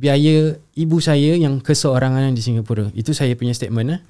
biaya 0.00 0.56
ibu 0.72 0.96
saya 0.96 1.36
yang 1.36 1.60
keseorangan 1.60 2.32
di 2.32 2.40
Singapura. 2.40 2.88
Itu 2.96 3.12
saya 3.12 3.36
punya 3.36 3.52
statement. 3.52 3.88
Eh. 3.92 4.00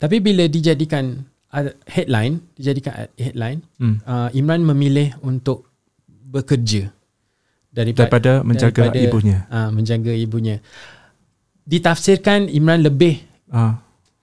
Tapi 0.00 0.24
bila 0.24 0.48
dijadikan 0.48 1.28
uh, 1.52 1.68
headline, 1.84 2.40
dijadikan 2.56 3.12
headline, 3.20 3.60
hmm. 3.76 4.00
uh, 4.08 4.28
Imran 4.32 4.64
memilih 4.64 5.12
untuk 5.20 5.68
bekerja 6.08 6.88
daripada, 7.68 8.08
daripada 8.08 8.32
menjaga 8.40 8.88
daripada, 8.88 9.04
ibunya. 9.04 9.38
Uh, 9.52 9.70
menjaga 9.70 10.12
ibunya. 10.16 10.56
Ditafsirkan 11.68 12.48
Imran 12.48 12.80
lebih 12.80 13.20
uh. 13.52 13.76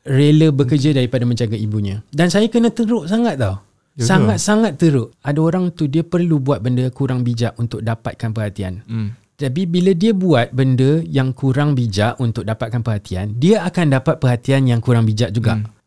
rela 0.09 0.49
bekerja 0.49 0.97
daripada 0.97 1.23
menjaga 1.29 1.53
ibunya. 1.53 2.01
Dan 2.09 2.33
saya 2.33 2.49
kena 2.49 2.73
teruk 2.73 3.05
sangat 3.05 3.37
tau. 3.37 3.61
Sangat-sangat 3.91 4.79
teruk. 4.79 5.13
Ada 5.21 5.37
orang 5.37 5.69
tu 5.75 5.85
dia 5.85 6.01
perlu 6.01 6.39
buat 6.39 6.63
benda 6.63 6.87
kurang 6.89 7.21
bijak 7.27 7.53
untuk 7.59 7.83
dapatkan 7.85 8.31
perhatian. 8.31 8.81
Hmm. 8.87 9.13
Tapi 9.41 9.65
bila 9.65 9.97
dia 9.97 10.13
buat 10.13 10.53
benda 10.53 11.01
yang 11.01 11.33
kurang 11.33 11.73
bijak 11.73 12.21
untuk 12.21 12.45
dapatkan 12.45 12.85
perhatian, 12.85 13.33
dia 13.41 13.65
akan 13.65 13.97
dapat 13.97 14.21
perhatian 14.21 14.69
yang 14.69 14.77
kurang 14.77 15.09
bijak 15.09 15.33
juga. 15.33 15.57
Hmm. 15.57 15.81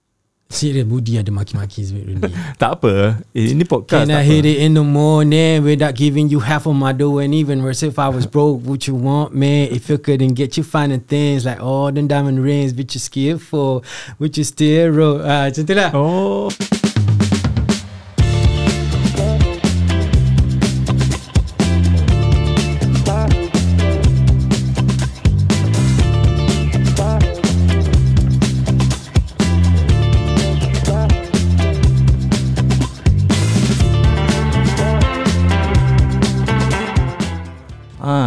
Serius 0.54 0.86
Budi 0.86 1.18
ada 1.18 1.32
maki-maki 1.34 1.82
sebenarnya. 1.82 2.30
tak 2.62 2.78
apa. 2.78 3.18
Ini 3.34 3.64
podcast. 3.66 4.06
Can 4.06 4.14
I 4.14 4.22
hit 4.22 4.46
it 4.46 4.62
in 4.62 4.78
the 4.78 4.86
morning 4.86 5.64
without 5.66 5.96
giving 5.96 6.30
you 6.30 6.38
half 6.38 6.68
of 6.68 6.76
my 6.76 6.92
dough 6.94 7.18
and 7.18 7.34
even 7.34 7.64
worse 7.64 7.82
if 7.82 7.98
I 7.98 8.06
was 8.06 8.28
broke, 8.28 8.62
would 8.62 8.86
you 8.86 8.94
want 8.94 9.34
me? 9.34 9.66
If 9.72 9.90
you 9.90 9.98
couldn't 9.98 10.34
get 10.38 10.54
you 10.54 10.62
finding 10.62 11.00
things 11.00 11.48
like 11.48 11.58
all 11.58 11.90
the 11.90 12.02
diamond 12.06 12.44
rings, 12.44 12.74
which 12.74 12.94
you 12.94 13.02
skilled 13.02 13.42
for, 13.42 13.82
which 14.18 14.38
you 14.38 14.44
still 14.44 15.24
Ah, 15.24 15.48
macam 15.50 15.62
tu 15.64 15.74
lah. 15.74 15.90
Oh. 15.96 16.52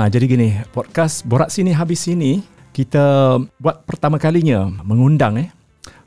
Jadi 0.08 0.24
gini, 0.24 0.50
podcast 0.72 1.28
Borak 1.28 1.52
Sini 1.52 1.76
Habis 1.76 2.08
Sini 2.08 2.40
kita 2.72 3.36
buat 3.60 3.84
pertama 3.84 4.16
kalinya 4.16 4.72
mengundang 4.88 5.36
eh 5.36 5.50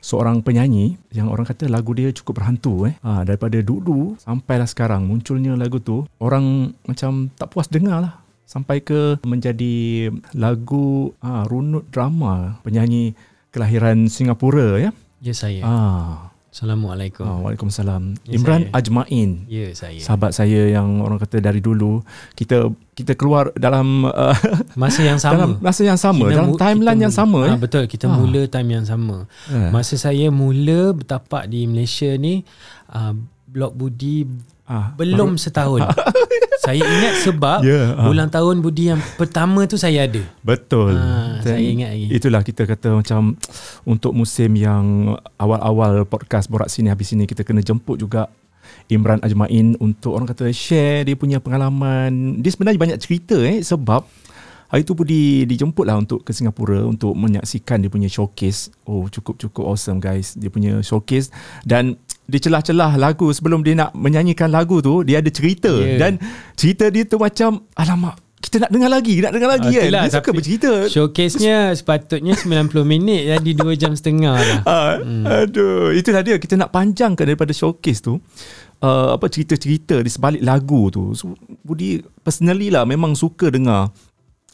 seorang 0.01 0.41
penyanyi 0.41 0.97
yang 1.13 1.29
orang 1.29 1.45
kata 1.45 1.69
lagu 1.69 1.93
dia 1.93 2.09
cukup 2.09 2.41
berhantu 2.41 2.89
eh. 2.89 2.97
Ha, 3.05 3.21
daripada 3.21 3.61
dulu 3.61 4.17
sampailah 4.17 4.65
sekarang 4.65 5.05
munculnya 5.05 5.53
lagu 5.53 5.77
tu 5.77 6.07
orang 6.17 6.73
macam 6.89 7.29
tak 7.37 7.53
puas 7.53 7.69
dengar 7.69 8.01
lah 8.01 8.13
sampai 8.49 8.81
ke 8.81 9.21
menjadi 9.21 10.09
lagu 10.33 11.13
ha, 11.21 11.45
runut 11.45 11.85
drama 11.93 12.57
penyanyi 12.65 13.13
kelahiran 13.53 14.09
Singapura 14.09 14.81
ya. 14.81 14.89
Ya 15.21 15.33
saya. 15.37 15.61
Ah. 15.61 16.30
Assalamualaikum. 16.51 17.23
Oh, 17.23 17.47
Waalaikumsalam. 17.47 18.27
Ya, 18.27 18.35
Imran 18.35 18.67
saya. 18.67 18.75
Ajmain. 18.75 19.29
Ya 19.47 19.71
saya. 19.71 20.03
Sahabat 20.03 20.35
saya 20.35 20.67
yang 20.67 20.99
orang 20.99 21.15
kata 21.15 21.39
dari 21.39 21.63
dulu 21.63 22.03
kita 22.35 22.67
kita 22.91 23.15
keluar 23.15 23.55
dalam 23.55 24.03
uh, 24.03 24.35
masa 24.81 24.99
yang 25.07 25.15
sama. 25.15 25.31
Dalam 25.39 25.51
masa 25.63 25.81
yang 25.87 25.95
sama, 25.95 26.27
kita 26.27 26.35
dalam 26.35 26.59
timeline 26.59 27.07
yang 27.07 27.15
sama. 27.15 27.41
Ha, 27.47 27.55
betul, 27.55 27.87
kita 27.87 28.11
ha. 28.11 28.19
mula 28.19 28.51
time 28.51 28.67
yang 28.67 28.83
sama. 28.83 29.31
Yeah. 29.47 29.71
Masa 29.71 29.95
saya 29.95 30.27
mula 30.27 30.91
bertapak 30.91 31.47
di 31.47 31.71
Malaysia 31.71 32.11
ni 32.19 32.43
uh, 32.91 33.15
Blok 33.47 33.71
Budi 33.71 34.27
Ah, 34.65 34.93
belum 34.95 35.35
baru, 35.35 35.41
setahun. 35.41 35.81
saya 36.65 36.85
ingat 36.85 37.25
sebab 37.25 37.65
yeah, 37.65 37.97
ah. 37.97 38.07
ulang 38.07 38.29
tahun 38.29 38.61
Budi 38.61 38.93
yang 38.93 39.01
pertama 39.17 39.65
tu 39.65 39.75
saya 39.75 40.05
ada. 40.05 40.21
Betul. 40.45 40.93
Ah, 40.93 41.41
saya 41.41 41.57
ingat 41.57 41.91
lagi. 41.91 42.07
Itulah 42.13 42.41
kita 42.45 42.69
kata 42.69 43.01
macam 43.01 43.33
untuk 43.83 44.13
musim 44.13 44.53
yang 44.53 45.17
awal-awal 45.41 46.05
podcast 46.05 46.47
Borak 46.47 46.69
Sini 46.69 46.93
habis 46.93 47.09
sini 47.09 47.25
kita 47.25 47.41
kena 47.41 47.65
jemput 47.65 47.97
juga 47.97 48.29
Imran 48.87 49.19
Ajmain 49.25 49.73
untuk 49.81 50.13
orang 50.13 50.29
kata 50.29 50.53
share 50.53 51.09
dia 51.09 51.17
punya 51.17 51.41
pengalaman. 51.41 52.39
Dia 52.39 52.53
sebenarnya 52.53 52.77
banyak 52.77 52.99
cerita 53.01 53.35
eh 53.41 53.65
sebab 53.65 54.05
Hari 54.71 54.87
tu 54.87 54.95
pun 54.95 55.03
di, 55.03 55.43
dijemput 55.43 55.83
lah 55.83 55.99
untuk 55.99 56.23
ke 56.23 56.31
Singapura 56.31 56.87
untuk 56.87 57.11
menyaksikan 57.11 57.83
dia 57.83 57.91
punya 57.91 58.07
showcase. 58.07 58.71
Oh 58.87 59.03
cukup-cukup 59.11 59.67
awesome 59.67 59.99
guys. 59.99 60.31
Dia 60.39 60.47
punya 60.47 60.79
showcase. 60.79 61.27
Dan 61.67 61.99
di 62.31 62.39
celah-celah 62.39 62.95
lagu 62.95 63.27
sebelum 63.35 63.59
dia 63.61 63.75
nak 63.75 63.91
menyanyikan 63.91 64.47
lagu 64.47 64.79
tu, 64.79 65.03
dia 65.03 65.19
ada 65.19 65.27
cerita. 65.27 65.69
Yeah. 65.69 65.99
Dan 65.99 66.11
cerita 66.55 66.87
dia 66.87 67.03
tu 67.03 67.19
macam, 67.19 67.67
alamak, 67.75 68.15
kita 68.41 68.67
nak 68.67 68.71
dengar 68.73 68.89
lagi, 68.89 69.15
nak 69.21 69.31
dengar 69.37 69.49
lagi 69.53 69.69
uh, 69.77 69.81
kan. 69.85 69.91
Dia 70.09 70.11
suka 70.17 70.31
bercerita. 70.33 70.71
Showcase-nya 70.89 71.77
sepatutnya 71.77 72.33
90 72.33 72.73
minit 72.83 73.21
jadi 73.29 73.51
2 73.53 73.77
jam 73.77 73.93
setengah 73.93 74.35
lah. 74.35 74.59
Uh, 74.65 74.93
hmm. 75.05 75.23
Aduh, 75.29 75.93
itulah 75.93 76.25
dia. 76.25 76.41
Kita 76.41 76.57
nak 76.57 76.73
panjangkan 76.73 77.21
daripada 77.21 77.53
showcase 77.53 78.01
tu. 78.01 78.17
Uh, 78.81 79.13
apa 79.13 79.29
cerita-cerita 79.29 80.01
di 80.01 80.09
sebalik 80.09 80.41
lagu 80.41 80.89
tu. 80.89 81.13
So, 81.13 81.37
Budi 81.61 82.01
personally 82.25 82.73
lah 82.73 82.81
memang 82.81 83.13
suka 83.13 83.53
dengar 83.53 83.93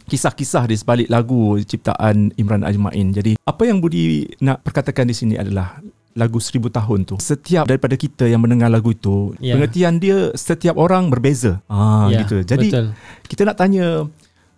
kisah-kisah 0.07 0.67
di 0.67 0.75
sebalik 0.75 1.07
lagu 1.07 1.55
ciptaan 1.63 2.35
Imran 2.35 2.67
Ajmain. 2.67 3.15
Jadi 3.15 3.39
apa 3.47 3.63
yang 3.63 3.79
Budi 3.79 4.27
nak 4.43 4.67
perkatakan 4.67 5.07
di 5.07 5.15
sini 5.15 5.39
adalah 5.39 5.79
lagu 6.17 6.41
Seribu 6.41 6.73
Tahun 6.73 7.05
tu. 7.05 7.15
Setiap 7.21 7.69
daripada 7.69 7.93
kita 7.93 8.25
yang 8.25 8.41
mendengar 8.41 8.73
lagu 8.73 8.89
itu, 8.89 9.37
yeah. 9.37 9.53
pengertian 9.53 10.01
dia 10.01 10.33
setiap 10.33 10.75
orang 10.81 11.13
berbeza. 11.13 11.61
Ah 11.69 12.09
yeah, 12.09 12.25
gitu. 12.25 12.41
Jadi 12.41 12.67
betul. 12.73 12.85
kita 13.29 13.41
nak 13.45 13.57
tanya 13.61 14.09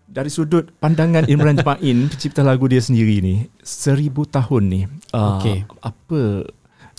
dari 0.08 0.32
sudut 0.32 0.72
pandangan 0.80 1.28
Imran 1.28 1.60
Ajmain 1.62 2.08
pencipta 2.08 2.42
lagu 2.42 2.66
dia 2.72 2.80
sendiri 2.80 3.20
ni, 3.20 3.36
Seribu 3.60 4.24
Tahun 4.24 4.64
ni. 4.64 4.82
Uh, 5.12 5.38
okay. 5.38 5.68
apa 5.84 6.48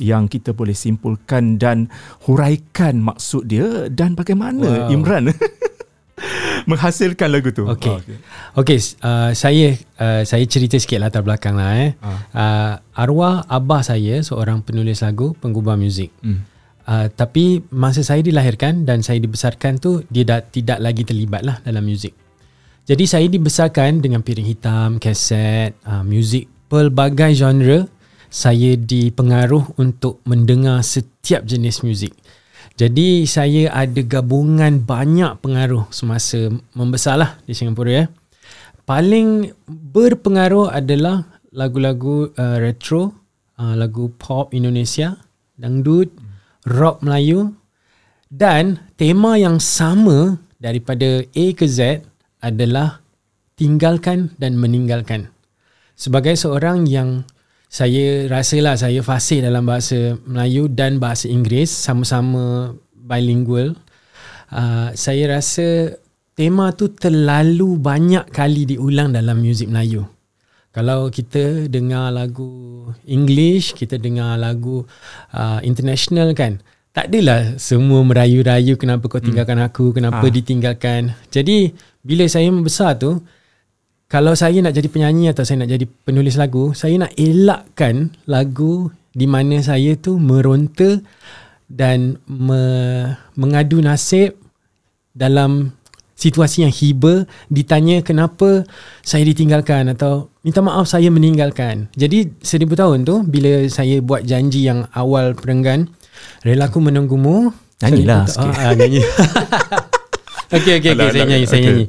yang 0.00 0.26
kita 0.26 0.56
boleh 0.56 0.72
simpulkan 0.72 1.60
dan 1.60 1.92
huraikan 2.24 3.04
maksud 3.04 3.46
dia 3.46 3.86
dan 3.92 4.16
bagaimana 4.16 4.88
wow. 4.88 4.92
Imran 4.92 5.28
menghasilkan 6.70 7.28
lagu 7.30 7.50
tu. 7.50 7.66
Okey. 7.66 7.90
Oh, 7.90 7.98
okey. 8.00 8.16
Okay, 8.56 8.78
uh, 9.02 9.30
saya 9.32 9.76
uh, 10.00 10.22
saya 10.24 10.44
cerita 10.46 10.76
sikit 10.76 11.00
latar 11.00 11.24
belakang 11.24 11.56
lah 11.56 11.70
eh. 11.80 11.90
Uh. 12.00 12.18
Uh, 12.32 12.72
arwah 12.96 13.44
abah 13.48 13.82
saya 13.84 14.20
seorang 14.20 14.60
penulis 14.64 15.00
lagu, 15.00 15.32
penggubah 15.38 15.76
muzik. 15.76 16.12
Hmm. 16.20 16.44
Uh, 16.84 17.06
tapi 17.12 17.62
masa 17.70 18.02
saya 18.02 18.24
dilahirkan 18.24 18.82
dan 18.82 19.04
saya 19.04 19.22
dibesarkan 19.22 19.78
tu 19.78 20.02
dia 20.10 20.26
dah 20.26 20.40
tidak 20.42 20.82
lagi 20.82 21.06
terlibat 21.06 21.46
lah 21.46 21.56
dalam 21.62 21.86
muzik. 21.86 22.16
Jadi 22.88 23.04
saya 23.06 23.26
dibesarkan 23.30 24.02
dengan 24.02 24.24
piring 24.24 24.48
hitam, 24.50 24.90
kaset, 24.98 25.76
uh, 25.86 26.02
muzik 26.02 26.50
pelbagai 26.66 27.36
genre. 27.38 27.86
Saya 28.30 28.78
dipengaruh 28.78 29.74
untuk 29.82 30.22
mendengar 30.22 30.86
setiap 30.86 31.42
jenis 31.42 31.82
muzik. 31.82 32.14
Jadi 32.80 33.28
saya 33.28 33.68
ada 33.76 34.00
gabungan 34.00 34.80
banyak 34.80 35.36
pengaruh 35.44 35.84
semasa 35.92 36.48
membesarlah 36.72 37.36
di 37.44 37.52
Singapura 37.52 37.92
ya. 37.92 38.04
Paling 38.88 39.52
berpengaruh 39.68 40.72
adalah 40.72 41.28
lagu-lagu 41.52 42.32
uh, 42.32 42.56
retro, 42.56 43.12
uh, 43.60 43.76
lagu 43.76 44.08
pop 44.16 44.56
Indonesia, 44.56 45.12
dangdut, 45.60 46.08
rock 46.64 47.04
Melayu 47.04 47.52
dan 48.32 48.80
tema 48.96 49.36
yang 49.36 49.60
sama 49.60 50.40
daripada 50.56 51.20
A 51.20 51.46
ke 51.52 51.68
Z 51.68 52.00
adalah 52.40 53.04
tinggalkan 53.60 54.32
dan 54.40 54.56
meninggalkan. 54.56 55.28
Sebagai 56.00 56.32
seorang 56.32 56.88
yang 56.88 57.28
saya 57.70 58.26
rasalah 58.26 58.74
saya 58.74 58.98
fasih 58.98 59.46
dalam 59.46 59.62
bahasa 59.62 60.18
Melayu 60.26 60.66
dan 60.66 60.98
bahasa 60.98 61.30
Inggeris 61.30 61.70
sama-sama 61.70 62.74
bilingual. 62.90 63.78
Uh, 64.50 64.90
saya 64.98 65.38
rasa 65.38 65.94
tema 66.34 66.74
tu 66.74 66.90
terlalu 66.90 67.78
banyak 67.78 68.26
kali 68.34 68.66
diulang 68.66 69.14
dalam 69.14 69.38
muzik 69.38 69.70
Melayu. 69.70 70.02
Kalau 70.74 71.14
kita 71.14 71.70
dengar 71.70 72.10
lagu 72.10 72.90
English, 73.06 73.78
kita 73.78 74.02
dengar 74.02 74.34
lagu 74.34 74.82
uh, 75.30 75.62
international 75.62 76.34
kan, 76.34 76.58
tak 76.90 77.06
adalah 77.06 77.54
semua 77.54 78.02
merayu-rayu 78.02 78.74
kenapa 78.74 79.06
kau 79.06 79.22
tinggalkan 79.22 79.62
hmm. 79.62 79.66
aku, 79.70 79.94
kenapa 79.94 80.26
ha. 80.26 80.30
ditinggalkan. 80.30 81.14
Jadi 81.30 81.70
bila 82.02 82.26
saya 82.26 82.50
membesar 82.50 82.98
tu, 82.98 83.22
kalau 84.10 84.34
saya 84.34 84.58
nak 84.58 84.74
jadi 84.74 84.90
penyanyi 84.90 85.30
atau 85.30 85.46
saya 85.46 85.62
nak 85.62 85.70
jadi 85.70 85.86
penulis 85.86 86.34
lagu, 86.34 86.74
saya 86.74 86.98
nak 86.98 87.14
elakkan 87.14 88.10
lagu 88.26 88.90
di 89.14 89.30
mana 89.30 89.62
saya 89.62 89.94
tu 89.94 90.18
meronta 90.18 90.98
dan 91.70 92.18
me- 92.26 93.14
mengadu 93.38 93.78
nasib 93.78 94.34
dalam 95.14 95.70
situasi 96.18 96.66
yang 96.66 96.74
hiba 96.74 97.24
ditanya 97.54 98.02
kenapa 98.02 98.66
saya 99.06 99.22
ditinggalkan 99.22 99.94
atau 99.94 100.26
minta 100.42 100.58
maaf 100.58 100.90
saya 100.90 101.06
meninggalkan. 101.14 101.86
Jadi 101.94 102.34
seribu 102.42 102.74
tahun 102.74 103.06
tu 103.06 103.22
bila 103.22 103.62
saya 103.70 104.02
buat 104.02 104.26
janji 104.26 104.66
yang 104.66 104.90
awal 104.90 105.38
perenggan 105.38 105.86
relaku 106.42 106.82
menunggumu 106.82 107.54
nyanyilah 107.78 108.26
sikit. 108.26 108.58
Ah, 108.58 108.74
nyanyi. 108.74 109.06
Okey 110.50 110.82
okey 110.82 110.98
okey 110.98 111.08
saya 111.14 111.26
nyanyi 111.30 111.46
saya 111.46 111.60
nyanyi. 111.62 111.84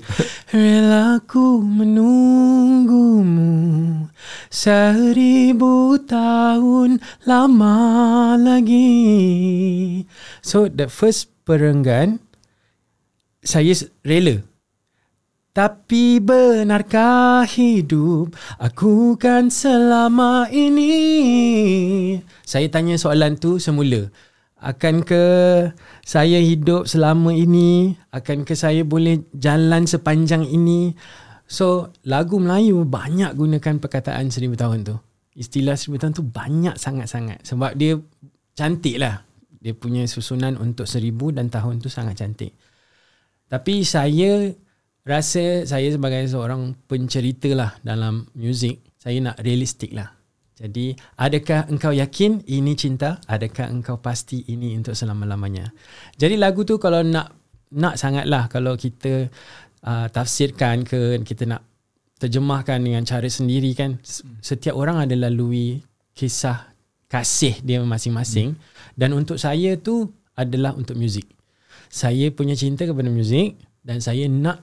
Relaku 0.53 1.65
menunggu 1.65 3.25
Seribu 4.53 5.97
tahun 6.05 7.01
lama 7.25 7.77
lagi. 8.37 10.05
So 10.45 10.69
the 10.69 10.85
first 10.85 11.33
perenggan 11.41 12.21
saya 13.41 13.73
rela. 14.05 14.45
Tapi 15.51 16.21
benarkah 16.21 17.43
hidup 17.49 18.37
aku 18.61 19.17
kan 19.17 19.49
selama 19.49 20.47
ini? 20.53 20.93
Saya 22.45 22.69
tanya 22.69 22.95
soalan 23.01 23.41
tu 23.41 23.57
semula. 23.57 24.13
Akankah 24.61 25.73
saya 26.05 26.37
hidup 26.37 26.85
selama 26.85 27.33
ini? 27.33 27.97
Akankah 28.13 28.53
saya 28.53 28.85
boleh 28.85 29.25
jalan 29.33 29.89
sepanjang 29.89 30.45
ini? 30.45 30.93
So, 31.49 31.89
lagu 32.05 32.37
Melayu 32.37 32.85
banyak 32.85 33.33
gunakan 33.33 33.81
perkataan 33.81 34.29
seribu 34.29 34.53
tahun 34.53 34.85
tu. 34.85 34.95
Istilah 35.33 35.73
seribu 35.73 35.97
tahun 35.97 36.13
tu 36.13 36.21
banyak 36.21 36.77
sangat-sangat. 36.77 37.41
Sebab 37.41 37.73
dia 37.73 37.97
cantik 38.53 39.01
lah. 39.01 39.25
Dia 39.57 39.73
punya 39.73 40.05
susunan 40.05 40.53
untuk 40.61 40.85
seribu 40.85 41.33
dan 41.33 41.49
tahun 41.49 41.81
tu 41.81 41.89
sangat 41.89 42.21
cantik. 42.21 42.53
Tapi 43.49 43.81
saya 43.81 44.53
rasa 45.01 45.65
saya 45.65 45.89
sebagai 45.89 46.21
seorang 46.29 46.77
pencerita 46.85 47.49
lah 47.57 47.73
dalam 47.81 48.29
muzik, 48.37 48.79
saya 49.01 49.17
nak 49.25 49.41
realistik 49.41 49.91
lah. 49.97 50.20
Jadi, 50.61 50.93
adakah 51.17 51.65
engkau 51.73 51.89
yakin 51.89 52.45
ini 52.45 52.77
cinta? 52.77 53.17
Adakah 53.25 53.73
engkau 53.73 53.97
pasti 53.97 54.45
ini 54.45 54.77
untuk 54.77 54.93
selama-lamanya? 54.93 55.73
Jadi 56.21 56.37
lagu 56.37 56.61
tu 56.61 56.77
kalau 56.77 57.01
nak 57.01 57.33
nak 57.71 57.95
sangatlah 57.95 58.51
kalau 58.51 58.75
kita 58.75 59.31
uh, 59.87 60.07
tafsirkan 60.11 60.83
ke 60.83 61.23
kita 61.23 61.47
nak 61.47 61.63
terjemahkan 62.19 62.77
dengan 62.77 63.01
cara 63.07 63.25
sendiri 63.25 63.73
kan 63.73 63.97
setiap 64.43 64.77
orang 64.77 65.01
ada 65.01 65.15
lalui 65.17 65.81
kisah 66.13 66.69
kasih 67.09 67.57
dia 67.65 67.81
masing-masing 67.81 68.53
hmm. 68.53 68.93
dan 68.93 69.09
untuk 69.17 69.41
saya 69.41 69.73
tu 69.79 70.11
adalah 70.37 70.77
untuk 70.77 70.99
muzik 70.99 71.25
saya 71.89 72.29
punya 72.29 72.53
cinta 72.53 72.85
kepada 72.85 73.09
muzik 73.09 73.57
dan 73.81 74.03
saya 74.03 74.29
nak 74.29 74.61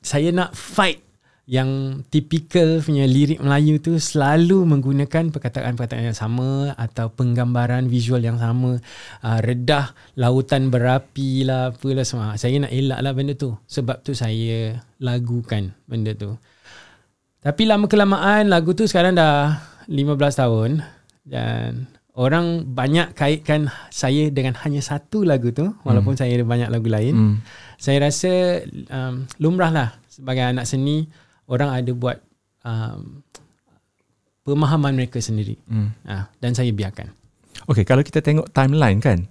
saya 0.00 0.32
nak 0.32 0.56
fight 0.56 1.04
yang 1.50 2.02
typical 2.14 2.78
punya 2.78 3.10
lirik 3.10 3.42
Melayu 3.42 3.82
tu 3.82 3.98
selalu 3.98 4.62
menggunakan 4.70 5.34
perkataan-perkataan 5.34 6.06
yang 6.06 6.14
sama 6.14 6.78
atau 6.78 7.10
penggambaran 7.10 7.90
visual 7.90 8.22
yang 8.22 8.38
sama 8.38 8.78
uh, 9.26 9.38
redah 9.42 9.90
lautan 10.14 10.70
berapi 10.70 11.42
lah 11.42 11.74
apalah 11.74 12.06
semua 12.06 12.38
saya 12.38 12.62
nak 12.62 12.70
elak 12.70 13.02
lah 13.02 13.10
benda 13.10 13.34
tu 13.34 13.58
sebab 13.66 13.98
tu 14.06 14.14
saya 14.14 14.78
lagukan 15.02 15.74
benda 15.90 16.14
tu 16.14 16.38
tapi 17.42 17.66
lama 17.66 17.90
kelamaan 17.90 18.46
lagu 18.46 18.70
tu 18.70 18.86
sekarang 18.86 19.18
dah 19.18 19.58
15 19.90 20.06
tahun 20.14 20.86
dan 21.26 21.90
orang 22.14 22.62
banyak 22.62 23.10
kaitkan 23.18 23.74
saya 23.90 24.30
dengan 24.30 24.54
hanya 24.62 24.86
satu 24.86 25.26
lagu 25.26 25.50
tu 25.50 25.74
walaupun 25.82 26.14
hmm. 26.14 26.20
saya 26.22 26.30
ada 26.30 26.46
banyak 26.46 26.70
lagu 26.70 26.86
lain 26.86 27.14
hmm. 27.18 27.36
saya 27.74 28.06
rasa 28.06 28.62
um, 28.86 29.26
lumrah 29.42 29.74
lah 29.74 29.88
sebagai 30.06 30.46
anak 30.46 30.70
seni 30.70 31.10
orang 31.50 31.70
ada 31.74 31.90
buat 31.90 32.16
um, 32.62 33.20
pemahaman 34.46 34.94
mereka 34.94 35.18
sendiri 35.18 35.58
hmm. 35.66 36.06
uh, 36.06 36.24
dan 36.38 36.54
saya 36.54 36.70
biarkan. 36.70 37.10
Okay, 37.68 37.84
kalau 37.84 38.00
kita 38.00 38.22
tengok 38.24 38.48
timeline 38.54 39.02
kan, 39.02 39.26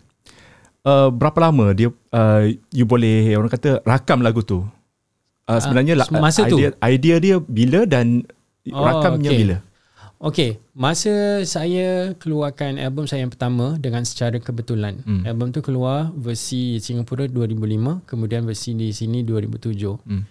uh, 0.86 1.10
berapa 1.10 1.50
lama 1.50 1.71
dia 1.74 1.89
uh, 2.13 2.44
you 2.75 2.86
boleh 2.86 3.33
orang 3.33 3.50
kata 3.50 3.81
rakam 3.88 4.21
lagu 4.21 4.44
tu? 4.44 4.62
Uh, 5.50 5.57
sebenarnya 5.57 5.98
uh, 5.98 6.21
masa 6.21 6.45
idea, 6.45 6.69
tu 6.69 6.77
idea 6.86 7.16
dia 7.18 7.36
bila 7.42 7.81
dan 7.89 8.22
oh, 8.69 8.86
rakamnya 8.86 9.33
okay. 9.33 9.39
bila? 9.42 9.57
Okay, 10.19 10.60
masa 10.75 11.48
saya 11.48 12.12
keluarkan 12.19 12.75
album 12.75 13.07
saya 13.07 13.24
yang 13.24 13.31
pertama 13.31 13.80
dengan 13.80 14.04
secara 14.04 14.36
kebetulan. 14.36 15.00
Hmm. 15.07 15.24
Album 15.24 15.56
tu 15.56 15.63
keluar 15.63 16.12
versi 16.12 16.75
Singapura 16.83 17.24
2005, 17.31 18.04
kemudian 18.04 18.44
versi 18.44 18.75
di 18.75 18.92
sini 18.92 19.24
2007. 19.24 19.80
Hmm. 19.95 20.27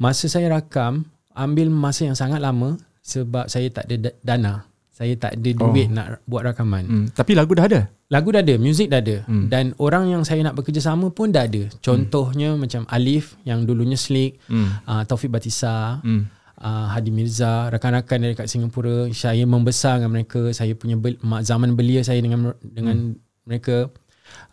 Masa 0.00 0.32
saya 0.32 0.48
rakam, 0.48 1.04
ambil 1.36 1.68
masa 1.68 2.08
yang 2.08 2.16
sangat 2.16 2.40
lama 2.40 2.80
sebab 3.04 3.46
saya 3.46 3.68
tak 3.70 3.86
ada 3.86 4.10
dana. 4.24 4.66
Saya 4.96 5.12
tak 5.12 5.36
ada 5.36 5.50
duit 5.52 5.92
oh. 5.92 5.94
nak 5.94 6.24
buat 6.24 6.40
rakaman. 6.40 6.84
Hmm. 6.88 7.06
Tapi 7.12 7.36
lagu 7.36 7.52
dah 7.52 7.68
ada? 7.68 7.84
Lagu 8.08 8.32
dah 8.32 8.40
ada, 8.40 8.56
muzik 8.56 8.88
dah 8.88 9.04
ada. 9.04 9.28
Hmm. 9.28 9.52
Dan 9.52 9.76
orang 9.76 10.08
yang 10.08 10.24
saya 10.24 10.40
nak 10.40 10.56
bekerjasama 10.56 11.12
pun 11.12 11.28
dah 11.28 11.44
ada. 11.44 11.68
Contohnya 11.84 12.56
hmm. 12.56 12.60
macam 12.64 12.82
Alif 12.88 13.36
yang 13.44 13.68
dulunya 13.68 14.00
Slick, 14.00 14.40
hmm. 14.48 14.88
uh, 14.88 15.02
Taufik 15.04 15.28
Batisa, 15.28 16.00
hmm. 16.00 16.22
uh, 16.64 16.86
Hadi 16.96 17.12
Mirza, 17.12 17.68
rakan-rakan 17.68 18.18
dari 18.24 18.32
kat 18.32 18.48
Singapura. 18.48 19.12
Saya 19.12 19.44
membesar 19.44 20.00
dengan 20.00 20.16
mereka. 20.16 20.48
Saya 20.56 20.72
punya 20.72 20.96
bel- 20.96 21.20
zaman 21.44 21.76
belia 21.76 22.00
saya 22.00 22.24
dengan 22.24 22.56
dengan 22.64 23.12
hmm. 23.12 23.44
mereka. 23.44 23.92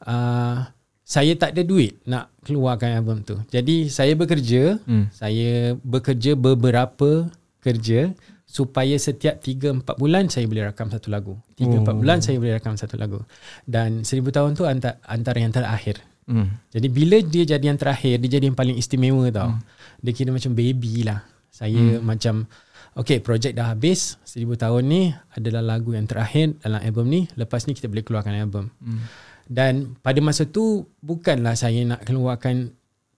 Uh, 0.03 0.67
saya 1.03 1.35
tak 1.35 1.51
ada 1.55 1.67
duit 1.67 1.99
nak 2.07 2.31
keluarkan 2.47 2.95
album 2.95 3.27
tu. 3.27 3.35
Jadi 3.51 3.91
saya 3.91 4.15
bekerja, 4.15 4.79
hmm. 4.87 5.11
saya 5.11 5.75
bekerja 5.83 6.39
beberapa 6.39 7.27
kerja 7.59 8.15
supaya 8.47 8.95
setiap 8.95 9.41
3 9.41 9.83
4 9.83 9.97
bulan 9.97 10.29
saya 10.29 10.47
boleh 10.47 10.69
rakam 10.69 10.87
satu 10.87 11.11
lagu. 11.11 11.35
3 11.59 11.83
4 11.83 11.89
oh. 11.89 11.95
bulan 11.99 12.21
saya 12.23 12.39
boleh 12.39 12.55
rakam 12.55 12.79
satu 12.79 12.95
lagu. 12.95 13.19
Dan 13.67 14.07
seribu 14.07 14.31
tahun 14.31 14.55
tu 14.55 14.63
antara, 14.63 15.01
antara 15.03 15.37
yang 15.41 15.51
terakhir. 15.51 15.99
Hmm. 16.23 16.55
Jadi 16.71 16.87
bila 16.87 17.19
dia 17.19 17.43
jadi 17.43 17.65
yang 17.73 17.79
terakhir, 17.81 18.15
dia 18.23 18.39
jadi 18.39 18.47
yang 18.47 18.55
paling 18.55 18.79
istimewa 18.79 19.27
tau. 19.33 19.57
Hmm. 19.57 19.59
Dia 19.99 20.13
kira 20.15 20.29
macam 20.31 20.55
baby 20.55 21.03
lah. 21.03 21.25
Saya 21.51 21.99
hmm. 21.99 22.05
macam 22.05 22.47
Okay, 22.93 23.17
projek 23.25 23.57
dah 23.57 23.73
habis. 23.73 24.21
Seribu 24.21 24.53
tahun 24.53 24.85
ni 24.85 25.01
adalah 25.33 25.65
lagu 25.65 25.97
yang 25.97 26.05
terakhir 26.05 26.53
dalam 26.61 26.77
album 26.77 27.09
ni. 27.09 27.25
Lepas 27.33 27.65
ni 27.65 27.73
kita 27.73 27.89
boleh 27.89 28.05
keluarkan 28.05 28.37
album. 28.37 28.69
Hmm. 28.85 29.01
Dan 29.47 29.99
pada 29.99 30.19
masa 30.23 30.47
tu 30.47 30.87
bukanlah 31.03 31.55
saya 31.57 31.83
nak 31.83 32.07
keluarkan 32.07 32.71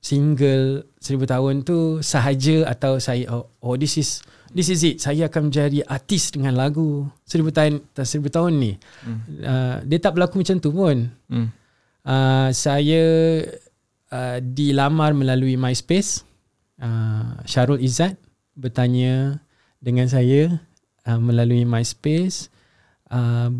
single 0.05 0.85
seribu 1.01 1.25
tahun 1.25 1.65
tu 1.65 1.97
sahaja 2.05 2.69
atau 2.69 3.01
saya 3.01 3.25
oh, 3.33 3.49
oh 3.65 3.73
this 3.73 3.97
is 3.97 4.21
this 4.53 4.69
is 4.69 4.85
it. 4.85 5.01
Saya 5.01 5.25
akan 5.25 5.49
menjadi 5.49 5.81
artis 5.89 6.29
dengan 6.29 6.53
lagu 6.53 7.09
seribu 7.25 7.49
tahun 7.49 7.81
seribu 7.97 8.29
tahun 8.29 8.53
ni. 8.61 8.71
Hmm. 9.01 9.19
uh, 9.41 9.75
dia 9.81 9.97
tak 9.97 10.13
berlaku 10.13 10.45
macam 10.45 10.57
tu 10.61 10.69
pun. 10.69 11.09
Hmm. 11.29 11.49
uh, 12.05 12.49
saya 12.53 13.03
uh, 14.13 14.37
dilamar 14.41 15.17
melalui 15.17 15.57
MySpace. 15.57 16.21
Uh, 16.77 17.39
Syarul 17.49 17.81
Izzat 17.81 18.19
bertanya 18.53 19.41
dengan 19.81 20.05
saya 20.05 20.61
uh, 21.09 21.17
melalui 21.17 21.65
MySpace. 21.65 22.53
Uh, 23.09 23.53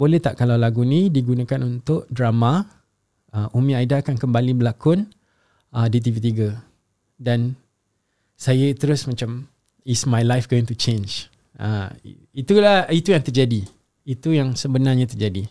boleh 0.00 0.16
tak 0.16 0.40
kalau 0.40 0.56
lagu 0.56 0.80
ni 0.80 1.12
digunakan 1.12 1.60
untuk 1.60 2.08
drama? 2.08 2.64
Uh, 3.30 3.52
Umi 3.52 3.76
Aida 3.76 4.00
akan 4.00 4.16
kembali 4.16 4.56
berlakon 4.56 5.04
uh, 5.76 5.86
di 5.92 6.00
TV3 6.00 6.56
dan 7.20 7.54
saya 8.34 8.72
terus 8.72 9.04
macam 9.04 9.44
is 9.84 10.08
my 10.08 10.24
life 10.24 10.48
going 10.48 10.64
to 10.64 10.72
change. 10.72 11.28
Uh, 11.60 11.92
itulah 12.32 12.88
itu 12.88 13.12
yang 13.12 13.20
terjadi. 13.20 13.68
Itu 14.08 14.32
yang 14.32 14.56
sebenarnya 14.56 15.04
terjadi. 15.04 15.44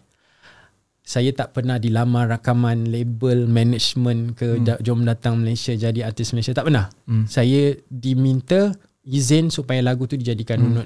Saya 1.06 1.30
tak 1.32 1.54
pernah 1.54 1.78
dilamar 1.78 2.34
rakaman 2.34 2.90
label 2.90 3.46
management 3.46 4.34
ke 4.34 4.58
hmm. 4.58 4.82
jom 4.82 5.06
datang 5.06 5.38
Malaysia 5.38 5.78
jadi 5.78 6.10
artis 6.10 6.34
Malaysia. 6.34 6.58
Tak 6.58 6.66
pernah. 6.66 6.90
Hmm. 7.06 7.30
saya 7.30 7.78
diminta 7.88 8.74
izin 9.06 9.54
supaya 9.54 9.86
lagu 9.86 10.10
tu 10.10 10.18
dijadikan 10.18 10.60
hmm. 10.60 10.86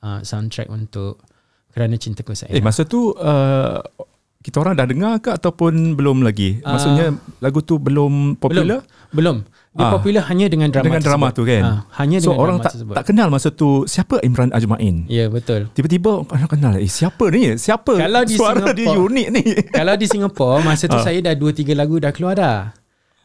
uh, 0.00 0.20
soundtrack 0.22 0.70
untuk 0.70 1.22
kerana 1.70 1.94
cinta 1.96 2.26
ku 2.26 2.34
saya. 2.34 2.50
Eh 2.52 2.62
masa 2.62 2.82
tu 2.86 3.14
uh, 3.14 3.78
kita 4.40 4.56
orang 4.56 4.72
dah 4.72 4.88
dengar 4.88 5.12
ke 5.20 5.30
ataupun 5.36 5.94
belum 6.00 6.24
lagi? 6.24 6.64
Maksudnya 6.64 7.12
uh, 7.12 7.44
lagu 7.44 7.60
tu 7.60 7.76
belum 7.76 8.40
popular? 8.40 8.80
Belum. 9.12 9.44
belum. 9.44 9.58
Dia 9.70 9.86
uh, 9.86 9.92
popular 9.94 10.26
hanya 10.26 10.50
dengan 10.50 10.66
drama 10.74 10.86
Dengan 10.90 11.02
drama 11.04 11.26
tu 11.30 11.46
kan? 11.46 11.62
Uh, 11.62 11.80
hanya 12.02 12.18
so 12.18 12.34
dengan 12.34 12.42
orang 12.42 12.56
tak, 12.58 12.74
tak 12.74 13.04
kenal 13.06 13.30
masa 13.30 13.54
tu 13.54 13.86
siapa 13.86 14.18
Imran 14.26 14.50
Ajmain? 14.50 15.06
Ya 15.06 15.22
yeah, 15.22 15.28
betul. 15.30 15.70
Tiba-tiba 15.76 16.26
orang 16.26 16.50
kenal 16.50 16.74
eh 16.80 16.90
siapa 16.90 17.30
ni? 17.30 17.54
Siapa 17.54 17.94
kalau 17.94 18.26
di 18.26 18.34
suara 18.34 18.58
Singapore, 18.58 18.74
dia 18.74 18.98
unik 18.98 19.28
ni? 19.30 19.44
Kalau 19.78 19.94
di 19.94 20.06
Singapura 20.10 20.58
masa 20.66 20.90
tu 20.90 20.98
uh. 20.98 21.04
saya 21.06 21.22
dah 21.22 21.38
2 21.38 21.70
3 21.70 21.78
lagu 21.78 22.02
dah 22.02 22.10
keluar 22.10 22.34
dah. 22.34 22.79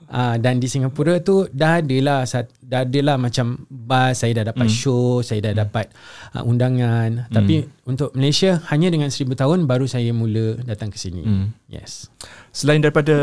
Uh, 0.06 0.38
dan 0.38 0.62
di 0.62 0.70
Singapura 0.70 1.18
tu 1.18 1.50
dah 1.50 1.82
ada 1.82 1.98
lah 1.98 2.22
dah 2.62 2.86
ada 2.86 3.00
lah 3.02 3.18
macam 3.18 3.66
bas 3.74 4.14
saya 4.14 4.38
dah 4.38 4.54
dapat 4.54 4.70
mm. 4.70 4.76
show 4.78 5.26
saya 5.26 5.42
dah 5.50 5.54
mm. 5.58 5.62
dapat 5.66 5.86
uh, 6.38 6.46
undangan 6.46 7.26
mm. 7.26 7.34
tapi 7.34 7.66
untuk 7.90 8.14
Malaysia 8.14 8.62
hanya 8.70 8.94
dengan 8.94 9.10
seribu 9.10 9.34
tahun 9.34 9.66
baru 9.66 9.90
saya 9.90 10.14
mula 10.14 10.62
datang 10.62 10.94
ke 10.94 11.02
sini 11.02 11.26
mm. 11.26 11.74
yes 11.74 12.14
selain 12.54 12.86
daripada 12.86 13.18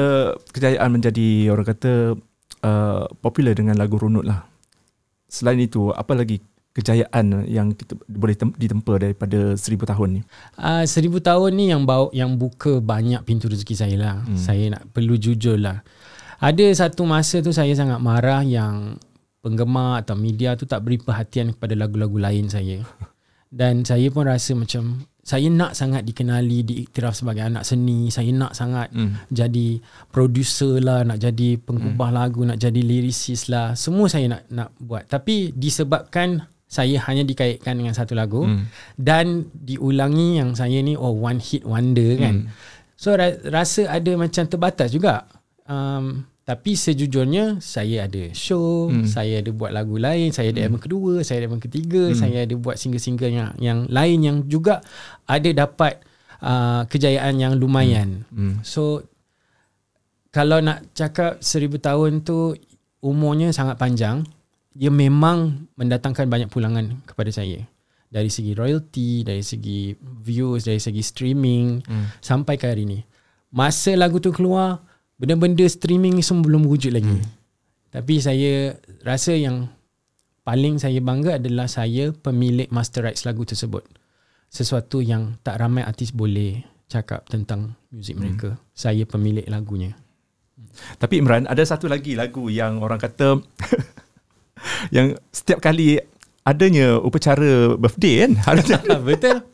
kejayaan 0.50 0.90
menjadi 0.90 1.54
orang 1.54 1.70
kata 1.70 2.18
uh, 2.66 3.06
popular 3.22 3.54
dengan 3.54 3.78
lagu 3.78 3.94
runut 4.02 4.26
lah 4.26 4.42
selain 5.30 5.62
itu 5.62 5.94
apa 5.94 6.18
lagi 6.18 6.42
kejayaan 6.72 7.44
yang 7.52 7.76
kita 7.76 7.94
boleh 8.08 8.32
tem- 8.32 8.56
ditempa 8.56 8.96
daripada 8.96 9.54
seribu 9.60 9.84
tahun 9.84 10.18
ni 10.18 10.22
uh, 10.56 10.82
seribu 10.88 11.20
tahun 11.20 11.52
ni 11.52 11.68
yang 11.68 11.84
bawa 11.84 12.08
yang 12.16 12.34
buka 12.34 12.80
banyak 12.80 13.20
pintu 13.28 13.46
rezeki 13.46 13.74
saya 13.76 13.96
lah 14.00 14.16
mm. 14.24 14.34
saya 14.40 14.64
nak 14.72 14.82
perlu 14.90 15.20
jujur 15.20 15.60
lah 15.60 15.84
ada 16.42 16.66
satu 16.74 17.06
masa 17.06 17.38
tu 17.38 17.54
saya 17.54 17.70
sangat 17.78 18.02
marah 18.02 18.42
yang 18.42 18.98
penggemar 19.42 20.02
atau 20.02 20.18
media 20.18 20.58
tu 20.58 20.66
tak 20.66 20.82
beri 20.82 20.98
perhatian 20.98 21.54
kepada 21.54 21.78
lagu-lagu 21.78 22.18
lain 22.18 22.50
saya. 22.50 22.82
dan 23.52 23.86
saya 23.86 24.08
pun 24.10 24.26
rasa 24.26 24.58
macam 24.58 25.06
saya 25.22 25.46
nak 25.52 25.78
sangat 25.78 26.02
dikenali 26.02 26.66
diiktiraf 26.66 27.14
sebagai 27.14 27.46
anak 27.46 27.62
seni 27.62 28.10
saya 28.10 28.34
nak 28.34 28.58
sangat 28.58 28.90
mm. 28.90 29.30
jadi 29.30 29.78
producer 30.10 30.82
lah 30.82 31.06
nak 31.06 31.22
jadi 31.22 31.62
pengubah 31.62 32.10
mm. 32.10 32.16
lagu 32.16 32.42
nak 32.42 32.58
jadi 32.58 32.80
lyricist 32.82 33.46
lah 33.46 33.78
semua 33.78 34.10
saya 34.10 34.34
nak 34.34 34.42
nak 34.50 34.74
buat 34.82 35.06
tapi 35.06 35.54
disebabkan 35.54 36.42
saya 36.66 36.98
hanya 37.06 37.22
dikaitkan 37.22 37.78
dengan 37.78 37.94
satu 37.94 38.18
lagu 38.18 38.48
mm. 38.48 38.66
dan 38.98 39.46
diulangi 39.54 40.42
yang 40.42 40.58
saya 40.58 40.82
ni 40.82 40.98
oh 40.98 41.14
one 41.14 41.38
hit 41.38 41.62
wonder 41.62 42.18
kan 42.18 42.34
mm. 42.42 42.50
so 42.98 43.14
ra- 43.14 43.38
rasa 43.46 43.86
ada 43.86 44.10
macam 44.18 44.42
terbatas 44.48 44.90
juga 44.90 45.28
um, 45.70 46.24
tapi 46.42 46.74
sejujurnya 46.74 47.62
saya 47.62 48.10
ada 48.10 48.34
show, 48.34 48.90
hmm. 48.90 49.06
saya 49.06 49.38
ada 49.38 49.50
buat 49.54 49.70
lagu 49.70 49.94
lain, 49.94 50.34
saya 50.34 50.50
ada 50.50 50.58
hmm. 50.58 50.66
album 50.66 50.82
kedua, 50.82 51.14
saya 51.22 51.36
ada 51.38 51.46
album 51.46 51.62
ketiga, 51.62 52.10
hmm. 52.10 52.18
saya 52.18 52.38
ada 52.42 52.54
buat 52.58 52.74
single-single 52.74 53.30
yang 53.30 53.50
yang 53.62 53.78
lain 53.86 54.18
yang 54.26 54.36
juga 54.50 54.82
ada 55.30 55.46
dapat 55.54 56.02
uh, 56.42 56.82
kejayaan 56.90 57.38
yang 57.38 57.52
lumayan. 57.54 58.26
Hmm. 58.34 58.58
Hmm. 58.58 58.66
So 58.66 59.06
kalau 60.34 60.58
nak 60.58 60.90
cakap 60.98 61.38
seribu 61.38 61.78
tahun 61.78 62.26
tu 62.26 62.58
umurnya 62.98 63.54
sangat 63.54 63.78
panjang, 63.78 64.26
dia 64.74 64.90
memang 64.90 65.70
mendatangkan 65.78 66.26
banyak 66.26 66.50
pulangan 66.50 67.06
kepada 67.06 67.30
saya. 67.30 67.62
Dari 68.12 68.28
segi 68.28 68.52
royalty, 68.52 69.22
dari 69.22 69.40
segi 69.46 69.94
views, 70.02 70.66
dari 70.66 70.82
segi 70.82 71.00
streaming 71.06 71.86
hmm. 71.86 72.18
sampai 72.18 72.58
ke 72.58 72.66
hari 72.66 72.82
ni. 72.82 72.98
Masa 73.54 73.94
lagu 73.94 74.18
tu 74.18 74.34
keluar, 74.34 74.80
benda-benda 75.22 75.62
streaming 75.70 76.18
ni 76.18 76.26
semua 76.26 76.50
belum 76.50 76.66
wujud 76.66 76.90
lagi. 76.90 77.14
Hmm. 77.14 77.22
Tapi 77.94 78.18
saya 78.18 78.74
rasa 79.06 79.38
yang 79.38 79.70
paling 80.42 80.82
saya 80.82 80.98
bangga 80.98 81.38
adalah 81.38 81.70
saya 81.70 82.10
pemilik 82.10 82.66
master 82.74 83.06
rights 83.06 83.22
lagu 83.22 83.46
tersebut. 83.46 83.86
Sesuatu 84.50 84.98
yang 84.98 85.38
tak 85.46 85.62
ramai 85.62 85.86
artis 85.86 86.10
boleh 86.10 86.66
cakap 86.90 87.30
tentang 87.30 87.78
muzik 87.94 88.18
hmm. 88.18 88.22
mereka. 88.26 88.58
Saya 88.74 89.06
pemilik 89.06 89.46
lagunya. 89.46 89.94
Tapi 90.98 91.22
Imran, 91.22 91.46
ada 91.46 91.62
satu 91.62 91.86
lagi 91.86 92.18
lagu 92.18 92.50
yang 92.50 92.82
orang 92.82 92.98
kata 92.98 93.38
yang 94.96 95.14
setiap 95.30 95.62
kali 95.62 96.02
adanya 96.42 96.98
upacara 96.98 97.78
birthday 97.78 98.26
kan? 98.26 98.30
Betul. 99.08 99.46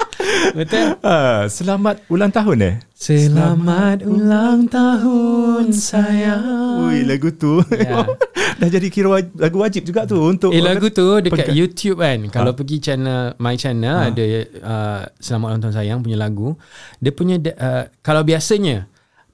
Betul. 0.56 0.96
Uh, 1.04 1.44
selamat 1.46 2.00
ulang 2.08 2.32
tahun 2.32 2.56
eh. 2.64 2.74
Selamat, 2.96 3.28
selamat 3.28 3.98
ulang 4.08 4.60
tahun 4.66 5.64
sayang. 5.70 6.88
Ui, 6.88 7.04
lagu 7.04 7.28
tu. 7.36 7.60
Yeah. 7.68 8.08
Dah 8.58 8.66
jadi 8.66 8.88
kira 8.90 9.22
lagu 9.38 9.56
wajib 9.62 9.86
juga 9.86 10.08
tu 10.08 10.18
untuk 10.18 10.50
Eh 10.50 10.58
lagu 10.64 10.90
tu 10.90 11.20
dekat 11.22 11.46
pengka- 11.46 11.54
YouTube 11.54 12.00
kan. 12.00 12.18
Ha? 12.26 12.32
Kalau 12.32 12.52
pergi 12.56 12.76
channel 12.82 13.36
my 13.38 13.54
channel 13.54 13.94
ha? 13.94 14.08
ada 14.10 14.24
uh, 14.64 15.02
selamat 15.20 15.46
ulang 15.54 15.62
tahun 15.62 15.76
sayang 15.76 15.98
punya 16.02 16.18
lagu. 16.18 16.58
Dia 16.98 17.12
punya 17.14 17.36
uh, 17.38 17.84
kalau 18.02 18.24
biasanya 18.24 18.88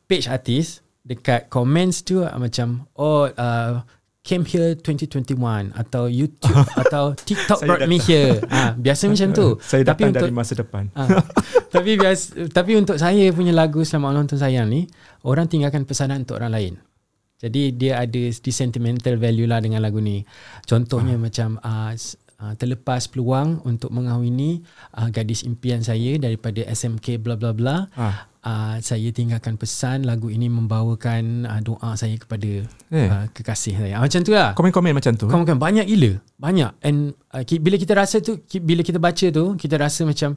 page 0.05 0.29
artis 0.29 0.85
dekat 1.07 1.49
comments 1.49 2.05
tu 2.05 2.21
uh, 2.21 2.37
macam 2.37 2.85
oh 2.99 3.31
uh, 3.31 3.81
came 4.25 4.49
here 4.49 4.73
2021 4.81 5.37
atau 5.77 6.09
YouTube 6.09 6.65
atau 6.83 7.13
TikTok 7.13 7.61
brought 7.69 7.85
me 7.85 8.01
here. 8.01 8.41
Ha, 8.49 8.73
biasa 8.73 9.13
macam 9.13 9.37
tu. 9.37 9.47
Saya 9.61 9.85
datang 9.85 10.11
tapi 10.11 10.17
untuk, 10.17 10.25
dari 10.25 10.35
masa 10.35 10.53
depan. 10.57 10.85
Ha, 10.97 11.03
tapi 11.69 12.01
biasa, 12.01 12.49
tapi 12.49 12.73
untuk 12.81 12.97
saya 12.97 13.29
punya 13.37 13.53
lagu 13.53 13.85
Selamat 13.85 14.17
Ulang 14.17 14.27
Tahun 14.33 14.41
Sayang 14.41 14.67
ni, 14.73 14.89
orang 15.29 15.45
tinggalkan 15.47 15.85
pesanan 15.85 16.25
untuk 16.25 16.41
orang 16.41 16.57
lain. 16.57 16.75
Jadi 17.37 17.77
dia 17.77 18.01
ada 18.01 18.23
di 18.33 18.53
sentimental 18.55 19.21
value 19.21 19.45
lah 19.45 19.61
dengan 19.61 19.85
lagu 19.85 20.01
ni. 20.01 20.25
Contohnya 20.65 21.21
ha. 21.21 21.21
macam 21.21 21.61
uh, 21.61 21.93
terlepas 22.53 23.09
peluang 23.09 23.65
untuk 23.65 23.89
mengahwini 23.89 24.61
uh, 25.01 25.09
gadis 25.09 25.49
impian 25.49 25.81
saya 25.81 26.21
daripada 26.21 26.61
SMK 26.69 27.17
bla 27.25 27.41
bla 27.41 27.57
bla. 27.57 27.89
Ha 27.97 28.35
uh, 28.45 28.77
saya 28.79 29.09
tinggalkan 29.11 29.57
pesan 29.57 30.05
lagu 30.05 30.29
ini 30.29 30.47
membawakan 30.53 31.49
uh, 31.49 31.61
doa 31.65 31.97
saya 31.97 32.15
kepada 32.21 32.69
eh. 32.93 33.09
uh, 33.09 33.27
kekasih 33.33 33.75
saya. 33.75 33.97
Macam 33.99 34.21
tu 34.21 34.33
lah. 34.37 34.53
Komen-komen 34.53 34.93
macam 34.93 35.17
tu. 35.17 35.27
Komen-komen 35.27 35.59
banyak 35.59 35.87
gila. 35.89 36.21
Banyak. 36.37 36.71
And 36.85 37.17
uh, 37.33 37.43
bila 37.59 37.77
kita 37.81 37.97
rasa 37.97 38.21
tu, 38.21 38.39
bila 38.61 38.85
kita 38.85 39.01
baca 39.01 39.27
tu, 39.33 39.45
kita 39.57 39.75
rasa 39.81 40.05
macam 40.05 40.37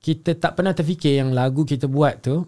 kita 0.00 0.38
tak 0.38 0.56
pernah 0.56 0.72
terfikir 0.72 1.20
yang 1.20 1.34
lagu 1.34 1.66
kita 1.66 1.90
buat 1.90 2.22
tu 2.22 2.46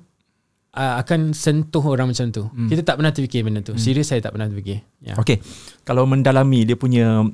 uh, 0.74 0.94
akan 1.02 1.36
sentuh 1.36 1.84
orang 1.84 2.10
macam 2.10 2.30
tu. 2.30 2.44
Hmm. 2.48 2.68
Kita 2.70 2.82
tak 2.86 3.02
pernah 3.02 3.12
terfikir 3.12 3.42
benda 3.44 3.60
tu. 3.60 3.74
Hmm. 3.76 3.82
Serius 3.82 4.08
saya 4.10 4.22
tak 4.22 4.36
pernah 4.36 4.48
terfikir. 4.48 4.84
Yeah. 5.02 5.18
Okay. 5.18 5.42
Kalau 5.84 6.06
mendalami 6.06 6.64
dia 6.64 6.76
punya 6.78 7.26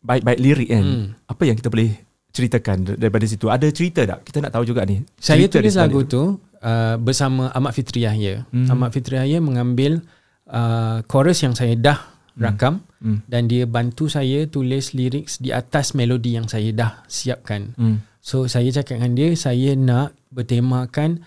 baik-baik 0.00 0.40
lirik 0.40 0.68
kan, 0.72 0.84
hmm. 0.84 1.06
apa 1.28 1.42
yang 1.44 1.56
kita 1.56 1.68
boleh 1.68 1.90
ceritakan 2.30 2.96
daripada 2.96 3.24
situ? 3.26 3.46
Ada 3.50 3.68
cerita 3.74 4.00
tak? 4.06 4.24
Kita 4.24 4.38
nak 4.40 4.52
tahu 4.54 4.64
juga 4.64 4.86
ni. 4.86 5.02
Saya 5.18 5.46
tulis 5.50 5.74
lagu 5.76 6.06
tu 6.06 6.38
uh, 6.62 6.96
bersama 6.96 7.50
Ahmad 7.52 7.74
Fitri 7.74 8.06
Yahya. 8.06 8.46
Hmm. 8.48 8.70
Ahmad 8.70 8.94
Fitri 8.94 9.18
Yahya 9.18 9.38
mengambil 9.42 10.00
uh, 10.48 11.02
chorus 11.10 11.42
yang 11.42 11.52
saya 11.52 11.74
dah 11.76 11.98
hmm. 12.00 12.40
rakam 12.40 12.74
hmm. 13.02 13.18
dan 13.26 13.42
dia 13.50 13.64
bantu 13.66 14.06
saya 14.06 14.46
tulis 14.46 14.94
lirik 14.94 15.26
di 15.42 15.50
atas 15.50 15.92
melodi 15.92 16.38
yang 16.38 16.46
saya 16.46 16.70
dah 16.70 17.02
siapkan. 17.10 17.74
Hmm. 17.76 18.00
So 18.20 18.46
saya 18.46 18.68
cakap 18.70 19.00
dengan 19.00 19.16
dia 19.16 19.28
saya 19.34 19.74
nak 19.74 20.14
bertemakan 20.30 21.24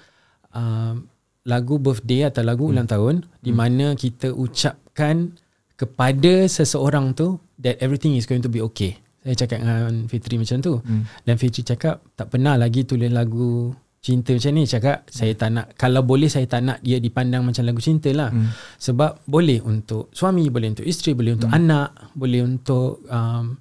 uh, 0.56 0.96
lagu 1.44 1.75
birthday 1.82 2.32
atau 2.32 2.42
lagu 2.46 2.70
hmm. 2.70 2.72
ulang 2.72 2.88
tahun 2.88 3.15
hmm. 3.27 3.44
di 3.44 3.51
mana 3.51 3.86
kita 3.98 4.32
ucapkan 4.32 5.36
kepada 5.74 6.46
seseorang 6.46 7.18
tu 7.18 7.42
that 7.60 7.82
everything 7.82 8.13
is 8.13 8.30
going 8.30 8.42
to 8.44 8.51
be 8.51 8.62
okay. 8.62 8.98
Saya 9.24 9.48
cakap 9.48 9.63
dengan 9.63 10.06
Fitri 10.12 10.36
macam 10.36 10.58
tu. 10.60 10.74
Hmm. 10.84 11.08
Dan 11.24 11.39
Fitri 11.39 11.63
cakap 11.63 12.03
tak 12.13 12.27
pernah 12.27 12.60
lagi 12.60 12.84
tulis 12.84 13.08
lagu 13.08 13.72
cinta 14.03 14.36
macam 14.36 14.51
ni. 14.51 14.63
Cakap 14.68 14.98
hmm. 15.08 15.12
saya 15.15 15.34
tak 15.34 15.50
nak, 15.56 15.65
kalau 15.80 16.03
boleh 16.03 16.27
saya 16.27 16.44
tak 16.44 16.62
nak 16.62 16.84
dia 16.84 17.00
dipandang 17.00 17.48
macam 17.48 17.63
lagu 17.63 17.80
cinta 17.80 18.12
lah. 18.12 18.30
Hmm. 18.30 18.51
Sebab 18.77 19.24
boleh 19.24 19.63
untuk 19.63 20.12
suami, 20.12 20.51
boleh 20.51 20.75
untuk 20.75 20.84
isteri, 20.84 21.15
boleh 21.15 21.39
untuk 21.39 21.50
hmm. 21.50 21.60
anak, 21.63 21.89
boleh 22.13 22.42
untuk 22.44 23.00
um, 23.08 23.56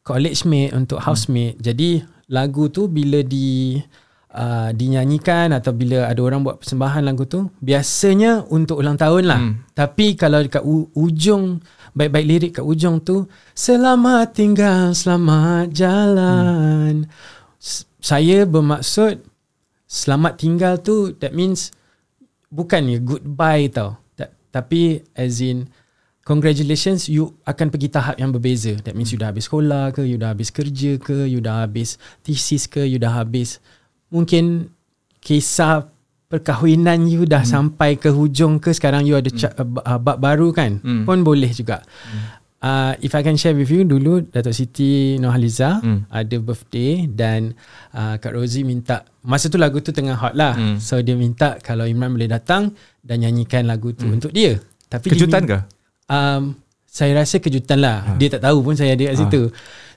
college 0.00 0.48
mate, 0.48 0.72
untuk 0.72 0.96
hmm. 0.96 1.06
housemate. 1.06 1.56
Hmm. 1.60 1.64
Jadi 1.68 1.90
lagu 2.32 2.72
tu 2.72 2.88
bila 2.88 3.20
di 3.20 3.76
uh, 4.34 4.72
dinyanyikan 4.72 5.52
atau 5.52 5.76
bila 5.76 6.08
ada 6.08 6.20
orang 6.24 6.42
buat 6.42 6.58
persembahan 6.58 7.04
lagu 7.04 7.28
tu, 7.28 7.52
biasanya 7.60 8.48
untuk 8.48 8.80
ulang 8.80 8.96
tahun 8.96 9.24
lah. 9.28 9.40
Hmm. 9.40 9.54
Tapi 9.76 10.16
kalau 10.16 10.42
dekat 10.42 10.64
u- 10.64 10.90
ujung 10.96 11.60
baik-baik 11.92 12.26
lirik 12.26 12.52
kat 12.56 12.64
ujung 12.64 13.04
tu 13.04 13.28
selamat 13.52 14.32
tinggal 14.32 14.96
selamat 14.96 15.68
jalan 15.76 17.04
hmm. 17.04 17.84
saya 18.00 18.48
bermaksud 18.48 19.20
selamat 19.84 20.40
tinggal 20.40 20.80
tu 20.80 21.12
that 21.20 21.36
means 21.36 21.68
bukan 22.48 22.88
ya 22.88 22.96
goodbye 22.96 23.68
tau 23.68 24.00
tapi 24.52 25.00
as 25.16 25.40
in 25.40 25.68
congratulations 26.24 27.08
you 27.08 27.32
akan 27.44 27.72
pergi 27.72 27.88
tahap 27.88 28.16
yang 28.20 28.32
berbeza 28.32 28.76
that 28.84 28.96
means 28.96 29.12
you 29.12 29.20
dah 29.20 29.28
habis 29.28 29.48
sekolah 29.48 29.92
ke 29.92 30.04
you 30.04 30.16
dah 30.16 30.32
habis 30.32 30.48
kerja 30.48 30.96
ke 30.96 31.28
you 31.28 31.40
dah 31.44 31.64
habis 31.64 32.00
thesis 32.24 32.68
ke 32.68 32.84
you 32.84 33.00
dah 33.00 33.20
habis 33.20 33.60
mungkin 34.12 34.68
kisah 35.24 35.88
perkahwinan 36.32 37.04
you 37.08 37.28
dah 37.28 37.44
hmm. 37.44 37.52
sampai 37.52 38.00
ke 38.00 38.08
hujung 38.08 38.56
ke 38.56 38.72
sekarang 38.72 39.04
you 39.04 39.12
ada 39.12 39.28
hmm. 39.28 39.80
uh, 39.84 40.00
bab 40.00 40.16
baru 40.16 40.48
kan 40.52 40.80
hmm. 40.80 41.04
pun 41.04 41.20
boleh 41.20 41.52
juga 41.52 41.84
hmm. 41.84 42.24
uh, 42.64 42.92
if 43.04 43.12
I 43.12 43.20
can 43.20 43.36
share 43.36 43.52
with 43.52 43.68
you 43.68 43.84
dulu 43.84 44.24
Datuk 44.24 44.56
Siti 44.56 45.20
Nohaliza 45.20 45.84
hmm. 45.84 46.08
ada 46.08 46.36
birthday 46.40 47.04
dan 47.04 47.52
uh, 47.92 48.16
Kak 48.16 48.32
Rosie 48.32 48.64
minta 48.64 49.04
masa 49.20 49.52
tu 49.52 49.60
lagu 49.60 49.84
tu 49.84 49.92
tengah 49.92 50.16
hot 50.16 50.32
lah 50.32 50.56
hmm. 50.56 50.80
so 50.80 50.96
dia 51.04 51.12
minta 51.20 51.60
kalau 51.60 51.84
Imran 51.84 52.16
boleh 52.16 52.32
datang 52.32 52.72
dan 53.04 53.20
nyanyikan 53.20 53.68
lagu 53.68 53.92
tu 53.92 54.08
hmm. 54.08 54.16
untuk 54.16 54.32
dia 54.32 54.56
tapi 54.88 55.12
kejutan 55.12 55.44
ke? 55.44 55.58
Um, 56.08 56.56
saya 56.88 57.16
rasa 57.16 57.40
kejutan 57.40 57.80
lah 57.80 58.04
ha. 58.04 58.10
dia 58.16 58.28
tak 58.28 58.44
tahu 58.44 58.60
pun 58.60 58.76
saya 58.76 58.96
ada 58.96 59.12
kat 59.12 59.16
ha. 59.16 59.20
situ 59.20 59.42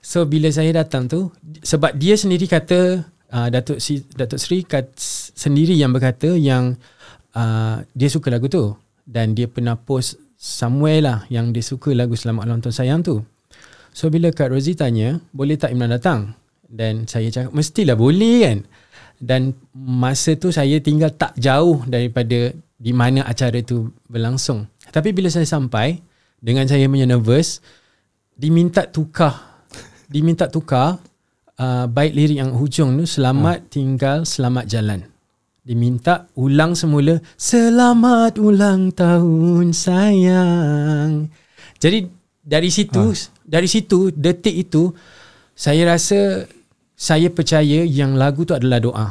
so 0.04 0.24
bila 0.28 0.52
saya 0.52 0.72
datang 0.72 1.08
tu 1.08 1.32
sebab 1.64 1.96
dia 1.96 2.16
sendiri 2.20 2.48
kata 2.48 3.04
uh, 3.36 3.48
Datuk 3.52 3.84
si 3.84 4.00
Datuk 4.16 4.40
Sri 4.40 4.64
kat, 4.64 4.96
sendiri 5.36 5.76
yang 5.76 5.92
berkata 5.92 6.32
yang 6.32 6.80
uh, 7.36 7.84
dia 7.92 8.08
suka 8.08 8.32
lagu 8.32 8.48
tu 8.48 8.72
dan 9.04 9.36
dia 9.36 9.52
pernah 9.52 9.76
post 9.76 10.18
somewhere 10.40 11.04
lah 11.04 11.20
yang 11.28 11.52
dia 11.52 11.62
suka 11.62 11.92
lagu 11.92 12.16
Selamat 12.16 12.48
Ulang 12.48 12.64
Tahun 12.64 12.74
Sayang 12.74 13.02
tu. 13.04 13.20
So 13.96 14.12
bila 14.12 14.32
Kak 14.32 14.52
Rozi 14.52 14.76
tanya, 14.76 15.20
boleh 15.32 15.56
tak 15.56 15.72
Imran 15.72 15.92
datang? 15.92 16.36
Dan 16.68 17.08
saya 17.08 17.32
cakap, 17.32 17.56
mestilah 17.56 17.96
boleh 17.96 18.44
kan? 18.44 18.60
Dan 19.16 19.56
masa 19.72 20.36
tu 20.36 20.52
saya 20.52 20.76
tinggal 20.84 21.16
tak 21.16 21.32
jauh 21.40 21.80
daripada 21.88 22.52
di 22.76 22.92
mana 22.92 23.24
acara 23.24 23.64
tu 23.64 23.96
berlangsung. 24.12 24.68
Tapi 24.92 25.16
bila 25.16 25.32
saya 25.32 25.48
sampai, 25.48 25.96
dengan 26.44 26.68
saya 26.68 26.92
punya 26.92 27.08
nervous, 27.08 27.64
diminta 28.36 28.84
tukar. 28.84 29.64
Diminta 30.12 30.52
tukar 30.52 31.00
uh, 31.60 31.86
baik 31.90 32.12
lirik 32.16 32.38
yang 32.40 32.52
hujung 32.56 32.98
tu 33.00 33.06
selamat 33.08 33.60
ha. 33.62 33.68
tinggal 33.72 34.18
selamat 34.24 34.66
jalan 34.68 35.00
diminta 35.66 36.30
ulang 36.38 36.78
semula 36.78 37.18
selamat 37.36 38.38
ulang 38.38 38.94
tahun 38.94 39.74
sayang 39.74 41.32
jadi 41.82 42.06
dari 42.46 42.70
situ 42.70 43.12
ha. 43.12 43.20
dari 43.44 43.66
situ 43.66 44.14
detik 44.14 44.54
itu 44.54 44.94
saya 45.56 45.88
rasa 45.96 46.46
saya 46.96 47.28
percaya 47.28 47.84
yang 47.84 48.16
lagu 48.16 48.48
tu 48.48 48.56
adalah 48.56 48.80
doa. 48.80 49.08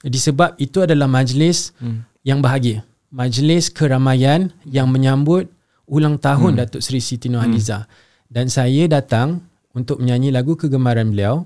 Jadi 0.00 0.18
sebab 0.20 0.56
itu 0.56 0.80
adalah 0.80 1.04
majlis 1.08 1.76
hmm. 1.76 2.24
yang 2.24 2.40
bahagia. 2.40 2.84
Majlis 3.12 3.68
keramaian 3.72 4.52
yang 4.64 4.88
menyambut 4.88 5.48
ulang 5.88 6.16
tahun 6.16 6.56
hmm. 6.56 6.60
Datuk 6.64 6.80
Seri 6.84 7.04
Siti 7.04 7.28
Nurhaliza. 7.28 7.84
Hmm. 7.84 7.88
Dan 8.26 8.46
saya 8.48 8.88
datang 8.88 9.44
untuk 9.76 10.00
menyanyi 10.00 10.32
lagu 10.32 10.56
kegemaran 10.56 11.12
beliau 11.12 11.44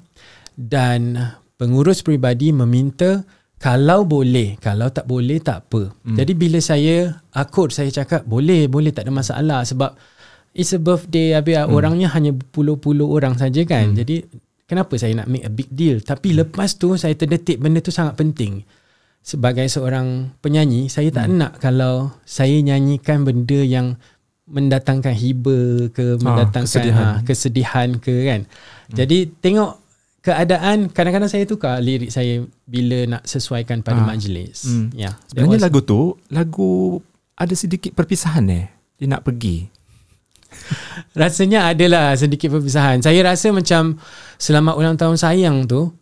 dan 0.55 1.19
pengurus 1.59 2.07
peribadi 2.07 2.55
meminta 2.55 3.27
kalau 3.61 4.09
boleh, 4.09 4.57
kalau 4.57 4.89
tak 4.89 5.05
boleh 5.05 5.37
tak 5.37 5.69
apa. 5.69 5.93
Hmm. 5.93 6.17
Jadi 6.17 6.33
bila 6.33 6.57
saya 6.65 7.21
akur 7.37 7.69
saya 7.69 7.93
cakap 7.93 8.25
boleh, 8.25 8.71
boleh 8.73 8.89
tak 8.89 9.05
ada 9.05 9.13
masalah 9.13 9.61
sebab 9.69 9.93
it's 10.57 10.73
a 10.73 10.81
birthday 10.81 11.37
habis 11.37 11.61
hmm. 11.61 11.69
orangnya 11.69 12.09
hanya 12.17 12.33
puluh-puluh 12.33 13.05
orang 13.05 13.37
saja 13.37 13.61
kan. 13.69 13.93
Hmm. 13.93 13.99
Jadi 14.01 14.25
kenapa 14.65 14.97
saya 14.97 15.13
nak 15.13 15.29
make 15.29 15.45
a 15.45 15.53
big 15.53 15.69
deal? 15.69 16.01
Tapi 16.01 16.33
hmm. 16.33 16.37
lepas 16.47 16.81
tu 16.81 16.97
saya 16.97 17.13
terdetik 17.13 17.61
benda 17.61 17.85
tu 17.85 17.93
sangat 17.93 18.17
penting. 18.17 18.65
Sebagai 19.21 19.69
seorang 19.69 20.33
penyanyi, 20.41 20.89
saya 20.89 21.13
tak 21.13 21.29
hmm. 21.29 21.37
nak 21.37 21.53
kalau 21.61 22.17
saya 22.25 22.57
nyanyikan 22.65 23.29
benda 23.29 23.61
yang 23.61 24.01
mendatangkan 24.51 25.15
hiba 25.15 25.89
ke 25.95 26.19
ah, 26.19 26.23
mendatangkan 26.23 26.67
ha, 26.67 26.75
kesedihan. 26.75 27.07
Ha, 27.07 27.23
kesedihan 27.23 27.89
ke 28.03 28.15
kan. 28.27 28.41
Hmm. 28.45 28.97
Jadi 28.99 29.19
tengok 29.39 29.73
keadaan 30.21 30.93
kadang-kadang 30.93 31.31
saya 31.31 31.49
tukar 31.49 31.81
lirik 31.81 32.13
saya 32.13 32.45
bila 32.69 33.17
nak 33.17 33.23
sesuaikan 33.25 33.81
pada 33.81 34.03
ha. 34.03 34.07
majlis. 34.11 34.67
Hmm. 34.67 34.91
Ya. 34.93 35.15
Sebenarnya 35.31 35.63
was, 35.63 35.65
lagu 35.71 35.81
tu 35.87 36.01
lagu 36.29 36.73
ada 37.39 37.55
sedikit 37.55 37.95
perpisahan 37.95 38.45
eh. 38.51 38.67
Dia 38.99 39.07
nak 39.07 39.23
pergi. 39.25 39.71
Rasanya 41.21 41.71
adalah 41.71 42.19
sedikit 42.19 42.51
perpisahan. 42.53 43.01
Saya 43.01 43.23
rasa 43.23 43.55
macam 43.55 44.03
selamat 44.37 44.75
ulang 44.77 44.97
tahun 44.99 45.17
sayang 45.17 45.71
tu 45.71 45.95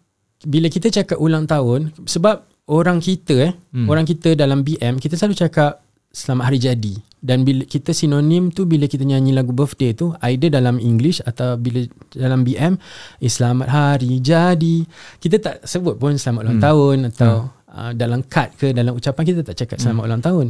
bila 0.42 0.72
kita 0.72 0.88
cakap 0.88 1.20
ulang 1.20 1.44
tahun 1.44 1.92
sebab 2.08 2.48
orang 2.68 3.00
kita 3.02 3.34
eh 3.50 3.52
hmm. 3.74 3.88
orang 3.88 4.06
kita 4.06 4.38
dalam 4.38 4.62
BM 4.62 5.02
kita 5.02 5.18
selalu 5.18 5.34
cakap 5.34 5.82
selamat 6.08 6.44
hari 6.48 6.58
jadi 6.58 6.94
dan 7.18 7.42
bila 7.42 7.66
kita 7.66 7.90
sinonim 7.90 8.54
tu 8.54 8.64
bila 8.64 8.86
kita 8.86 9.02
nyanyi 9.02 9.34
lagu 9.34 9.50
birthday 9.50 9.90
tu 9.92 10.14
either 10.24 10.48
dalam 10.48 10.78
English 10.78 11.18
atau 11.26 11.58
bila 11.58 11.82
dalam 12.14 12.46
BM 12.46 12.78
eh, 13.18 13.30
selamat 13.30 13.68
hari 13.68 14.22
jadi 14.22 14.76
kita 15.18 15.36
tak 15.42 15.56
sebut 15.66 15.98
pun 15.98 16.14
selamat 16.14 16.40
ulang 16.46 16.58
hmm. 16.62 16.66
tahun 16.66 16.96
atau 17.12 17.32
hmm. 17.44 17.74
uh, 17.74 17.92
dalam 17.92 18.20
kad 18.24 18.54
ke 18.56 18.70
dalam 18.70 18.94
ucapan 18.94 19.22
kita 19.26 19.40
tak 19.44 19.56
cakap 19.58 19.82
selamat 19.82 20.02
hmm. 20.02 20.08
ulang 20.08 20.22
tahun 20.22 20.46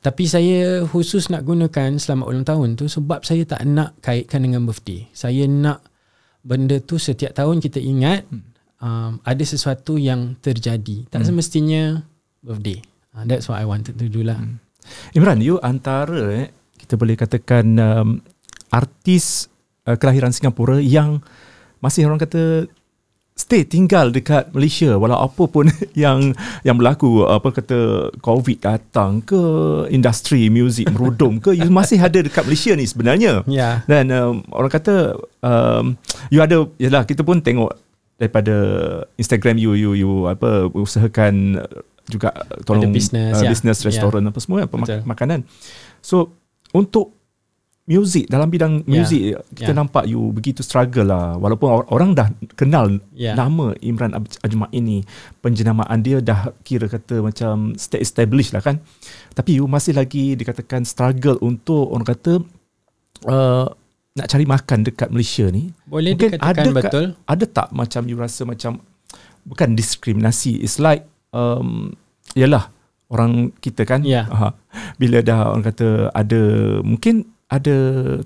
tapi 0.00 0.24
saya 0.24 0.82
khusus 0.88 1.28
nak 1.28 1.44
gunakan 1.46 2.00
selamat 2.00 2.26
ulang 2.26 2.46
tahun 2.48 2.68
tu 2.74 2.88
sebab 2.88 3.22
saya 3.22 3.44
tak 3.44 3.62
nak 3.68 3.94
kaitkan 4.02 4.42
dengan 4.42 4.64
birthday 4.66 5.06
saya 5.14 5.44
nak 5.46 5.86
benda 6.42 6.82
tu 6.82 6.98
setiap 6.98 7.36
tahun 7.36 7.62
kita 7.62 7.78
ingat 7.78 8.26
hmm. 8.26 8.42
um, 8.82 9.12
ada 9.22 9.44
sesuatu 9.46 10.00
yang 10.00 10.34
terjadi 10.42 11.06
tak 11.12 11.22
hmm. 11.22 11.28
semestinya 11.28 11.82
birthday 12.42 12.82
uh, 13.14 13.22
that's 13.28 13.46
what 13.46 13.60
I 13.60 13.68
wanted 13.68 14.00
to 14.00 14.08
do 14.10 14.24
lah 14.24 14.40
hmm. 14.40 14.65
Imran, 15.14 15.42
you 15.42 15.58
antara 15.62 16.32
eh, 16.32 16.48
kita 16.76 16.94
boleh 16.94 17.18
katakan 17.18 17.66
um, 17.78 18.08
artis 18.70 19.50
uh, 19.86 19.98
kelahiran 19.98 20.34
Singapura 20.34 20.78
yang 20.82 21.22
masih 21.80 22.06
orang 22.08 22.18
kata 22.20 22.66
stay 23.36 23.68
tinggal 23.68 24.08
dekat 24.08 24.48
Malaysia 24.56 24.96
walau 24.96 25.20
apa 25.20 25.44
pun 25.44 25.68
yang 25.92 26.32
yang 26.64 26.80
berlaku 26.80 27.28
apa 27.28 27.52
kata 27.52 28.08
covid 28.24 28.64
datang 28.64 29.20
ke 29.20 29.36
industri 29.92 30.48
muzik 30.48 30.88
merudum 30.88 31.36
ke 31.36 31.52
you 31.52 31.68
masih 31.84 32.00
ada 32.00 32.24
dekat 32.24 32.48
Malaysia 32.48 32.72
ni 32.72 32.88
sebenarnya 32.88 33.44
yeah. 33.44 33.84
dan 33.84 34.08
um, 34.08 34.40
orang 34.56 34.72
kata 34.72 35.20
um, 35.44 36.00
you 36.32 36.40
ada 36.40 36.64
yalah 36.80 37.04
kita 37.04 37.20
pun 37.20 37.44
tengok 37.44 37.76
daripada 38.16 38.56
Instagram 39.20 39.60
you 39.60 39.76
you 39.76 39.92
you 39.92 40.12
apa 40.24 40.72
usahakan 40.72 41.60
juga 42.06 42.30
tolong 42.62 42.94
business, 42.94 43.38
uh, 43.38 43.42
yeah. 43.42 43.50
business 43.50 43.82
restoran 43.82 44.22
yeah. 44.22 44.30
apa 44.30 44.38
semua 44.38 44.58
apa 44.64 44.74
mak- 44.78 45.06
makanan. 45.06 45.42
So 46.00 46.32
untuk 46.70 47.16
music 47.86 48.26
dalam 48.26 48.50
bidang 48.50 48.82
yeah. 48.84 48.92
music 48.98 49.22
kita 49.54 49.70
yeah. 49.70 49.78
nampak 49.78 50.04
you 50.10 50.18
begitu 50.34 50.60
struggle 50.66 51.06
lah 51.06 51.38
walaupun 51.38 51.86
orang 51.94 52.18
dah 52.18 52.28
kenal 52.58 52.90
yeah. 53.14 53.38
nama 53.38 53.72
Imran 53.78 54.10
Ajma 54.42 54.66
ini 54.74 55.06
penjenamaan 55.38 56.02
dia 56.02 56.18
dah 56.18 56.50
kira 56.66 56.90
kata 56.90 57.22
macam 57.22 57.78
stay 57.78 58.02
established 58.02 58.50
lah 58.50 58.60
kan 58.60 58.82
tapi 59.38 59.62
you 59.62 59.70
masih 59.70 59.94
lagi 59.94 60.34
dikatakan 60.34 60.82
struggle 60.82 61.38
untuk 61.46 61.94
orang 61.94 62.06
kata 62.10 62.42
uh, 63.30 63.70
nak 64.18 64.26
cari 64.26 64.44
makan 64.50 64.78
dekat 64.82 65.08
Malaysia 65.14 65.46
ni 65.46 65.70
boleh 65.86 66.18
Mungkin 66.18 66.42
dikatakan 66.42 66.66
ada 66.66 66.70
betul 66.74 67.06
ada 67.22 67.44
tak 67.46 67.68
macam 67.70 68.02
you 68.10 68.18
rasa 68.18 68.42
macam 68.42 68.82
bukan 69.46 69.78
diskriminasi 69.78 70.58
it's 70.58 70.82
like 70.82 71.06
um, 71.32 71.94
yalah 72.34 72.70
orang 73.10 73.54
kita 73.62 73.86
kan 73.86 74.02
yeah. 74.02 74.26
uh, 74.28 74.52
bila 75.00 75.22
dah 75.22 75.54
orang 75.54 75.64
kata 75.64 76.10
ada 76.10 76.40
mungkin 76.82 77.26
ada 77.46 77.76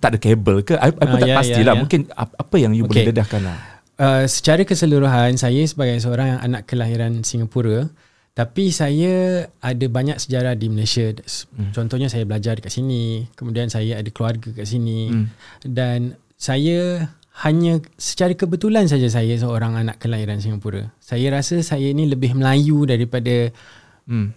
tak 0.00 0.16
ada 0.16 0.18
kabel 0.18 0.64
ke 0.64 0.74
aku 0.80 0.96
uh, 0.96 1.20
tak 1.20 1.28
yeah, 1.28 1.36
pastilah 1.36 1.60
yeah, 1.60 1.72
yeah. 1.76 1.80
mungkin 1.80 2.00
apa 2.16 2.56
yang 2.56 2.72
you 2.72 2.88
okay. 2.88 3.04
boleh 3.04 3.04
dedahkan 3.12 3.40
lah 3.44 3.58
uh, 4.00 4.24
secara 4.24 4.64
keseluruhan 4.64 5.36
saya 5.36 5.60
sebagai 5.68 6.00
seorang 6.00 6.36
yang 6.36 6.40
anak 6.40 6.64
kelahiran 6.64 7.20
Singapura 7.20 7.92
tapi 8.32 8.72
saya 8.72 9.44
ada 9.60 9.86
banyak 9.90 10.16
sejarah 10.16 10.56
di 10.56 10.72
Malaysia 10.72 11.12
hmm. 11.12 11.76
contohnya 11.76 12.08
saya 12.08 12.24
belajar 12.24 12.56
dekat 12.56 12.72
sini 12.72 13.28
kemudian 13.36 13.68
saya 13.68 14.00
ada 14.00 14.08
keluarga 14.08 14.48
kat 14.56 14.64
sini 14.64 15.12
hmm. 15.12 15.26
dan 15.68 16.16
saya 16.40 17.12
hanya 17.40 17.80
secara 17.96 18.36
kebetulan 18.36 18.84
saja 18.84 19.08
saya 19.08 19.32
seorang 19.40 19.72
anak 19.72 19.96
kelahiran 19.96 20.36
Singapura. 20.44 20.92
Saya 21.00 21.32
rasa 21.32 21.64
saya 21.64 21.88
ini 21.88 22.04
lebih 22.04 22.36
Melayu 22.36 22.84
daripada 22.84 23.48
hmm. 24.04 24.28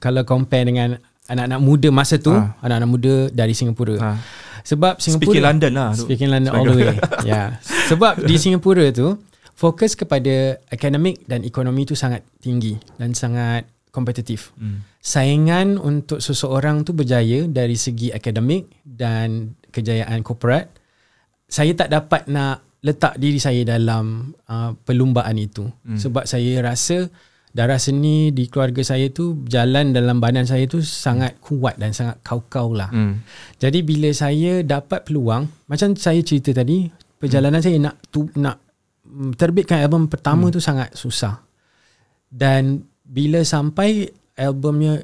kalau 0.00 0.24
compare 0.24 0.64
dengan 0.64 0.96
anak-anak 1.28 1.60
muda 1.60 1.88
masa 1.92 2.16
tu, 2.16 2.32
ha. 2.32 2.56
anak-anak 2.64 2.88
muda 2.88 3.14
dari 3.28 3.52
Singapura. 3.52 4.00
Ha. 4.00 4.10
Sebab 4.64 4.96
Singapura 4.96 5.28
Speaking 5.28 5.44
London 5.44 5.72
lah. 5.76 5.90
Speaking 5.92 6.30
London 6.32 6.50
all 6.56 6.64
the 6.64 6.76
way. 6.76 6.96
Yeah. 7.28 7.60
Sebab 7.92 8.24
di 8.24 8.40
Singapura 8.40 8.88
tu 8.96 9.20
fokus 9.52 9.92
kepada 9.92 10.56
akademik 10.72 11.28
dan 11.28 11.44
ekonomi 11.44 11.84
tu 11.84 11.92
sangat 11.92 12.24
tinggi 12.40 12.80
dan 12.96 13.12
sangat 13.12 13.68
kompetitif. 13.92 14.56
Hmm. 14.56 14.88
Saingan 15.04 15.76
untuk 15.76 16.24
seseorang 16.24 16.80
tu 16.88 16.96
berjaya 16.96 17.44
dari 17.44 17.76
segi 17.76 18.08
akademik 18.08 18.72
dan 18.88 19.52
kejayaan 19.68 20.24
korporat 20.24 20.79
saya 21.50 21.74
tak 21.74 21.90
dapat 21.90 22.30
nak 22.30 22.62
letak 22.80 23.20
diri 23.20 23.36
saya 23.36 23.60
dalam 23.66 24.32
uh, 24.48 24.72
perlumbaan 24.86 25.36
itu 25.36 25.68
hmm. 25.68 26.00
sebab 26.00 26.24
saya 26.24 26.64
rasa 26.64 27.10
darah 27.50 27.82
seni 27.82 28.30
di 28.30 28.46
keluarga 28.46 28.80
saya 28.86 29.10
tu 29.10 29.42
jalan 29.50 29.90
dalam 29.90 30.22
badan 30.22 30.46
saya 30.46 30.70
tu 30.70 30.78
sangat 30.80 31.34
kuat 31.42 31.76
dan 31.82 31.90
sangat 31.90 32.22
kau-kau 32.22 32.72
lah. 32.72 32.88
Hmm. 32.94 33.26
Jadi 33.58 33.82
bila 33.82 34.14
saya 34.14 34.62
dapat 34.62 35.02
peluang 35.02 35.50
macam 35.66 35.98
saya 35.98 36.22
cerita 36.22 36.54
tadi 36.54 36.86
perjalanan 37.18 37.58
hmm. 37.58 37.66
saya 37.66 37.76
nak 37.82 37.94
tu 38.14 38.30
nak 38.38 38.56
terbitkan 39.34 39.82
album 39.82 40.06
pertama 40.06 40.48
hmm. 40.48 40.54
tu 40.54 40.60
sangat 40.62 40.94
susah. 40.94 41.42
Dan 42.30 42.86
bila 43.02 43.42
sampai 43.42 44.06
albumnya 44.38 45.02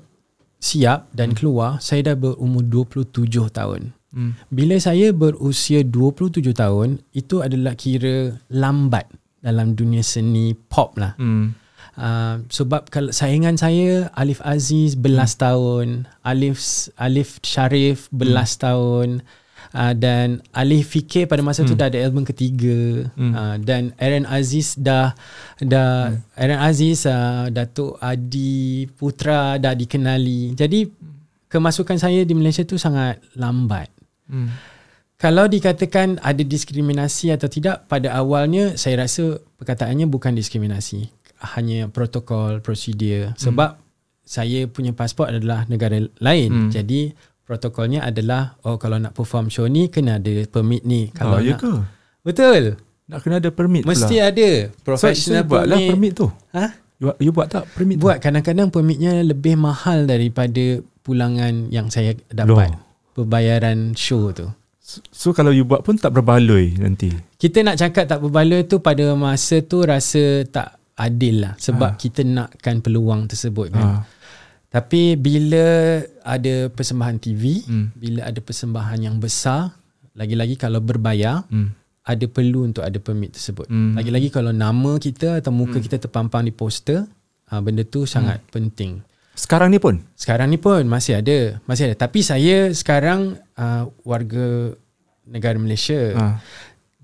siap 0.63 1.11
dan 1.11 1.35
hmm. 1.35 1.37
keluar 1.43 1.83
saya 1.83 2.15
dah 2.15 2.17
berumur 2.17 2.63
27 2.63 3.27
tahun. 3.51 3.91
Hmm. 4.15 4.39
Bila 4.49 4.79
saya 4.79 5.11
berusia 5.11 5.83
27 5.83 6.55
tahun, 6.55 7.03
itu 7.13 7.43
adalah 7.43 7.75
kira 7.75 8.37
lambat 8.53 9.11
dalam 9.43 9.75
dunia 9.79 10.03
seni 10.03 10.55
pop 10.55 10.99
lah. 10.99 11.15
Hmm. 11.19 11.55
Uh, 11.97 12.45
sebab 12.53 12.93
kalau 12.93 13.09
saingan 13.09 13.57
saya 13.57 14.13
Alif 14.13 14.45
Aziz 14.45 14.95
belas 14.95 15.37
hmm. 15.37 15.41
tahun, 15.41 15.87
Alif 16.23 16.61
Alif 17.01 17.41
Sharif 17.41 18.13
belas 18.13 18.57
hmm. 18.57 18.61
tahun 18.61 19.09
uh, 19.73 19.95
dan 19.97 20.45
Alif 20.53 20.93
Fikir 20.93 21.27
pada 21.27 21.41
masa 21.45 21.65
hmm. 21.65 21.69
tu 21.69 21.75
dah 21.75 21.89
ada 21.89 21.99
album 22.01 22.23
ketiga 22.23 23.09
hmm. 23.17 23.33
uh, 23.33 23.57
dan 23.61 23.97
Aaron 23.97 24.29
Aziz 24.29 24.77
dah 24.77 25.17
dah 25.59 26.13
hmm. 26.13 26.37
Aaron 26.37 26.61
Aziz 26.61 27.09
uh, 27.09 27.49
Datuk 27.53 27.97
Adi 27.99 28.87
Putra 28.93 29.57
dah 29.57 29.73
dikenali. 29.73 30.53
Jadi 30.53 30.85
kemasukan 31.49 31.97
saya 31.97 32.23
di 32.23 32.37
Malaysia 32.37 32.63
tu 32.63 32.77
sangat 32.77 33.21
lambat. 33.35 33.96
Hmm. 34.27 34.51
Kalau 35.17 35.49
dikatakan 35.49 36.21
ada 36.21 36.45
diskriminasi 36.45 37.33
atau 37.33 37.49
tidak 37.49 37.89
pada 37.89 38.13
awalnya 38.13 38.77
saya 38.77 39.09
rasa 39.09 39.41
perkataannya 39.57 40.05
bukan 40.05 40.37
diskriminasi. 40.37 41.09
Hanya 41.57 41.89
protokol 41.89 42.61
prosedur. 42.61 43.33
Hmm. 43.33 43.37
sebab 43.37 43.71
saya 44.27 44.67
punya 44.67 44.93
pasport 44.93 45.33
adalah 45.33 45.65
negara 45.71 46.03
lain. 46.21 46.69
Hmm. 46.69 46.71
jadi 46.71 47.17
protokolnya 47.47 48.03
adalah 48.03 48.59
oh 48.67 48.77
kalau 48.77 48.99
nak 48.99 49.15
perform 49.15 49.49
show 49.49 49.65
ni 49.71 49.89
kena 49.89 50.21
ada 50.21 50.45
permit 50.51 50.85
ni. 50.85 51.09
Kalau 51.15 51.41
oh, 51.41 51.41
ya 51.41 51.57
nak. 51.57 51.61
ke? 51.65 51.73
betul. 52.27 52.63
Nak 53.07 53.19
kena 53.23 53.39
ada 53.41 53.51
permit 53.55 53.89
mesti 53.89 54.21
pula. 54.21 54.29
ada. 54.29 54.51
Professional 54.85 55.43
so, 55.43 55.47
so 55.47 55.51
buatlah 55.55 55.79
permit. 55.81 56.13
tu? 56.13 56.27
Ha? 56.53 56.67
You, 57.01 57.07
you 57.23 57.33
buat 57.33 57.49
tak 57.49 57.65
permit 57.73 57.97
buat. 57.97 58.21
Tu? 58.21 58.29
kadang-kadang 58.29 58.69
permitnya 58.69 59.17
lebih 59.25 59.57
mahal 59.57 60.05
daripada 60.05 60.85
pulangan 61.01 61.73
yang 61.73 61.89
saya 61.89 62.13
dapat. 62.29 62.53
Loh 62.53 62.85
pembayaran 63.17 63.97
show 63.97 64.29
tu. 64.37 64.53
So, 64.77 65.01
so 65.11 65.29
kalau 65.33 65.51
you 65.51 65.65
buat 65.65 65.83
pun 65.83 65.97
tak 65.97 66.13
berbaloi 66.13 66.77
nanti. 66.79 67.11
Kita 67.41 67.65
nak 67.65 67.81
cakap 67.81 68.05
tak 68.07 68.21
berbaloi 68.21 68.69
tu 68.69 68.79
pada 68.79 69.17
masa 69.17 69.65
tu 69.65 69.83
rasa 69.83 70.45
tak 70.47 70.77
adil 70.97 71.49
lah 71.49 71.55
sebab 71.57 71.97
ha. 71.97 71.99
kita 71.99 72.23
nakkan 72.23 72.85
peluang 72.85 73.27
tersebut 73.27 73.73
kan. 73.73 73.83
Ha. 73.83 74.01
Tapi 74.71 75.17
bila 75.17 76.01
ada 76.21 76.69
persembahan 76.69 77.17
TV, 77.17 77.65
hmm. 77.65 77.87
bila 77.97 78.21
ada 78.29 78.41
persembahan 78.45 78.99
yang 79.01 79.17
besar, 79.17 79.73
lagi-lagi 80.13 80.61
kalau 80.61 80.85
berbayar, 80.85 81.49
hmm. 81.49 81.69
ada 82.05 82.25
perlu 82.29 82.69
untuk 82.69 82.85
ada 82.85 82.99
permit 83.01 83.33
tersebut. 83.33 83.73
Hmm. 83.73 83.97
Lagi-lagi 83.97 84.29
kalau 84.29 84.53
nama 84.53 85.01
kita 85.01 85.41
atau 85.41 85.55
muka 85.55 85.81
hmm. 85.81 85.85
kita 85.87 85.97
terpampang 86.09 86.45
di 86.45 86.53
poster, 86.53 87.09
uh, 87.53 87.61
benda 87.65 87.89
tu 87.89 88.05
sangat 88.05 88.43
hmm. 88.43 88.51
penting. 88.53 88.93
Sekarang 89.37 89.69
ni 89.69 89.77
pun? 89.77 90.01
Sekarang 90.17 90.49
ni 90.49 90.57
pun 90.57 90.81
masih 90.89 91.21
ada. 91.21 91.61
Masih 91.69 91.93
ada. 91.93 91.95
Tapi 92.09 92.25
saya 92.25 92.73
sekarang 92.73 93.37
uh, 93.61 93.85
warga 94.01 94.73
negara 95.29 95.61
Malaysia. 95.61 96.17
Ha. 96.17 96.41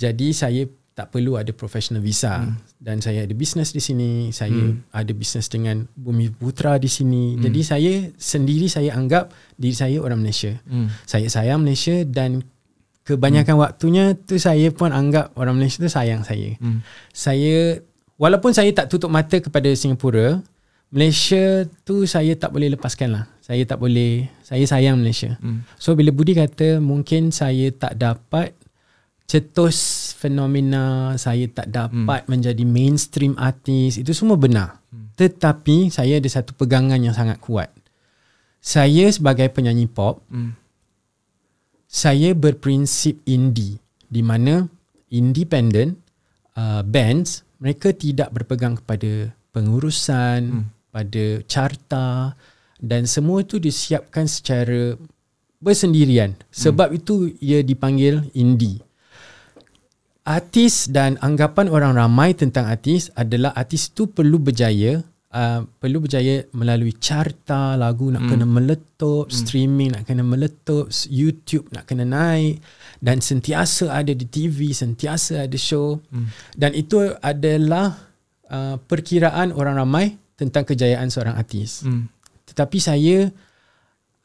Jadi 0.00 0.32
saya 0.32 0.64
tak 0.92 1.08
perlu 1.08 1.40
ada 1.40 1.48
professional 1.56 2.04
visa 2.04 2.44
hmm. 2.44 2.76
dan 2.76 3.00
saya 3.00 3.24
ada 3.24 3.32
bisnes 3.32 3.72
di 3.72 3.80
sini 3.80 4.28
saya 4.28 4.52
hmm. 4.52 4.92
ada 4.92 5.12
bisnes 5.16 5.48
dengan 5.48 5.88
Bumi 5.96 6.28
Putra 6.28 6.76
di 6.76 6.84
sini 6.84 7.32
hmm. 7.32 7.40
jadi 7.48 7.60
saya 7.64 7.92
sendiri 8.20 8.68
saya 8.68 8.92
anggap 8.92 9.32
diri 9.56 9.72
saya 9.72 9.96
orang 10.04 10.20
Malaysia 10.20 10.52
hmm. 10.68 11.08
saya 11.08 11.32
sayang 11.32 11.64
Malaysia 11.64 12.04
dan 12.04 12.44
kebanyakan 13.08 13.56
hmm. 13.56 13.64
waktunya 13.64 14.04
tu 14.20 14.36
saya 14.36 14.68
pun 14.68 14.92
anggap 14.92 15.32
orang 15.32 15.56
Malaysia 15.56 15.80
tu 15.80 15.88
sayang 15.88 16.28
saya 16.28 16.60
hmm. 16.60 16.84
saya 17.16 17.80
walaupun 18.20 18.52
saya 18.52 18.68
tak 18.76 18.92
tutup 18.92 19.08
mata 19.08 19.40
kepada 19.40 19.72
Singapura 19.72 20.44
Malaysia 20.92 21.64
tu 21.88 22.04
saya 22.04 22.36
tak 22.36 22.52
boleh 22.52 22.76
lepaskan 22.76 23.16
lah 23.16 23.24
saya 23.40 23.64
tak 23.64 23.80
boleh 23.80 24.28
saya 24.44 24.60
sayang 24.68 25.00
Malaysia 25.00 25.40
hmm. 25.40 25.80
so 25.80 25.96
bila 25.96 26.12
Budi 26.12 26.36
kata 26.36 26.84
mungkin 26.84 27.32
saya 27.32 27.72
tak 27.72 27.96
dapat 27.96 28.52
cetus 29.24 30.12
fenomena 30.20 31.16
saya 31.16 31.48
tak 31.48 31.72
dapat 31.72 32.22
hmm. 32.22 32.28
menjadi 32.28 32.64
mainstream 32.68 33.32
artis 33.40 33.96
itu 33.96 34.12
semua 34.12 34.36
benar 34.36 34.84
hmm. 34.92 35.16
tetapi 35.16 35.88
saya 35.88 36.20
ada 36.20 36.28
satu 36.28 36.52
pegangan 36.52 37.00
yang 37.00 37.16
sangat 37.16 37.40
kuat 37.40 37.72
saya 38.60 39.08
sebagai 39.08 39.48
penyanyi 39.48 39.88
pop 39.88 40.20
hmm. 40.28 40.52
saya 41.88 42.36
berprinsip 42.36 43.16
indie 43.24 43.80
di 44.12 44.20
mana 44.20 44.68
independent 45.08 45.96
uh, 46.52 46.84
bands 46.84 47.48
mereka 47.64 47.96
tidak 47.96 48.28
berpegang 48.28 48.76
kepada 48.76 49.32
pengurusan 49.56 50.40
hmm. 50.60 50.81
Pada 50.92 51.40
carta 51.48 52.36
dan 52.78 53.08
semua 53.08 53.40
itu 53.40 53.56
disiapkan 53.56 54.28
secara 54.28 54.94
bersendirian 55.58 56.36
sebab 56.52 56.92
hmm. 56.92 56.98
itu 57.00 57.14
ia 57.40 57.64
dipanggil 57.64 58.28
indie 58.36 58.82
artis 60.22 60.86
dan 60.86 61.18
anggapan 61.18 61.66
orang 61.66 61.98
ramai 61.98 62.30
tentang 62.34 62.70
artis 62.70 63.10
adalah 63.18 63.50
artis 63.58 63.90
tu 63.90 64.06
perlu 64.06 64.38
berjaya 64.38 65.02
uh, 65.34 65.66
perlu 65.82 66.06
berjaya 66.06 66.46
melalui 66.54 66.94
carta 66.94 67.74
lagu 67.74 68.12
nak 68.14 68.22
mm. 68.22 68.30
kena 68.30 68.46
meletup 68.46 69.26
mm. 69.26 69.34
streaming 69.34 69.90
nak 69.90 70.06
kena 70.06 70.22
meletup 70.22 70.86
YouTube 71.10 71.66
nak 71.74 71.90
kena 71.90 72.06
naik 72.06 72.62
dan 73.02 73.18
sentiasa 73.18 73.90
ada 73.90 74.14
di 74.14 74.26
TV 74.28 74.70
sentiasa 74.70 75.42
ada 75.42 75.58
show 75.58 75.98
mm. 75.98 76.54
dan 76.54 76.70
itu 76.76 77.02
adalah 77.18 77.98
uh, 78.46 78.78
perkiraan 78.78 79.50
orang 79.50 79.74
ramai 79.74 80.21
tentang 80.42 80.66
kejayaan 80.66 81.08
seorang 81.08 81.38
artis 81.38 81.86
mm. 81.86 82.10
tetapi 82.50 82.78
saya 82.82 83.30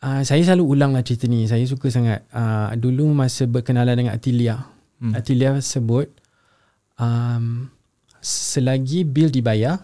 uh, 0.03 0.21
saya 0.21 0.41
selalu 0.43 0.77
ulang 0.77 0.91
lah 0.93 1.01
cerita 1.01 1.25
ni 1.25 1.45
saya 1.49 1.63
suka 1.65 1.89
sangat 1.89 2.25
uh, 2.33 2.73
dulu 2.77 3.09
masa 3.13 3.49
berkenalan 3.49 3.97
dengan 3.97 4.13
Atilia 4.13 4.55
hmm. 5.01 5.13
Atilia 5.13 5.57
sebut 5.61 6.09
um, 6.99 7.69
selagi 8.21 9.07
bil 9.07 9.31
dibayar 9.31 9.81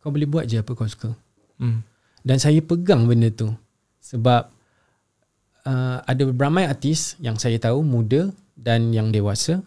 kau 0.00 0.12
boleh 0.12 0.28
buat 0.28 0.44
je 0.44 0.60
apa 0.60 0.72
kau 0.76 0.88
suka 0.88 1.12
hmm. 1.60 1.80
dan 2.24 2.36
saya 2.36 2.60
pegang 2.60 3.08
benda 3.08 3.32
tu 3.32 3.48
sebab 4.04 4.52
uh, 5.64 5.98
ada 6.04 6.22
beberapa 6.28 6.68
artis 6.68 7.16
yang 7.20 7.40
saya 7.40 7.56
tahu 7.56 7.80
muda 7.80 8.28
dan 8.54 8.92
yang 8.92 9.08
dewasa 9.08 9.64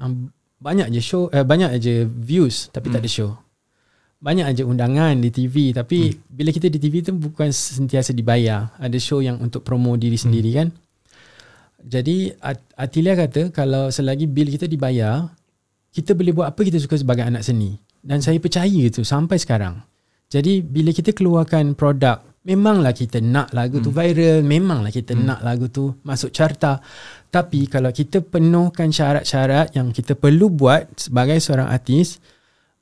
um, 0.00 0.32
banyak 0.64 0.88
je 0.96 1.00
show 1.04 1.28
uh, 1.28 1.44
banyak 1.44 1.68
aja 1.68 2.08
views 2.08 2.72
tapi 2.72 2.88
hmm. 2.88 2.94
tak 2.96 3.02
ada 3.04 3.10
show 3.10 3.30
banyak 4.20 4.46
aja 4.46 4.62
undangan 4.64 5.18
di 5.20 5.28
TV 5.32 5.72
tapi 5.72 6.12
hmm. 6.12 6.32
bila 6.32 6.50
kita 6.52 6.66
di 6.68 6.78
TV 6.80 7.04
tu 7.04 7.12
bukan 7.14 7.50
sentiasa 7.52 8.14
dibayar 8.16 8.72
ada 8.80 8.96
show 8.96 9.20
yang 9.20 9.36
untuk 9.40 9.66
promo 9.66 9.94
diri 9.98 10.16
sendiri 10.16 10.50
hmm. 10.52 10.58
kan 10.58 10.68
jadi 11.84 12.32
Atilia 12.80 13.12
kata 13.12 13.52
kalau 13.52 13.92
selagi 13.92 14.24
bil 14.24 14.48
kita 14.48 14.64
dibayar, 14.64 15.28
kita 15.92 16.16
boleh 16.16 16.32
buat 16.32 16.48
apa 16.48 16.60
kita 16.64 16.80
suka 16.80 16.96
sebagai 16.96 17.28
anak 17.28 17.44
seni. 17.44 17.76
Dan 18.00 18.24
saya 18.24 18.40
percaya 18.40 18.68
itu 18.72 19.04
sampai 19.04 19.36
sekarang. 19.36 19.84
Jadi 20.32 20.64
bila 20.64 20.90
kita 20.96 21.12
keluarkan 21.12 21.76
produk, 21.76 22.24
memanglah 22.48 22.96
kita 22.96 23.20
nak 23.20 23.52
lagu 23.52 23.80
hmm. 23.80 23.84
tu 23.84 23.90
viral, 23.92 24.40
memanglah 24.40 24.88
kita 24.88 25.12
hmm. 25.12 25.24
nak 25.28 25.40
lagu 25.44 25.68
tu 25.68 25.92
masuk 26.08 26.32
carta. 26.32 26.80
Tapi 27.28 27.68
kalau 27.68 27.92
kita 27.92 28.24
penuhkan 28.24 28.88
syarat-syarat 28.88 29.76
yang 29.76 29.92
kita 29.92 30.16
perlu 30.16 30.48
buat 30.48 30.88
sebagai 30.96 31.36
seorang 31.36 31.68
artis, 31.68 32.16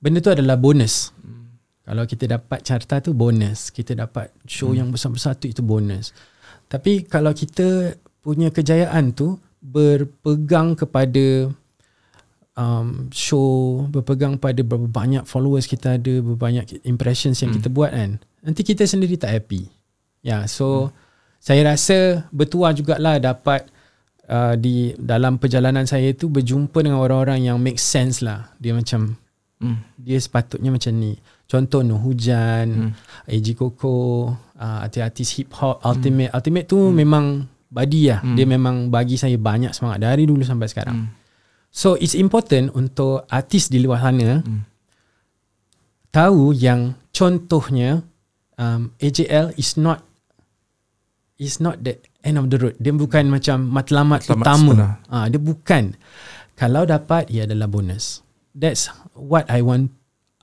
benda 0.02 0.18
tu 0.18 0.34
adalah 0.34 0.58
bonus. 0.58 1.14
Hmm. 1.22 1.54
Kalau 1.86 2.04
kita 2.04 2.26
dapat 2.26 2.66
carta 2.66 2.98
tu 2.98 3.14
bonus, 3.14 3.70
kita 3.70 3.94
dapat 3.94 4.34
show 4.44 4.74
hmm. 4.74 4.78
yang 4.82 4.88
besar-besar 4.90 5.38
tu 5.38 5.46
itu 5.46 5.62
bonus. 5.62 6.10
Tapi 6.66 7.06
kalau 7.06 7.30
kita 7.30 7.94
punya 8.18 8.50
kejayaan 8.50 9.14
tu 9.14 9.38
berpegang 9.62 10.74
kepada 10.74 11.54
um, 12.58 13.08
show, 13.14 13.86
berpegang 13.88 14.34
pada 14.36 14.58
berapa 14.66 14.90
banyak 14.90 15.24
followers 15.24 15.70
kita 15.70 16.02
ada, 16.02 16.18
berapa 16.18 16.38
banyak 16.38 16.82
impressions 16.82 17.38
yang 17.40 17.54
hmm. 17.54 17.58
kita 17.62 17.68
buat 17.70 17.94
kan. 17.94 18.18
Nanti 18.42 18.66
kita 18.66 18.82
sendiri 18.82 19.14
tak 19.14 19.30
happy. 19.30 19.70
Ya, 20.22 20.42
yeah, 20.42 20.42
so 20.50 20.90
hmm. 20.90 20.90
saya 21.38 21.62
rasa 21.66 22.26
bertuah 22.34 22.74
jugalah 22.74 23.22
dapat 23.22 23.70
uh, 24.26 24.54
di 24.58 24.94
dalam 24.98 25.38
perjalanan 25.38 25.86
saya 25.86 26.14
tu 26.14 26.30
berjumpa 26.30 26.78
dengan 26.82 27.02
orang-orang 27.02 27.46
yang 27.46 27.58
make 27.58 27.78
sense 27.78 28.22
lah. 28.22 28.50
Dia 28.58 28.74
macam 28.74 29.18
hmm. 29.62 30.02
dia 30.02 30.18
sepatutnya 30.18 30.74
macam 30.74 30.92
ni. 30.98 31.14
Contoh 31.46 31.86
Noh 31.86 32.00
Hujan, 32.02 32.90
hmm. 32.90 33.30
AG 33.30 33.46
Koko, 33.54 34.32
uh, 34.34 34.78
artis-artis 34.82 35.38
hip 35.38 35.54
hop, 35.56 35.78
Ultimate. 35.86 36.34
Hmm. 36.34 36.36
Ultimate 36.42 36.66
tu 36.66 36.78
hmm. 36.80 36.94
memang 36.96 37.24
body 37.70 38.02
lah. 38.12 38.20
Hmm. 38.20 38.36
Dia 38.36 38.46
memang 38.46 38.92
bagi 38.92 39.16
saya 39.16 39.38
banyak 39.40 39.72
semangat 39.72 40.04
dari 40.04 40.28
dulu 40.28 40.44
sampai 40.44 40.68
sekarang. 40.68 40.96
Hmm. 41.06 41.10
So 41.72 41.96
it's 41.96 42.12
important 42.12 42.76
untuk 42.76 43.24
artis 43.32 43.72
di 43.72 43.80
luar 43.80 44.04
sana 44.04 44.44
hmm. 44.44 44.60
tahu 46.12 46.52
yang 46.52 46.92
contohnya 47.16 48.04
um, 48.60 48.92
AJL 49.00 49.56
is 49.56 49.80
not 49.80 50.04
is 51.40 51.58
not 51.58 51.80
the 51.80 51.96
end 52.22 52.36
of 52.36 52.46
the 52.52 52.60
road. 52.60 52.76
Dia 52.78 52.94
bukan 52.94 53.32
macam 53.32 53.66
matlamat 53.66 54.20
Selamat 54.22 54.44
utama. 54.46 54.74
Ah, 55.10 55.24
ha, 55.24 55.26
dia 55.26 55.40
bukan. 55.40 55.96
Kalau 56.54 56.86
dapat 56.86 57.26
ia 57.32 57.48
adalah 57.48 57.66
bonus. 57.66 58.22
That's 58.52 58.92
what 59.16 59.48
I 59.48 59.64
want 59.64 59.92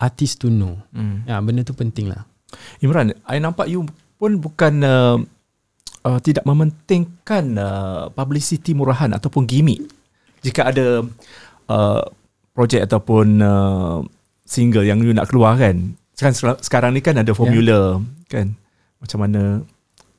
artis 0.02 0.34
to 0.42 0.50
know. 0.50 0.82
Hmm. 0.94 1.28
Ya, 1.30 1.38
benda 1.42 1.62
tu 1.62 1.78
penting 1.78 2.10
lah. 2.10 2.26
Imran, 2.82 3.14
I 3.30 3.38
nampak 3.38 3.70
you 3.70 3.86
pun 4.18 4.42
bukan 4.42 4.82
uh, 4.82 5.18
uh, 6.04 6.20
tidak 6.20 6.44
mementingkan 6.48 7.56
uh, 7.56 8.04
publicity 8.14 8.76
murahan 8.76 9.12
ataupun 9.16 9.48
gimmick 9.48 9.84
jika 10.44 10.72
ada 10.72 11.04
uh, 11.68 12.04
projek 12.56 12.84
ataupun 12.88 13.40
uh, 13.40 14.00
single 14.44 14.84
yang 14.84 15.00
you 15.04 15.16
nak 15.16 15.32
keluar 15.32 15.56
kan 15.60 15.96
kan 16.20 16.36
sekarang 16.36 16.92
ni 16.92 17.00
kan 17.00 17.16
ada 17.16 17.32
formula 17.32 17.96
yeah. 17.96 18.28
kan 18.28 18.48
macam 19.00 19.20
mana 19.24 19.64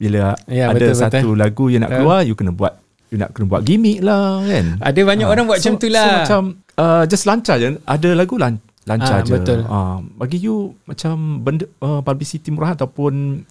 bila 0.00 0.32
yeah, 0.48 0.72
ada 0.72 0.80
betul, 0.80 0.96
satu 0.96 1.28
betul. 1.28 1.36
lagu 1.36 1.64
yang 1.68 1.84
nak 1.84 1.92
keluar 1.92 2.24
yeah. 2.24 2.28
you 2.32 2.36
kena 2.36 2.56
buat 2.56 2.79
you 3.10 3.18
nak 3.18 3.34
kena 3.34 3.46
buat 3.50 3.62
gimmick 3.66 4.00
lah 4.00 4.42
kan 4.46 4.78
ada 4.78 5.00
banyak 5.02 5.26
uh, 5.26 5.32
orang 5.34 5.44
buat 5.50 5.58
so, 5.58 5.70
macam 5.70 5.74
tu 5.82 5.88
lah 5.90 6.08
so 6.08 6.18
macam 6.22 6.42
uh, 6.78 7.02
just 7.06 7.26
lancar 7.26 7.58
je 7.58 7.76
ada 7.84 8.08
lagu 8.16 8.38
lan- 8.38 8.62
lancar 8.88 9.20
ha, 9.20 9.26
je. 9.26 9.34
Betul. 9.36 9.60
Uh, 9.68 9.98
bagi 10.16 10.38
you 10.40 10.74
macam 10.88 11.44
benda 11.44 11.68
uh, 11.84 12.00
publicity 12.00 12.48
murah 12.50 12.74
ataupun 12.74 13.44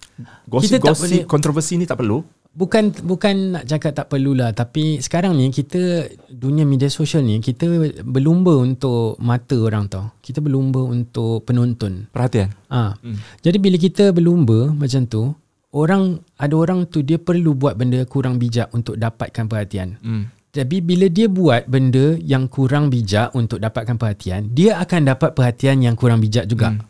gosip-gosip 0.50 1.24
kontroversi 1.24 1.78
ni 1.78 1.86
tak 1.86 2.02
perlu. 2.02 2.20
Bukan 2.50 3.06
bukan 3.06 3.54
nak 3.54 3.64
cakap 3.70 3.94
tak 3.94 4.10
perlulah 4.10 4.50
tapi 4.50 4.98
sekarang 4.98 5.38
ni 5.38 5.54
kita 5.54 6.10
dunia 6.26 6.66
media 6.66 6.90
sosial 6.90 7.22
ni 7.22 7.38
kita 7.38 7.94
berlumba 8.02 8.58
untuk 8.58 9.14
mata 9.22 9.54
orang 9.54 9.86
tau. 9.86 10.10
Kita 10.18 10.42
berlumba 10.42 10.82
untuk 10.82 11.46
penonton. 11.46 12.10
Perhatian. 12.10 12.50
Ah. 12.66 12.98
Ha. 12.98 13.06
Hmm. 13.06 13.16
Jadi 13.38 13.56
bila 13.62 13.78
kita 13.78 14.10
berlumba 14.10 14.66
macam 14.74 15.06
tu, 15.06 15.30
orang 15.70 16.18
ada 16.38 16.54
orang 16.54 16.86
tu 16.90 17.02
dia 17.06 17.18
perlu 17.18 17.54
buat 17.54 17.78
benda 17.78 18.02
kurang 18.06 18.42
bijak 18.42 18.70
untuk 18.74 18.98
dapatkan 18.98 19.46
perhatian. 19.46 19.98
Hmm. 20.02 20.30
Tapi 20.50 20.82
bila 20.82 21.06
dia 21.06 21.30
buat 21.30 21.70
benda 21.70 22.18
yang 22.18 22.50
kurang 22.50 22.90
bijak 22.90 23.30
untuk 23.38 23.62
dapatkan 23.62 23.94
perhatian, 23.94 24.50
dia 24.50 24.82
akan 24.82 25.14
dapat 25.14 25.30
perhatian 25.30 25.78
yang 25.78 25.94
kurang 25.94 26.18
bijak 26.18 26.50
juga. 26.50 26.74
Hmm. 26.74 26.82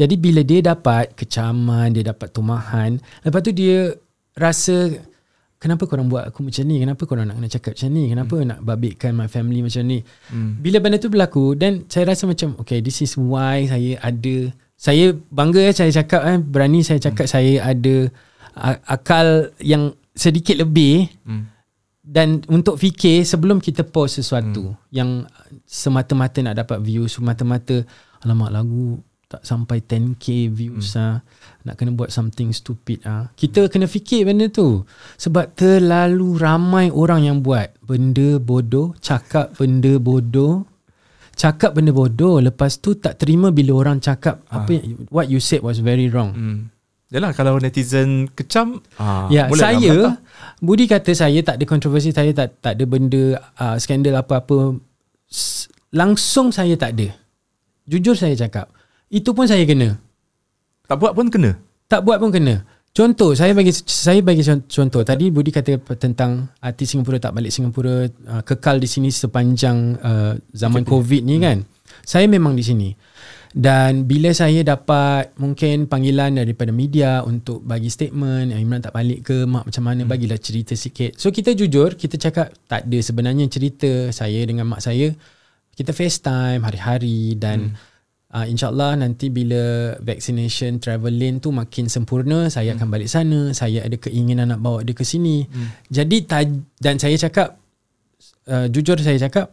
Jadi 0.00 0.16
bila 0.16 0.40
dia 0.40 0.64
dapat 0.64 1.12
kecaman, 1.12 1.92
dia 1.92 2.08
dapat 2.08 2.32
tumahan, 2.32 2.96
lepas 3.20 3.44
tu 3.44 3.52
dia 3.52 3.92
rasa 4.32 4.96
kenapa 5.60 5.84
korang 5.84 6.08
buat 6.08 6.26
aku 6.26 6.48
macam 6.48 6.64
ni 6.64 6.82
kenapa 6.82 7.02
korang 7.04 7.28
nak 7.28 7.36
kena 7.38 7.48
cakap 7.52 7.72
macam 7.78 7.90
ni 7.92 8.04
kenapa 8.10 8.34
hmm. 8.34 8.46
nak 8.48 8.58
babitkan 8.66 9.12
my 9.14 9.28
family 9.30 9.60
macam 9.62 9.84
ni 9.86 10.02
hmm. 10.02 10.58
bila 10.58 10.82
benda 10.82 10.98
tu 10.98 11.12
berlaku 11.12 11.54
dan 11.54 11.86
saya 11.86 12.10
rasa 12.10 12.26
macam 12.26 12.58
okay 12.58 12.82
this 12.82 12.98
is 13.04 13.14
why 13.14 13.62
saya 13.68 14.00
ada 14.02 14.50
saya 14.82 15.14
bangga 15.14 15.70
eh 15.70 15.70
saya 15.70 15.94
cakap 15.94 16.26
eh 16.26 16.42
berani 16.42 16.82
saya 16.82 16.98
cakap 16.98 17.30
hmm. 17.30 17.34
saya 17.38 17.52
ada 17.62 18.10
akal 18.90 19.54
yang 19.62 19.94
sedikit 20.10 20.58
lebih 20.58 21.06
hmm. 21.22 21.44
dan 22.02 22.42
untuk 22.50 22.82
fikir 22.82 23.22
sebelum 23.22 23.62
kita 23.62 23.86
post 23.86 24.18
sesuatu 24.18 24.74
hmm. 24.74 24.90
yang 24.90 25.22
semata-mata 25.62 26.42
nak 26.42 26.66
dapat 26.66 26.82
view 26.82 27.06
semata-mata 27.06 27.86
alamak 28.26 28.50
lagu 28.50 28.98
tak 29.30 29.46
sampai 29.46 29.86
10k 29.86 30.50
views 30.50 30.98
hmm. 30.98 31.00
ah 31.00 31.16
nak 31.62 31.78
kena 31.78 31.94
buat 31.94 32.10
something 32.10 32.50
stupid 32.50 33.06
ah 33.06 33.30
kita 33.38 33.70
kena 33.70 33.86
fikir 33.86 34.26
benda 34.26 34.50
tu 34.50 34.82
sebab 35.14 35.54
terlalu 35.54 36.42
ramai 36.42 36.90
orang 36.90 37.30
yang 37.30 37.38
buat 37.38 37.70
benda 37.86 38.42
bodoh 38.42 38.98
cakap 38.98 39.54
benda 39.54 39.94
bodoh 40.02 40.66
cakap 41.34 41.76
benda 41.76 41.90
bodoh 41.90 42.38
lepas 42.38 42.78
tu 42.78 42.96
tak 42.96 43.20
terima 43.20 43.48
bila 43.50 43.78
orang 43.78 43.98
cakap 43.98 44.44
ah. 44.52 44.62
apa 44.62 44.82
what 45.08 45.26
you 45.28 45.40
said 45.40 45.64
was 45.64 45.80
very 45.80 46.08
wrong 46.08 46.32
hmm. 46.34 46.60
Yalah 47.12 47.36
kalau 47.36 47.60
netizen 47.60 48.24
kecam 48.32 48.80
ah, 48.96 49.28
Ya 49.28 49.44
saya 49.52 50.16
Budi 50.64 50.88
kata 50.88 51.12
saya 51.12 51.44
tak 51.44 51.60
ada 51.60 51.68
kontroversi 51.68 52.08
Saya 52.08 52.32
tak 52.32 52.56
tak 52.64 52.80
ada 52.80 52.88
benda 52.88 53.36
uh, 53.60 53.76
Skandal 53.76 54.16
apa-apa 54.16 54.80
Langsung 55.92 56.56
saya 56.56 56.72
tak 56.72 56.96
ada 56.96 57.12
Jujur 57.84 58.16
saya 58.16 58.32
cakap 58.32 58.72
itu 59.12 59.30
pun 59.36 59.44
saya 59.44 59.60
kena. 59.68 60.00
Tak 60.88 60.96
buat 60.96 61.12
pun 61.12 61.28
kena. 61.28 61.60
Tak 61.84 62.00
buat 62.00 62.16
pun 62.16 62.32
kena. 62.32 62.64
Contoh 62.92 63.32
saya 63.32 63.56
bagi 63.56 63.72
saya 63.72 64.20
bagi 64.20 64.44
contoh 64.44 65.00
tadi 65.00 65.32
Budi 65.32 65.48
kata 65.48 65.80
tentang 65.96 66.52
artis 66.60 66.92
Singapura 66.92 67.16
tak 67.16 67.32
balik 67.32 67.48
Singapura 67.48 68.04
uh, 68.04 68.44
kekal 68.44 68.76
di 68.76 68.84
sini 68.84 69.08
sepanjang 69.08 69.96
uh, 69.96 70.36
zaman 70.52 70.84
okay. 70.84 70.92
Covid 70.92 71.22
ni 71.24 71.40
hmm. 71.40 71.44
kan. 71.44 71.58
Saya 72.04 72.28
memang 72.28 72.52
di 72.52 72.60
sini. 72.60 72.92
Dan 73.52 74.04
bila 74.04 74.32
saya 74.36 74.60
dapat 74.60 75.32
mungkin 75.40 75.88
panggilan 75.88 76.36
daripada 76.36 76.68
media 76.68 77.24
untuk 77.24 77.64
bagi 77.64 77.88
statement 77.88 78.52
Imran 78.52 78.84
tak 78.84 78.92
balik 78.92 79.24
ke 79.24 79.48
mak 79.48 79.72
macam 79.72 79.84
mana 79.88 80.04
hmm. 80.04 80.12
bagilah 80.12 80.36
cerita 80.36 80.76
sikit. 80.76 81.16
So 81.16 81.32
kita 81.32 81.56
jujur 81.56 81.96
kita 81.96 82.20
cakap 82.20 82.52
tak 82.68 82.92
ada 82.92 82.98
sebenarnya 83.00 83.48
cerita 83.48 84.12
saya 84.12 84.44
dengan 84.44 84.68
mak 84.68 84.84
saya 84.84 85.16
kita 85.72 85.96
FaceTime 85.96 86.60
hari-hari 86.60 87.40
dan 87.40 87.72
hmm 87.72 87.91
uh, 88.32 88.46
insyaallah 88.48 88.98
nanti 88.98 89.28
bila 89.28 89.94
vaccination 90.00 90.80
travel 90.80 91.12
lane 91.12 91.38
tu 91.38 91.52
makin 91.52 91.86
sempurna 91.86 92.48
saya 92.48 92.72
hmm. 92.72 92.76
akan 92.80 92.88
balik 92.88 93.08
sana 93.12 93.40
saya 93.52 93.84
ada 93.84 93.96
keinginan 94.00 94.50
nak 94.56 94.60
bawa 94.64 94.80
dia 94.82 94.96
ke 94.96 95.04
sini 95.04 95.44
hmm. 95.46 95.68
jadi 95.92 96.16
dan 96.80 96.96
saya 96.96 97.16
cakap 97.20 97.60
uh, 98.48 98.66
jujur 98.72 98.96
saya 98.98 99.20
cakap 99.20 99.52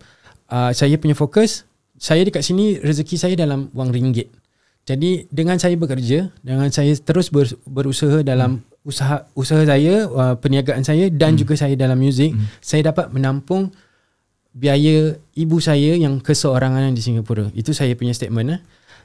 uh, 0.49 0.71
saya 0.71 0.95
punya 0.95 1.13
fokus 1.13 1.67
saya 1.99 2.23
dekat 2.23 2.41
sini 2.47 2.79
rezeki 2.79 3.15
saya 3.19 3.35
dalam 3.35 3.67
wang 3.75 3.91
ringgit 3.91 4.31
jadi 4.87 5.29
dengan 5.29 5.59
saya 5.59 5.75
bekerja 5.77 6.31
dengan 6.41 6.71
saya 6.73 6.95
terus 6.97 7.29
ber, 7.29 7.45
berusaha 7.67 8.23
dalam 8.23 8.63
hmm. 8.63 8.87
usaha 8.87 9.27
usaha 9.35 9.61
saya 9.67 10.07
uh, 10.07 10.35
perniagaan 10.39 10.81
saya 10.87 11.11
dan 11.11 11.35
hmm. 11.35 11.39
juga 11.45 11.53
saya 11.59 11.75
dalam 11.75 11.99
muzik 11.99 12.31
hmm. 12.31 12.63
saya 12.63 12.89
dapat 12.89 13.11
menampung 13.11 13.69
biaya 14.53 15.15
ibu 15.37 15.57
saya 15.61 15.95
yang 15.95 16.17
keseorangan 16.19 16.93
di 16.93 17.01
Singapura. 17.01 17.53
Itu 17.53 17.71
saya 17.71 17.93
punya 17.93 18.13
statement. 18.15 18.57
Eh. 18.57 18.61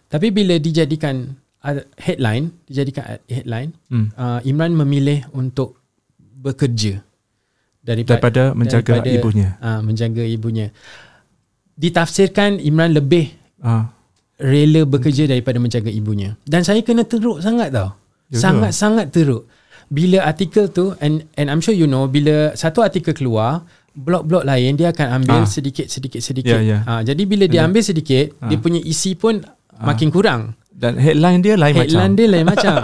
Tapi 0.08 0.32
bila 0.32 0.56
dijadikan 0.56 1.36
headline, 1.96 2.52
dijadikan 2.68 3.16
headline, 3.24 3.70
hmm. 3.88 4.12
uh, 4.14 4.40
Imran 4.44 4.76
memilih 4.76 5.24
untuk 5.32 5.80
bekerja 6.20 7.00
daripada, 7.80 8.20
daripada 8.20 8.42
menjaga 8.52 8.92
daripada, 9.00 9.16
ibunya. 9.16 9.48
Uh, 9.60 9.80
menjaga 9.80 10.24
ibunya. 10.24 10.66
Ditafsirkan 11.74 12.60
Imran 12.60 12.92
lebih 12.92 13.32
uh. 13.64 13.88
rela 14.40 14.84
bekerja 14.84 15.24
daripada 15.24 15.56
menjaga 15.56 15.88
ibunya. 15.88 16.36
Dan 16.44 16.64
saya 16.68 16.84
kena 16.84 17.08
teruk 17.08 17.40
sangat 17.40 17.72
tau. 17.72 17.96
Sangat-sangat 18.34 19.14
teruk. 19.14 19.46
Bila 19.92 20.24
artikel 20.24 20.72
tu 20.72 20.96
and 20.98 21.28
and 21.38 21.52
I'm 21.52 21.60
sure 21.60 21.76
you 21.76 21.86
know 21.86 22.08
bila 22.08 22.56
satu 22.56 22.80
artikel 22.82 23.14
keluar 23.14 23.62
blok-blok 23.94 24.42
lain 24.42 24.74
dia 24.74 24.90
akan 24.90 25.22
ambil 25.22 25.46
ha. 25.46 25.48
sedikit 25.48 25.86
sedikit 25.86 26.20
sedikit. 26.20 26.58
Yeah, 26.58 26.82
yeah. 26.82 26.82
Ha, 26.82 27.06
jadi 27.06 27.22
bila 27.24 27.46
dia 27.46 27.62
ambil 27.62 27.80
sedikit, 27.86 28.34
ha. 28.42 28.50
dia 28.50 28.58
punya 28.58 28.82
isi 28.82 29.14
pun 29.14 29.40
ha. 29.40 29.86
makin 29.86 30.10
kurang. 30.10 30.58
Dan 30.74 30.98
headline 30.98 31.40
dia 31.40 31.54
lain 31.54 31.78
headline 31.78 31.78
macam. 31.78 31.94
Headline 31.94 32.14
dia 32.18 32.26
lain 32.26 32.46
macam. 32.46 32.74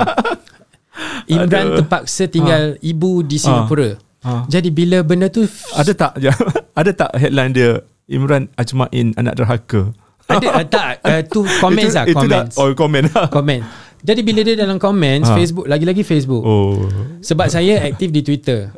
Imran 1.35 1.66
Aduh. 1.66 1.77
terpaksa 1.83 2.25
tinggal 2.31 2.62
ha. 2.79 2.81
ibu 2.81 3.27
di 3.27 3.37
Singapura. 3.37 3.90
Ha. 3.90 3.99
Ha. 4.20 4.33
Jadi 4.46 4.68
bila 4.70 5.03
benda 5.03 5.27
tu 5.33 5.49
ada 5.75 5.92
tak 5.96 6.12
ada 6.81 6.90
tak 6.94 7.11
headline 7.18 7.53
dia 7.57 7.83
Imran 8.07 8.46
Ajmain 8.55 9.16
anak 9.18 9.35
derhaka? 9.35 9.90
Ada 10.31 10.62
tak 10.62 10.90
uh, 11.03 11.23
tu 11.35 11.42
komen 11.59 11.90
lah 11.90 12.05
komen. 12.07 12.44
Oh 12.55 12.70
komen. 12.79 13.03
komen. 13.35 13.61
Jadi 14.01 14.20
bila 14.25 14.40
dia 14.46 14.57
dalam 14.57 14.79
komen 14.79 15.27
ha. 15.27 15.35
Facebook 15.35 15.66
lagi-lagi 15.66 16.07
Facebook. 16.07 16.42
Oh. 16.46 16.87
Sebab 17.20 17.51
saya 17.51 17.83
aktif 17.85 18.14
di 18.14 18.23
Twitter 18.23 18.70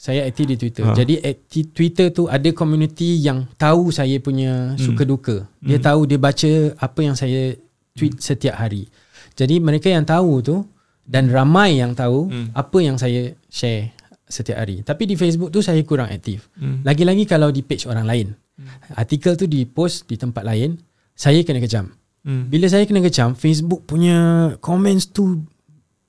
saya 0.00 0.24
aktif 0.24 0.48
di 0.48 0.56
Twitter. 0.56 0.88
Ha. 0.88 0.96
Jadi 0.96 1.20
aktif 1.20 1.76
Twitter 1.76 2.08
tu 2.08 2.24
ada 2.24 2.48
community 2.56 3.20
yang 3.20 3.44
tahu 3.60 3.92
saya 3.92 4.16
punya 4.16 4.72
hmm. 4.72 4.80
suka 4.80 5.04
duka. 5.04 5.36
Dia 5.60 5.76
hmm. 5.76 5.84
tahu 5.84 6.00
dia 6.08 6.16
baca 6.16 6.52
apa 6.80 7.00
yang 7.04 7.12
saya 7.12 7.52
tweet 7.92 8.16
hmm. 8.16 8.24
setiap 8.24 8.56
hari. 8.56 8.88
Jadi 9.36 9.60
mereka 9.60 9.92
yang 9.92 10.08
tahu 10.08 10.40
tu 10.40 10.56
dan 11.04 11.28
ramai 11.28 11.84
yang 11.84 11.92
tahu 11.92 12.32
hmm. 12.32 12.56
apa 12.56 12.78
yang 12.80 12.96
saya 12.96 13.36
share 13.52 13.92
setiap 14.24 14.64
hari. 14.64 14.80
Tapi 14.80 15.04
di 15.04 15.20
Facebook 15.20 15.52
tu 15.52 15.60
saya 15.60 15.84
kurang 15.84 16.08
aktif. 16.08 16.48
Hmm. 16.56 16.80
Lagi-lagi 16.80 17.28
kalau 17.28 17.52
di 17.52 17.60
page 17.60 17.84
orang 17.84 18.08
lain. 18.08 18.32
Hmm. 18.56 18.96
Artikel 18.96 19.36
tu 19.36 19.44
di 19.44 19.68
post 19.68 20.08
di 20.08 20.16
tempat 20.16 20.48
lain, 20.48 20.80
saya 21.12 21.44
kena 21.44 21.60
kecam. 21.60 21.92
Hmm. 22.24 22.48
Bila 22.48 22.72
saya 22.72 22.88
kena 22.88 23.04
kecam, 23.04 23.36
Facebook 23.36 23.84
punya 23.84 24.52
comments 24.64 25.12
tu 25.12 25.44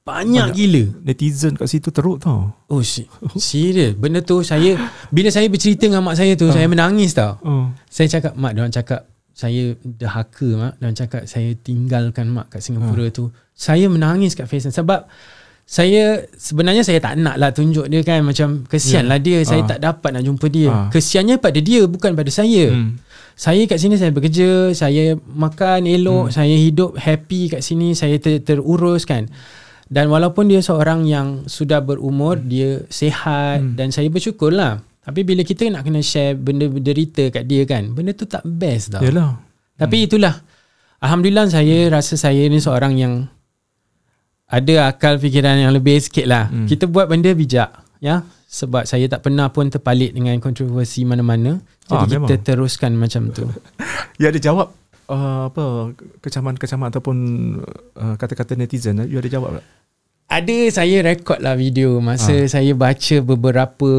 banyak, 0.01 0.49
Banyak 0.49 0.57
gila 0.57 0.83
Netizen 1.05 1.53
kat 1.53 1.69
situ 1.69 1.93
teruk 1.93 2.25
tau 2.25 2.49
Oh 2.73 2.81
si- 2.81 3.05
serius 3.37 3.93
Benda 3.93 4.25
tu 4.25 4.41
saya 4.41 4.73
Bila 5.13 5.29
saya 5.29 5.45
bercerita 5.45 5.85
dengan 5.85 6.01
mak 6.01 6.17
saya 6.17 6.33
tu 6.33 6.49
uh. 6.49 6.53
Saya 6.53 6.65
menangis 6.65 7.13
tau 7.13 7.37
uh. 7.45 7.69
Saya 7.85 8.09
cakap 8.09 8.33
Mak 8.33 8.51
dia 8.57 8.65
cakap 8.81 9.01
Saya 9.29 9.77
dahaka 9.85 10.47
mak 10.57 10.73
Dia 10.81 11.05
cakap 11.05 11.29
Saya 11.29 11.53
tinggalkan 11.53 12.33
mak 12.33 12.49
kat 12.49 12.65
Singapura 12.65 13.05
uh. 13.05 13.13
tu 13.13 13.29
Saya 13.53 13.85
menangis 13.93 14.33
kat 14.33 14.49
Facebook 14.49 14.73
Sebab 14.73 15.05
saya 15.71 16.27
sebenarnya 16.35 16.83
saya 16.83 16.99
tak 16.99 17.15
nak 17.15 17.39
lah 17.39 17.55
tunjuk 17.55 17.87
dia 17.87 18.03
kan 18.03 18.27
macam 18.27 18.67
kesian 18.67 19.07
yeah. 19.07 19.15
lah 19.15 19.19
dia 19.23 19.39
saya 19.47 19.63
uh. 19.63 19.69
tak 19.71 19.79
dapat 19.79 20.19
nak 20.19 20.27
jumpa 20.27 20.45
dia 20.51 20.67
uh. 20.67 20.91
kesiannya 20.91 21.39
pada 21.39 21.63
dia 21.63 21.87
bukan 21.87 22.11
pada 22.11 22.27
saya 22.27 22.75
hmm. 22.75 22.99
saya 23.39 23.63
kat 23.71 23.79
sini 23.79 23.95
saya 23.95 24.11
bekerja 24.11 24.75
saya 24.75 25.15
makan 25.15 25.87
elok 25.87 26.27
hmm. 26.27 26.35
saya 26.35 26.55
hidup 26.59 26.99
happy 26.99 27.55
kat 27.55 27.63
sini 27.63 27.95
saya 27.95 28.19
ter- 28.19 28.43
terurus 28.43 29.07
kan 29.07 29.31
dan 29.91 30.07
walaupun 30.07 30.47
dia 30.47 30.63
seorang 30.63 31.03
yang 31.03 31.43
sudah 31.51 31.83
berumur 31.83 32.39
hmm. 32.39 32.47
dia 32.47 32.71
sehat 32.87 33.59
hmm. 33.59 33.75
dan 33.75 33.91
saya 33.91 34.07
bersyukur 34.07 34.55
lah 34.55 34.79
tapi 35.03 35.27
bila 35.27 35.43
kita 35.43 35.67
nak 35.67 35.83
kena 35.83 35.99
share 35.99 36.39
benda 36.39 36.71
derita 36.71 37.27
kat 37.27 37.43
dia 37.43 37.67
kan 37.67 37.91
benda 37.91 38.15
tu 38.15 38.23
tak 38.23 38.39
best 38.47 38.95
tau 38.95 39.03
Yalah. 39.03 39.35
tapi 39.75 40.01
hmm. 40.01 40.07
itulah 40.07 40.35
Alhamdulillah 41.03 41.51
saya 41.51 41.77
hmm. 41.85 41.91
rasa 41.91 42.15
saya 42.15 42.47
ni 42.47 42.63
seorang 42.63 42.95
yang 42.95 43.27
ada 44.47 44.95
akal 44.95 45.19
fikiran 45.19 45.59
yang 45.59 45.75
lebih 45.75 45.99
sikit 45.99 46.23
lah 46.23 46.47
hmm. 46.47 46.71
kita 46.71 46.87
buat 46.87 47.11
benda 47.11 47.35
bijak 47.35 47.75
ya 47.99 48.23
sebab 48.47 48.87
saya 48.87 49.11
tak 49.11 49.27
pernah 49.27 49.51
pun 49.51 49.67
terpalit 49.67 50.15
dengan 50.15 50.39
kontroversi 50.39 51.03
mana-mana 51.03 51.59
jadi 51.91 51.99
ah, 51.99 52.07
kita 52.07 52.15
memang. 52.31 52.47
teruskan 52.47 52.91
macam 52.95 53.27
tu 53.35 53.43
ya 54.21 54.31
ada 54.31 54.39
jawab 54.39 54.71
uh, 55.11 55.51
apa 55.51 55.95
kecaman-kecaman 56.23 56.87
ataupun 56.95 57.17
uh, 57.99 58.15
kata-kata 58.15 58.55
netizen 58.55 59.03
you 59.11 59.19
ada 59.19 59.27
jawab 59.27 59.59
tak 59.59 59.80
ada 60.31 60.57
saya 60.71 61.03
rekod 61.03 61.43
lah 61.43 61.59
video 61.59 61.99
masa 61.99 62.31
ha. 62.31 62.47
saya 62.47 62.71
baca 62.71 63.15
beberapa 63.19 63.91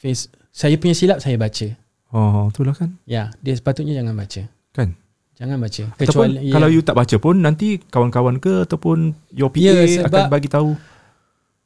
face 0.00 0.32
saya 0.50 0.74
punya 0.80 0.96
silap 0.96 1.22
saya 1.22 1.36
baca. 1.38 1.68
Oh, 2.10 2.50
itulah 2.50 2.74
kan. 2.74 2.98
Ya, 3.06 3.30
dia 3.38 3.54
sepatutnya 3.54 3.94
jangan 3.94 4.18
baca. 4.18 4.42
Kan? 4.74 4.98
Jangan 5.38 5.56
baca. 5.62 5.82
Kecuali 5.94 6.50
ya. 6.50 6.52
kalau 6.58 6.68
you 6.68 6.82
tak 6.82 6.98
baca 6.98 7.16
pun 7.22 7.38
nanti 7.38 7.78
kawan-kawan 7.78 8.42
ke 8.42 8.66
ataupun 8.66 9.14
your 9.30 9.48
PA 9.54 9.62
ya, 9.62 10.04
sebab, 10.04 10.10
akan 10.10 10.22
bagi 10.26 10.48
tahu. 10.50 10.74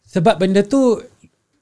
Sebab 0.05 0.35
benda 0.37 0.61
tu 0.63 1.01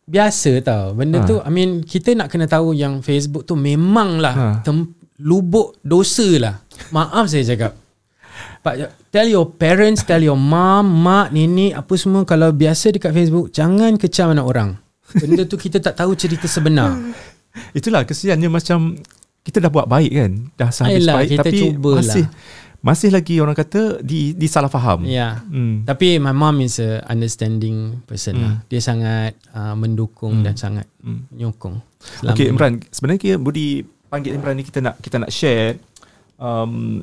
biasa 0.04 0.60
tau. 0.66 0.98
Benda 0.98 1.22
ha. 1.22 1.28
tu 1.30 1.38
I 1.40 1.50
mean 1.54 1.86
kita 1.86 2.12
nak 2.12 2.28
kena 2.28 2.50
tahu 2.50 2.74
yang 2.74 3.00
Facebook 3.00 3.46
tu 3.46 3.54
memanglah 3.54 4.34
ha. 4.34 4.46
tem- 4.66 4.92
lubuk 5.22 5.78
dosa 5.86 6.26
lah. 6.42 6.54
Maaf 6.90 7.30
saya 7.30 7.46
cakap. 7.46 7.78
Pak, 8.62 8.74
tell 9.10 9.26
your 9.26 9.50
parents, 9.50 10.06
tell 10.06 10.22
your 10.22 10.38
mom, 10.38 10.86
mak, 10.86 11.34
nenek, 11.34 11.74
apa 11.74 11.94
semua 11.98 12.22
kalau 12.22 12.54
biasa 12.54 12.94
dekat 12.94 13.10
Facebook, 13.10 13.50
jangan 13.50 13.98
kecam 13.98 14.30
anak 14.30 14.46
orang. 14.46 14.70
Benda 15.18 15.42
tu 15.44 15.58
kita 15.58 15.82
tak 15.82 15.98
tahu 15.98 16.14
cerita 16.14 16.46
sebenar. 16.46 16.94
Itulah 17.76 18.06
kesiannya 18.06 18.48
macam 18.48 18.96
kita 19.42 19.58
dah 19.58 19.70
buat 19.70 19.90
baik 19.90 20.12
kan. 20.14 20.32
Dah 20.56 20.70
sehabis 20.70 21.04
Ayalah, 21.04 21.14
baik 21.20 21.28
tapi 21.42 21.58
masih 21.76 22.24
lah. 22.24 22.80
masih 22.80 23.08
lagi 23.10 23.34
orang 23.42 23.56
kata 23.58 24.00
di 24.00 24.32
disalah 24.32 24.70
faham. 24.70 25.04
Ya. 25.04 25.10
Yeah. 25.10 25.32
Hmm. 25.50 25.76
Tapi 25.84 26.22
my 26.22 26.32
mom 26.32 26.62
is 26.62 26.78
a 26.78 27.02
understanding 27.10 28.00
person 28.06 28.38
hmm. 28.38 28.42
lah. 28.46 28.54
Dia 28.70 28.80
sangat 28.80 29.36
uh, 29.52 29.74
mendukung 29.74 30.40
hmm. 30.40 30.44
dan 30.46 30.54
sangat 30.54 30.86
hmm. 31.02 31.34
menyokong. 31.34 31.76
Imran, 32.38 32.82
sebenarnya 32.90 33.38
Budi 33.38 33.82
panggil 34.12 34.36
Imran 34.36 34.58
ni 34.58 34.64
kita 34.66 34.84
nak 34.84 35.00
kita 35.00 35.16
nak 35.22 35.30
share 35.32 35.80
um, 36.36 37.00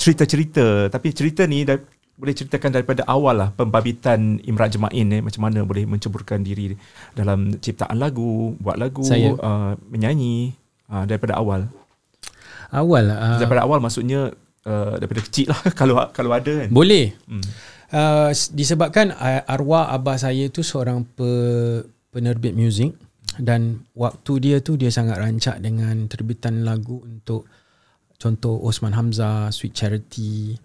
cerita-cerita 0.00 0.88
tapi 0.88 1.12
cerita 1.12 1.44
ni 1.44 1.68
dah, 1.68 1.76
boleh 2.20 2.36
ceritakan 2.36 2.72
daripada 2.72 3.04
awal 3.08 3.36
lah 3.36 3.48
pembabitan 3.52 4.40
Imran 4.44 4.72
Jemain 4.72 5.08
eh, 5.12 5.20
macam 5.20 5.40
mana 5.44 5.64
boleh 5.64 5.84
menceburkan 5.84 6.40
diri 6.40 6.76
dalam 7.16 7.56
ciptaan 7.60 7.96
lagu, 7.96 8.56
buat 8.60 8.76
lagu, 8.76 9.04
uh, 9.04 9.72
menyanyi 9.88 10.56
uh, 10.92 11.08
daripada 11.08 11.40
awal. 11.40 11.68
Awal 12.72 13.04
uh, 13.08 13.40
daripada 13.40 13.64
awal 13.64 13.80
maksudnya 13.80 14.36
uh, 14.68 14.94
daripada 15.00 15.24
kecil 15.24 15.48
lah 15.48 15.60
kalau 15.78 15.96
kalau 16.12 16.32
ada 16.36 16.64
kan. 16.64 16.68
Boleh. 16.68 17.16
Hmm. 17.24 17.44
Uh, 17.90 18.30
disebabkan 18.54 19.16
uh, 19.16 19.42
arwah 19.50 19.90
abah 19.90 20.14
saya 20.14 20.46
tu 20.52 20.62
seorang 20.62 21.02
pe, 21.02 21.26
penerbit 22.14 22.54
muzik 22.54 22.94
dan 23.40 23.82
waktu 23.96 24.32
dia 24.38 24.56
tu 24.60 24.76
dia 24.76 24.92
sangat 24.92 25.18
rancak 25.18 25.58
dengan 25.58 26.06
terbitan 26.06 26.62
lagu 26.62 27.02
untuk 27.02 27.48
contoh 28.20 28.60
Osman 28.60 28.92
Hamzah, 28.92 29.48
Sweet 29.48 29.72
Charity, 29.72 30.60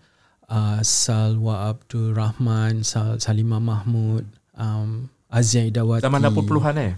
uh, 0.52 0.84
Salwa 0.84 1.72
Abdul 1.72 2.12
Rahman, 2.12 2.84
Sal 2.84 3.18
Salimah 3.18 3.64
Mahmud, 3.64 4.28
um, 4.60 5.08
Azia 5.32 5.64
Idawati. 5.64 6.04
Zaman 6.04 6.22
80-an 6.22 6.76
eh? 6.84 6.94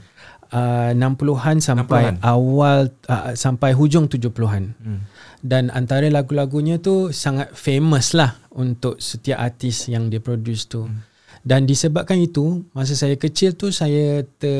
Uh, 0.47 0.95
60-an 0.95 1.59
sampai 1.59 2.01
60-an. 2.07 2.15
awal 2.23 2.79
uh, 3.11 3.35
sampai 3.37 3.77
hujung 3.77 4.09
70-an. 4.09 4.63
Hmm. 4.81 5.01
Dan 5.45 5.69
antara 5.69 6.09
lagu-lagunya 6.09 6.81
tu 6.81 7.13
sangat 7.13 7.53
famous 7.53 8.17
lah 8.17 8.41
untuk 8.57 8.97
setiap 8.97 9.37
artis 9.37 9.85
yang 9.85 10.09
dia 10.09 10.19
produce 10.19 10.65
tu. 10.65 10.89
Hmm. 10.89 11.05
Dan 11.47 11.63
disebabkan 11.63 12.19
itu, 12.19 12.65
masa 12.75 12.97
saya 12.97 13.15
kecil 13.15 13.55
tu 13.55 13.71
saya 13.71 14.25
ter, 14.41 14.57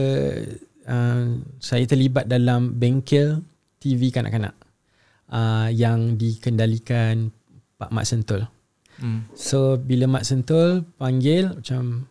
uh, 0.88 1.36
saya 1.60 1.84
terlibat 1.84 2.30
dalam 2.30 2.78
bengkel 2.78 3.44
TV 3.82 4.14
kanak-kanak 4.14 4.67
uh, 5.32 5.70
yang 5.72 6.16
dikendalikan 6.16 7.32
Pak 7.78 7.92
Mak 7.94 8.06
Sentul. 8.08 8.42
Hmm. 8.98 9.30
So 9.38 9.78
bila 9.78 10.10
Mak 10.10 10.26
Sentul 10.26 10.86
panggil 10.98 11.54
macam 11.54 12.10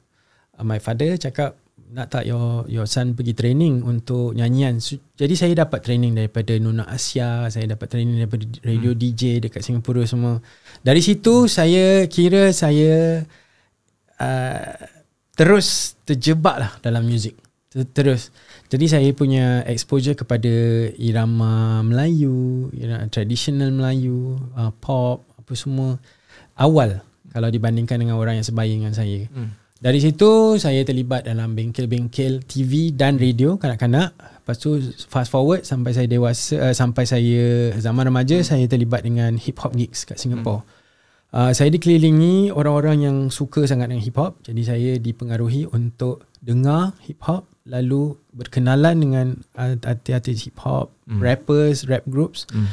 uh, 0.56 0.64
my 0.64 0.78
father 0.78 1.18
cakap 1.18 1.58
nak 1.86 2.10
tak 2.10 2.26
your 2.26 2.66
your 2.66 2.86
son 2.88 3.14
pergi 3.14 3.32
training 3.36 3.86
untuk 3.86 4.34
nyanyian. 4.34 4.82
So, 4.82 4.98
jadi 5.14 5.34
saya 5.38 5.52
dapat 5.54 5.86
training 5.86 6.18
daripada 6.18 6.58
Nuna 6.58 6.82
Asia, 6.90 7.46
saya 7.46 7.62
dapat 7.70 7.86
training 7.86 8.18
daripada 8.18 8.42
radio 8.66 8.90
hmm. 8.90 8.98
DJ 8.98 9.22
dekat 9.38 9.62
Singapura 9.62 10.02
semua. 10.02 10.42
Dari 10.82 10.98
situ 10.98 11.46
saya 11.46 12.02
kira 12.10 12.50
saya 12.50 13.22
uh, 14.18 14.74
terus 15.38 15.94
terjebak 16.02 16.56
lah 16.58 16.72
dalam 16.82 17.06
muzik. 17.06 17.38
Terus. 17.84 18.32
Jadi 18.72 18.86
saya 18.88 19.08
punya 19.12 19.60
exposure 19.68 20.16
kepada 20.16 20.48
irama 20.96 21.84
Melayu, 21.84 22.72
irama 22.72 23.04
tradisional 23.12 23.68
Melayu, 23.68 24.40
uh, 24.56 24.72
pop, 24.80 25.28
apa 25.36 25.52
semua 25.52 26.00
awal 26.56 27.04
kalau 27.36 27.52
dibandingkan 27.52 28.00
dengan 28.00 28.16
orang 28.16 28.40
yang 28.40 28.46
sebaya 28.48 28.72
dengan 28.72 28.96
saya. 28.96 29.28
Hmm. 29.28 29.52
Dari 29.76 30.00
situ 30.00 30.56
saya 30.56 30.80
terlibat 30.88 31.28
dalam 31.28 31.52
bengkel-bengkel 31.52 32.48
TV 32.48 32.96
dan 32.96 33.20
radio 33.20 33.60
kanak-kanak. 33.60 34.16
Lepas 34.16 34.56
tu 34.56 34.80
fast 35.12 35.28
forward 35.28 35.68
sampai 35.68 35.92
saya 35.92 36.08
dewasa 36.08 36.72
uh, 36.72 36.74
sampai 36.74 37.04
saya 37.04 37.76
zaman 37.76 38.08
remaja 38.08 38.40
hmm. 38.40 38.46
saya 38.46 38.64
terlibat 38.64 39.04
dengan 39.04 39.36
hip 39.36 39.60
hop 39.60 39.76
gigs 39.76 40.08
kat 40.08 40.16
Singapore. 40.16 40.64
Hmm. 40.64 40.74
Uh, 41.36 41.52
saya 41.52 41.68
dikelilingi 41.68 42.48
orang-orang 42.56 43.04
yang 43.04 43.16
suka 43.28 43.68
sangat 43.68 43.92
dengan 43.92 44.00
hip 44.00 44.16
hop. 44.16 44.40
Jadi 44.48 44.62
saya 44.64 44.90
dipengaruhi 44.96 45.68
untuk 45.68 46.24
dengar 46.40 46.96
hip 47.04 47.20
hop 47.20 47.44
lalu 47.66 48.14
berkenalan 48.30 49.02
dengan 49.02 49.26
artis-artis 49.58 50.46
hip 50.46 50.56
hop, 50.62 50.94
hmm. 51.10 51.18
rappers, 51.18 51.84
rap 51.90 52.06
groups. 52.06 52.46
Hmm. 52.54 52.70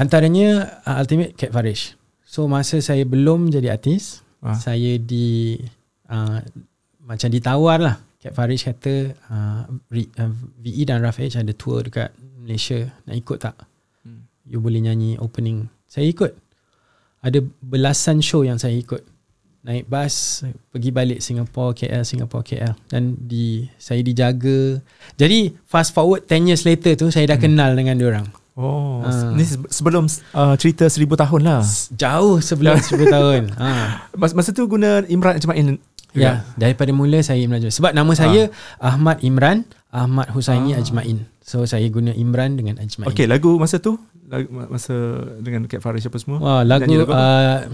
Antaranya 0.00 0.80
uh, 0.88 0.96
Ultimate 1.04 1.36
Cat 1.36 1.52
Farish. 1.52 1.94
So 2.24 2.48
masa 2.48 2.80
saya 2.80 3.04
belum 3.04 3.52
jadi 3.52 3.76
artis, 3.76 4.24
ah. 4.40 4.56
saya 4.56 4.96
di 4.96 5.60
uh, 6.08 6.40
macam 7.04 7.28
ditawar 7.28 7.78
lah. 7.78 7.96
Kat 8.20 8.32
Farish 8.36 8.68
kata 8.68 9.16
uh, 9.32 9.64
VE 10.60 10.82
dan 10.84 11.00
Raf 11.00 11.20
H 11.20 11.40
ada 11.40 11.52
tour 11.56 11.84
dekat 11.84 12.12
Malaysia. 12.40 12.80
Nak 13.04 13.16
ikut 13.16 13.38
tak? 13.40 13.56
Hmm. 14.04 14.24
You 14.48 14.60
boleh 14.60 14.80
nyanyi 14.80 15.20
opening. 15.20 15.68
Saya 15.88 16.08
ikut. 16.08 16.32
Ada 17.20 17.44
belasan 17.60 18.24
show 18.24 18.44
yang 18.44 18.56
saya 18.56 18.76
ikut. 18.76 19.04
Naik 19.60 19.92
bas, 19.92 20.40
pergi 20.72 20.88
balik 20.88 21.20
Singapore, 21.20 21.76
KL, 21.76 22.00
Singapore, 22.00 22.40
KL. 22.40 22.72
Dan 22.88 23.12
di 23.20 23.68
saya 23.76 24.00
dijaga. 24.00 24.80
Jadi 25.20 25.52
fast 25.68 25.92
forward 25.92 26.24
10 26.24 26.48
years 26.48 26.64
later 26.64 26.96
tu, 26.96 27.12
saya 27.12 27.28
dah 27.28 27.36
hmm. 27.36 27.44
kenal 27.44 27.70
dengan 27.76 27.96
orang. 28.00 28.26
Oh, 28.60 29.00
uh. 29.00 29.32
ni 29.32 29.46
sebelum 29.46 30.04
uh, 30.36 30.54
cerita 30.60 30.84
seribu 30.88 31.16
tahun 31.16 31.40
lah. 31.44 31.60
Jauh 31.96 32.44
sebelum 32.44 32.76
seribu 32.84 33.08
tahun. 33.08 33.52
Ha. 33.56 33.68
Masa, 34.16 34.32
masa 34.36 34.50
tu 34.52 34.68
guna 34.68 35.00
Imran 35.08 35.40
Ajmain 35.40 35.80
Ya, 36.10 36.42
daripada 36.58 36.90
mula 36.90 37.22
saya 37.22 37.38
Imran 37.38 37.62
Ajmain. 37.62 37.72
Sebab 37.72 37.92
nama 37.94 38.12
saya 38.18 38.50
ha. 38.82 38.96
Ahmad 38.96 39.22
Imran, 39.22 39.62
Ahmad 39.94 40.28
Husaini 40.34 40.74
ha. 40.74 40.82
Ajmain. 40.82 41.24
So 41.40 41.62
saya 41.64 41.86
guna 41.88 42.10
Imran 42.12 42.58
dengan 42.58 42.82
Ajmain. 42.82 43.08
Okey, 43.08 43.30
lagu 43.30 43.54
masa 43.56 43.78
tu? 43.78 43.96
Lagu, 44.26 44.50
masa 44.50 44.94
dengan 45.38 45.64
Kat 45.70 45.80
Farish 45.80 46.10
apa 46.10 46.18
semua? 46.18 46.38
Wah, 46.42 46.62
lagu, 46.66 46.90
lagu 46.90 47.06
uh, 47.10 47.64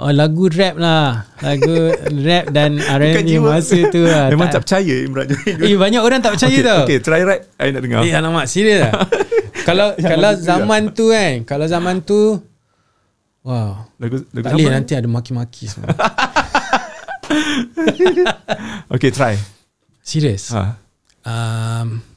oh, 0.00 0.12
lagu 0.16 0.48
rap 0.48 0.74
lah. 0.80 1.28
Lagu 1.44 1.92
rap 2.24 2.44
dan 2.50 2.80
R&B 2.98 3.36
masa 3.38 3.78
tu 3.92 4.00
lah. 4.08 4.32
Memang 4.32 4.48
tak, 4.48 4.60
tak 4.60 4.62
percaya 4.64 4.94
Imran. 5.04 5.26
Eh, 5.68 5.76
banyak 5.76 6.00
orang 6.00 6.24
tak 6.24 6.40
percaya 6.40 6.56
okay, 6.56 6.64
tau. 6.64 6.82
Okey, 6.88 6.98
try 7.04 7.20
rap. 7.22 7.40
Saya 7.60 7.68
nak 7.76 7.82
dengar. 7.84 8.00
Eh, 8.02 8.12
alamak, 8.16 8.44
serius 8.48 8.88
lah. 8.88 8.92
kalau 9.68 9.92
kalau 10.00 10.30
zaman 10.40 10.82
tu 10.96 11.12
kan, 11.12 11.44
kalau 11.44 11.66
zaman 11.68 12.00
tu, 12.00 12.40
wow. 13.44 13.84
Lagu, 14.00 14.24
lagu 14.32 14.44
tak 14.48 14.56
boleh 14.56 14.72
nanti 14.72 14.92
ada 14.96 15.08
maki-maki 15.08 15.68
semua. 15.68 15.92
okay, 18.96 19.12
try. 19.12 19.36
Serius? 20.00 20.50
Ha. 20.56 20.80
Um, 21.20 22.09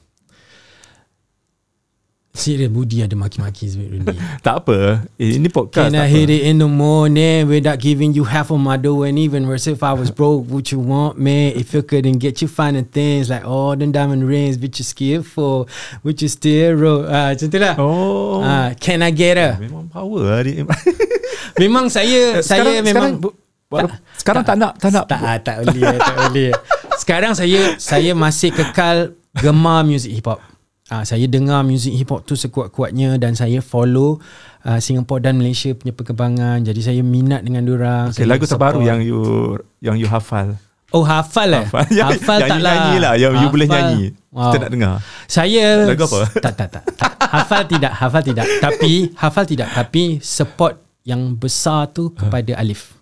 Serius 2.33 2.73
Budi 2.73 3.05
ada 3.05 3.13
maki-maki 3.13 3.69
ni. 3.77 4.01
Tak 4.45 4.65
apa. 4.65 5.05
Eh, 5.21 5.37
Ini 5.37 5.53
podcast 5.53 5.93
Can 5.93 6.01
I 6.01 6.09
hit 6.09 6.33
it 6.33 6.49
in 6.49 6.57
the 6.57 6.65
morning 6.65 7.45
Without 7.45 7.77
giving 7.77 8.09
you 8.17 8.25
half 8.25 8.49
of 8.49 8.57
my 8.57 8.73
dough 8.73 9.05
And 9.05 9.21
even 9.21 9.45
worse 9.45 9.69
if 9.69 9.85
I 9.85 9.93
was 9.93 10.09
broke 10.17 10.49
Would 10.49 10.73
you 10.73 10.81
want 10.81 11.21
me? 11.21 11.53
If 11.53 11.77
you 11.77 11.85
couldn't 11.85 12.17
get 12.17 12.41
you 12.41 12.49
finding 12.49 12.89
things 12.89 13.29
Like 13.29 13.45
all 13.45 13.77
them 13.77 13.93
diamond 13.93 14.25
rings 14.25 14.57
Which 14.57 14.81
you 14.81 14.85
skilled 14.85 15.29
for 15.29 15.69
Which 16.01 16.25
you 16.25 16.27
still 16.27 16.73
roll 16.73 17.05
uh, 17.05 17.37
Macam 17.37 17.47
tu 17.53 17.59
lah. 17.61 17.77
Oh. 17.77 18.41
uh, 18.41 18.73
Can 18.81 19.05
I 19.05 19.13
get 19.13 19.37
her 19.37 19.61
Memang 19.61 19.93
power 19.93 20.21
lah 20.25 20.41
dia. 20.41 20.65
Memang 21.61 21.85
saya 21.93 22.41
Saya 22.41 22.81
memang 22.81 23.21
sekarang, 23.21 23.89
tak, 23.89 24.01
sekarang 24.17 24.43
tak, 24.45 24.53
tak 24.53 24.57
nak 24.57 24.73
tak 24.77 24.89
nak 24.93 25.05
tak 25.05 25.19
tak 25.41 25.55
boleh 25.65 25.97
tak 25.97 26.15
boleh. 26.29 26.51
Sekarang 26.93 27.33
saya 27.33 27.61
saya 27.81 28.11
masih 28.13 28.53
kekal 28.53 29.17
gemar 29.33 29.81
muzik 29.81 30.13
hip 30.13 30.29
hop. 30.29 30.52
Ah 30.93 31.01
saya 31.01 31.25
dengar 31.25 31.65
muzik 31.65 31.89
hip 31.89 32.13
hop 32.13 32.21
tu 32.21 32.37
sekuat-kuatnya 32.37 33.17
dan 33.17 33.33
saya 33.33 33.65
follow 33.65 34.21
uh, 34.61 34.77
Singapore 34.77 35.25
dan 35.25 35.41
Malaysia 35.41 35.73
punya 35.73 35.89
perkembangan. 35.89 36.61
Jadi 36.61 36.85
saya 36.85 37.01
minat 37.01 37.41
dengan 37.41 37.65
diorang. 37.65 38.13
Okay, 38.13 38.29
lagu 38.29 38.45
terbaru 38.45 38.85
yang 38.85 39.01
you 39.01 39.57
yang 39.81 39.97
you 39.97 40.05
hafal. 40.05 40.53
Oh 40.93 41.01
hafal 41.01 41.49
eh? 41.49 41.65
Hafal, 41.65 41.89
yang, 41.97 42.07
hafal 42.13 42.39
yang 42.45 42.51
tak 42.53 42.59
lah. 42.61 42.73
Nyanyi 42.77 42.95
lah, 43.01 43.13
yang 43.17 43.33
hafal. 43.33 43.41
you 43.41 43.47
boleh 43.49 43.67
nyanyi. 43.73 44.03
Wow. 44.29 44.53
Kita 44.53 44.57
nak 44.61 44.69
dengar. 44.69 44.93
Saya 45.25 45.65
lagu 45.89 46.05
apa? 46.05 46.21
Tak 46.45 46.53
tak 46.53 46.67
tak. 46.69 46.83
tak. 46.93 47.11
hafal 47.25 47.63
tidak, 47.65 47.93
hafal 47.97 48.21
tidak. 48.21 48.45
Tapi 48.61 48.93
hafal 49.17 49.45
tidak. 49.49 49.67
Tapi 49.73 50.21
support 50.21 50.77
yang 51.01 51.33
besar 51.33 51.89
tu 51.89 52.13
kepada 52.13 52.53
uh. 52.53 52.61
Alif. 52.61 52.93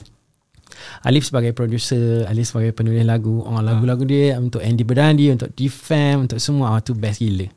Alif 1.03 1.27
sebagai 1.27 1.51
producer, 1.51 2.23
Alif 2.31 2.55
sebagai 2.55 2.71
penulis 2.71 3.03
lagu. 3.03 3.43
Oh, 3.43 3.59
lagu-lagu 3.59 4.07
dia 4.07 4.39
untuk 4.39 4.63
Andy 4.63 4.87
Berdandi, 4.87 5.27
untuk 5.27 5.51
Defam, 5.51 6.31
untuk 6.31 6.39
semua 6.39 6.71
oh, 6.71 6.79
tu 6.79 6.95
best 6.95 7.19
gila. 7.19 7.51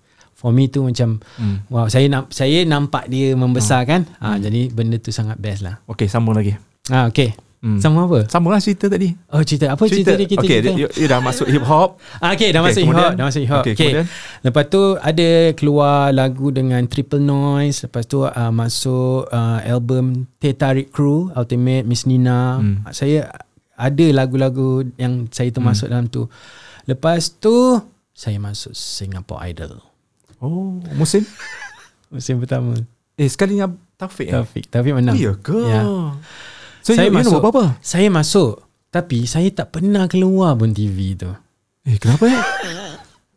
For 0.44 0.52
me 0.52 0.68
tu 0.68 0.84
macam 0.84 1.24
hmm. 1.40 1.72
wow, 1.72 1.88
saya 1.88 2.04
nak 2.12 2.28
saya 2.28 2.68
nampak 2.68 3.08
dia 3.08 3.32
membesar 3.32 3.80
oh. 3.80 3.88
kan. 3.88 4.04
Ha, 4.20 4.36
hmm. 4.36 4.40
jadi 4.44 4.60
benda 4.76 5.00
tu 5.00 5.08
sangat 5.08 5.40
best 5.40 5.64
lah. 5.64 5.80
Okay, 5.88 6.04
sambung 6.04 6.36
lagi. 6.36 6.52
Ah, 6.92 7.08
okay. 7.08 7.32
Hmm. 7.64 7.80
Sama 7.80 8.04
apa? 8.04 8.28
Sambunglah 8.28 8.60
cerita 8.60 8.92
tadi. 8.92 9.08
Oh, 9.32 9.40
cerita. 9.40 9.72
Apa 9.72 9.88
cerita, 9.88 10.12
cerita 10.12 10.20
dia 10.20 10.28
kita? 10.28 10.44
Okay, 10.44 10.58
dia, 10.60 10.84
dia 10.84 11.06
dah 11.08 11.24
masuk 11.24 11.48
hip 11.48 11.64
hop. 11.64 11.96
Ah, 12.20 12.36
okay, 12.36 12.52
dah 12.52 12.60
okay, 12.60 12.76
masuk 12.76 12.82
hip 12.84 12.92
hop. 12.92 13.12
Dah 13.16 13.24
masuk 13.24 13.40
hip 13.40 13.52
hop. 13.56 13.64
Okay, 13.64 13.72
okay. 13.72 13.92
Lepas 14.44 14.64
tu 14.68 14.82
ada 15.00 15.28
keluar 15.56 16.12
lagu 16.12 16.52
dengan 16.52 16.84
Triple 16.84 17.24
Noise. 17.24 17.88
Lepas 17.88 18.04
tu 18.04 18.20
uh, 18.20 18.52
masuk 18.52 19.32
uh, 19.32 19.64
album 19.64 20.28
Tetarik 20.44 20.92
Crew, 20.92 21.32
Ultimate, 21.32 21.88
Miss 21.88 22.04
Nina. 22.04 22.60
Hmm. 22.60 22.84
Saya 22.92 23.32
ada 23.80 24.06
lagu-lagu 24.12 24.84
yang 25.00 25.32
saya 25.32 25.48
termasuk 25.48 25.88
hmm. 25.88 25.92
dalam 25.96 26.06
tu. 26.12 26.28
Lepas 26.84 27.32
tu, 27.32 27.80
saya 28.12 28.36
masuk 28.36 28.76
Singapore 28.76 29.40
Idol. 29.48 29.93
Oh, 30.44 30.76
musim? 30.92 31.24
musim 32.06 32.36
pertama. 32.36 32.76
Eh, 33.14 33.24
sekali 33.26 33.56
yang 33.56 33.72
Taufik 33.94 34.28
eh? 34.28 34.34
Taufik. 34.34 34.64
Taufik 34.68 34.92
menang. 34.92 35.14
Oh, 35.14 35.22
ya 35.22 35.32
ke? 35.34 35.56
Ya. 35.64 35.80
So, 36.80 36.92
Saya 36.92 37.08
you, 37.08 37.08
you 37.08 37.16
masuk- 37.16 37.40
berapa? 37.40 37.64
Saya 37.80 38.08
masuk 38.08 38.52
tapi 38.90 39.24
saya 39.24 39.48
tak 39.48 39.72
pernah 39.72 40.04
keluar 40.04 40.52
pun 40.52 40.70
TV 40.70 41.16
tu. 41.16 41.32
Eh, 41.82 41.96
kenapa 41.96 42.28
eh? 42.28 42.42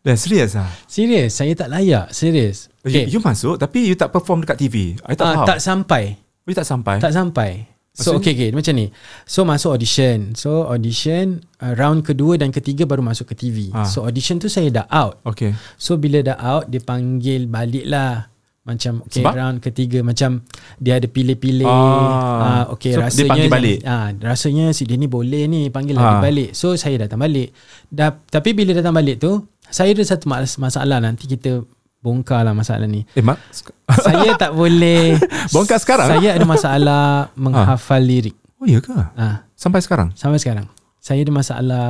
Dah 0.02 0.16
serius 0.16 0.54
ah? 0.54 0.68
Serius, 0.84 1.32
saya 1.34 1.52
tak 1.52 1.68
layak. 1.68 2.12
Serius. 2.12 2.68
Okay. 2.80 3.04
Okay. 3.04 3.04
You, 3.08 3.18
you 3.18 3.22
masuk 3.22 3.56
tapi 3.56 3.86
you 3.86 3.96
tak 3.96 4.10
perform 4.10 4.44
dekat 4.44 4.58
TV. 4.60 4.76
I 5.02 5.14
tak 5.14 5.26
Ah, 5.26 5.34
faham. 5.34 5.48
tak 5.48 5.60
sampai. 5.60 6.04
You 6.44 6.54
tak 6.54 6.64
sampai? 6.64 6.96
Tak 6.98 7.12
sampai. 7.12 7.68
So 7.98 8.14
Maksudnya? 8.14 8.22
okay, 8.22 8.34
okay 8.38 8.50
macam 8.54 8.74
ni. 8.78 8.88
So 9.26 9.42
masuk 9.42 9.74
audition. 9.74 10.38
So 10.38 10.70
audition 10.70 11.26
uh, 11.58 11.74
round 11.74 12.06
kedua 12.06 12.38
dan 12.38 12.54
ketiga 12.54 12.86
baru 12.86 13.02
masuk 13.02 13.34
ke 13.34 13.36
TV. 13.36 13.74
Ah. 13.74 13.84
So 13.84 14.06
audition 14.06 14.38
tu 14.38 14.46
saya 14.48 14.70
dah 14.70 14.86
out. 14.88 15.18
Okay. 15.26 15.58
So 15.76 15.98
bila 15.98 16.22
dah 16.22 16.38
out 16.38 16.70
dia 16.70 16.78
panggil 16.80 17.50
balik 17.50 17.90
lah. 17.90 18.30
Macam 18.62 19.00
okay, 19.02 19.24
Sebab? 19.24 19.34
round 19.34 19.58
ketiga 19.60 20.04
macam 20.04 20.44
dia 20.78 21.00
ada 21.00 21.08
pilih-pilih. 21.08 21.66
Ah. 21.66 22.38
Ah, 22.38 22.64
okay 22.70 22.94
So, 22.94 23.00
dia 23.00 23.06
rasanya 23.08 23.30
panggil 23.32 23.50
balik? 23.50 23.78
Ah, 23.82 24.08
rasanya 24.14 24.66
si 24.70 24.84
dia 24.84 24.94
ni 24.94 25.08
boleh 25.08 25.48
ni 25.48 25.72
panggil 25.72 25.96
Ah. 25.96 26.04
lagi 26.04 26.18
balik. 26.22 26.50
So 26.52 26.76
saya 26.76 27.02
datang 27.02 27.18
balik. 27.18 27.50
Dah, 27.88 28.14
tapi 28.28 28.52
bila 28.52 28.76
datang 28.76 28.94
balik 28.94 29.18
tu 29.18 29.42
saya 29.66 29.90
ada 29.90 30.04
satu 30.06 30.30
mas- 30.30 30.60
masalah 30.60 31.02
nanti 31.02 31.26
kita 31.26 31.66
bongkar 32.00 32.42
lah 32.42 32.52
masalah 32.52 32.86
ni. 32.86 33.04
Eh, 33.10 33.22
Mak. 33.22 33.38
Saya 34.06 34.36
tak 34.36 34.52
boleh 34.52 35.18
Bongkar 35.50 35.78
sekarang? 35.78 36.08
Saya 36.10 36.30
ada 36.32 36.44
masalah 36.44 37.04
menghafal 37.36 38.00
lirik. 38.00 38.36
Oh, 38.58 38.66
ya 38.66 38.80
ke? 38.80 38.94
Ah, 39.14 39.46
Sampai 39.54 39.80
sekarang? 39.80 40.14
sampai 40.14 40.38
sekarang. 40.38 40.66
Saya 40.98 41.22
ada 41.22 41.32
masalah 41.32 41.86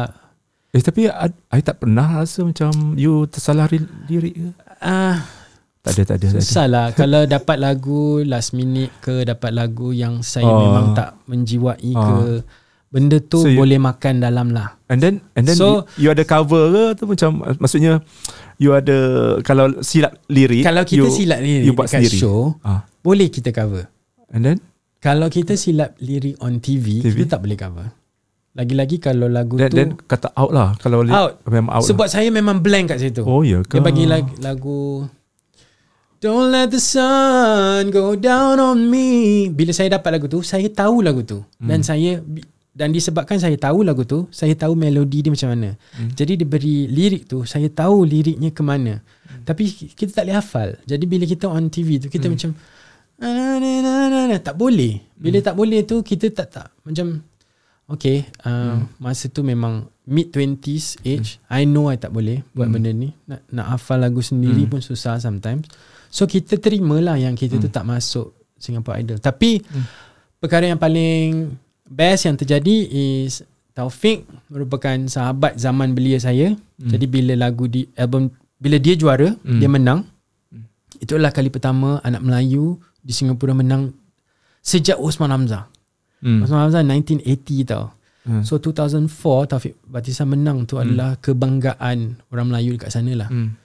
Eh, 0.70 0.80
tapi 0.80 1.08
I, 1.08 1.28
I 1.50 1.60
tak 1.60 1.80
pernah 1.80 2.22
rasa 2.22 2.44
macam 2.44 2.70
you 2.94 3.24
tersalah 3.26 3.66
ri- 3.66 3.88
lirik 4.06 4.36
ke? 4.36 4.50
ah 4.78 5.24
Tak 5.80 5.96
ada, 5.96 6.02
tak 6.06 6.16
ada. 6.18 6.28
Tak 6.28 6.34
ada. 6.34 6.44
susah 6.44 6.66
lah 6.68 6.86
kalau 6.92 7.22
dapat 7.24 7.58
lagu 7.58 8.02
last 8.22 8.52
minute 8.52 8.92
ke 9.00 9.24
dapat 9.24 9.52
lagu 9.52 9.90
yang 9.90 10.20
saya 10.20 10.44
Oh. 10.44 10.60
memang 10.60 10.92
tak 10.92 11.16
menjiwai 11.24 11.80
Oh. 11.90 12.04
ke 12.04 12.18
benda 12.90 13.18
tu 13.18 13.40
So 13.40 13.48
you- 13.48 13.58
boleh 13.58 13.80
makan 13.80 14.20
dalam 14.20 14.52
lah. 14.52 14.76
And 14.86 15.00
then 15.00 15.24
and 15.34 15.44
then 15.44 15.56
So- 15.56 15.88
you, 15.96 16.04
you 16.04 16.10
ada 16.10 16.24
cover 16.24 16.64
ke 16.68 16.84
tu 16.96 17.04
macam 17.06 17.30
maksudnya 17.58 18.04
you 18.58 18.74
ada 18.74 18.98
kalau 19.46 19.82
silap 19.82 20.18
lirik 20.28 20.66
Kalau 20.66 20.84
kita 20.84 21.06
you, 21.06 21.14
silap 21.14 21.40
lirik 21.42 21.66
you 21.66 21.74
buat 21.74 21.88
dekat 21.90 22.10
sendiri. 22.10 22.18
show, 22.18 22.58
ah. 22.62 22.86
boleh 23.02 23.30
kita 23.30 23.54
cover. 23.54 23.90
And 24.34 24.44
then 24.44 24.58
Kalau 24.98 25.30
kita 25.30 25.54
silap 25.56 25.94
lirik 26.02 26.42
on 26.42 26.58
TV, 26.60 27.06
TV? 27.06 27.24
kita 27.24 27.38
tak 27.38 27.46
boleh 27.46 27.58
cover. 27.58 27.88
Lagi-lagi 28.58 28.98
kalau 28.98 29.30
lagu 29.30 29.62
then, 29.62 29.70
tu 29.70 29.78
then 29.78 29.90
kata 30.10 30.34
out 30.34 30.50
lah 30.50 30.74
kalau 30.82 31.06
Out. 31.06 31.46
memang 31.46 31.78
out 31.78 31.86
sebab 31.86 32.10
saya 32.10 32.34
memang 32.34 32.58
blank 32.58 32.90
kat 32.90 32.98
situ. 32.98 33.22
lah. 33.22 33.30
oh 33.30 33.46
ya 33.46 33.62
ke 33.62 33.78
Dia 33.78 33.86
bagi 33.86 34.10
lagu, 34.10 34.34
lagu 34.42 34.82
Don't 36.18 36.50
let 36.50 36.74
the 36.74 36.82
sun 36.82 37.94
go 37.94 38.18
down 38.18 38.58
on 38.58 38.90
me. 38.90 39.46
Bila 39.54 39.70
saya 39.70 40.02
dapat 40.02 40.18
lagu 40.18 40.26
tu, 40.26 40.42
saya 40.42 40.66
tahu 40.66 41.06
lagu 41.06 41.22
tu. 41.22 41.46
Dan 41.62 41.86
saya 41.86 42.18
dan 42.78 42.94
disebabkan 42.94 43.42
saya 43.42 43.58
tahu 43.58 43.82
lagu 43.82 44.06
tu, 44.06 44.30
saya 44.30 44.54
tahu 44.54 44.78
melodi 44.78 45.26
dia 45.26 45.34
macam 45.34 45.50
mana. 45.58 45.74
Jadi 46.14 46.38
dia 46.38 46.46
beri 46.46 46.86
lirik 46.86 47.26
tu, 47.26 47.42
saya 47.42 47.66
tahu 47.74 48.06
liriknya 48.06 48.54
ke 48.54 48.62
mana. 48.62 49.02
Tapi 49.42 49.66
kita 49.98 50.14
tak 50.14 50.30
boleh 50.30 50.38
hafal. 50.38 50.70
Jadi 50.86 51.10
bila 51.10 51.26
kita 51.26 51.50
on 51.50 51.74
TV 51.74 51.98
tu, 51.98 52.06
kita 52.14 52.30
macam 52.30 52.54
"Na, 53.18 53.58
na, 53.58 53.82
na, 53.82 53.94
na, 54.14 54.20
na." 54.30 54.38
tak 54.38 54.54
boleh. 54.54 55.02
Bila 55.18 55.42
tak 55.42 55.58
boleh 55.58 55.82
tu 55.90 56.06
kita 56.06 56.30
tak 56.30 56.48
tak 56.54 56.70
macam 56.86 57.26
Okay 57.88 58.28
uh, 58.44 58.84
Masa 59.00 59.32
tu 59.32 59.48
memang 59.48 59.88
Mid 60.04 60.36
20s 60.36 61.00
age 61.08 61.40
I 61.48 61.64
know 61.64 61.88
I 61.88 61.96
tak 61.96 62.12
boleh 62.12 62.44
Buat 62.52 62.68
benda 62.68 62.92
ni. 62.92 63.16
Nak, 63.26 63.48
nak 63.48 63.66
hafal 63.76 64.04
lagu 64.04 64.20
sendiri 64.20 64.68
pun 64.68 64.84
susah 64.84 65.16
sometimes. 65.24 65.72
So 66.12 66.28
kita 66.28 66.60
terima 66.60 67.00
lah 67.00 67.16
Yang 67.16 67.48
kita 67.48 67.56
tu 67.64 67.72
tak 67.72 67.88
masuk 67.88 68.36
Singapore 68.60 69.00
Idol. 69.00 69.18
Tapi 69.24 69.64
Perkara 70.38 70.68
yang 70.70 70.78
paling 70.78 71.56
Best 71.88 72.28
yang 72.28 72.36
terjadi 72.36 72.76
Is 72.88 73.44
Taufik 73.74 74.28
Merupakan 74.52 74.98
sahabat 75.08 75.56
Zaman 75.58 75.96
belia 75.98 76.20
saya 76.20 76.54
Jadi 76.78 77.06
bila 77.08 77.34
lagu 77.34 77.66
di 77.66 77.88
Album 77.98 78.30
Bila 78.60 78.78
dia 78.78 78.94
juara 78.94 79.34
Dia 79.44 79.70
menang 79.72 80.04
Itulah 80.98 81.32
kali 81.32 81.48
pertama 81.48 82.00
Anak 82.04 82.22
Melayu 82.24 82.78
Di 83.02 83.14
Singapura 83.16 83.56
menang 83.56 83.94
Sejak 84.62 85.00
Osman 85.00 85.32
Hamzah 85.32 85.78
hmm. 86.22 86.44
Osman 86.46 86.60
Hamzah 86.68 86.84
1980 86.84 87.72
tau. 87.72 87.94
Hmm. 88.28 88.44
So 88.44 88.60
2004 88.60 89.08
Taufik 89.48 89.74
Batisa 89.88 90.28
menang 90.28 90.68
tu 90.68 90.76
adalah 90.76 91.16
kebanggaan 91.24 92.20
orang 92.28 92.48
Melayu 92.52 92.76
dekat 92.76 92.92
sana 92.92 93.16
lah. 93.16 93.30
Hmm. 93.32 93.56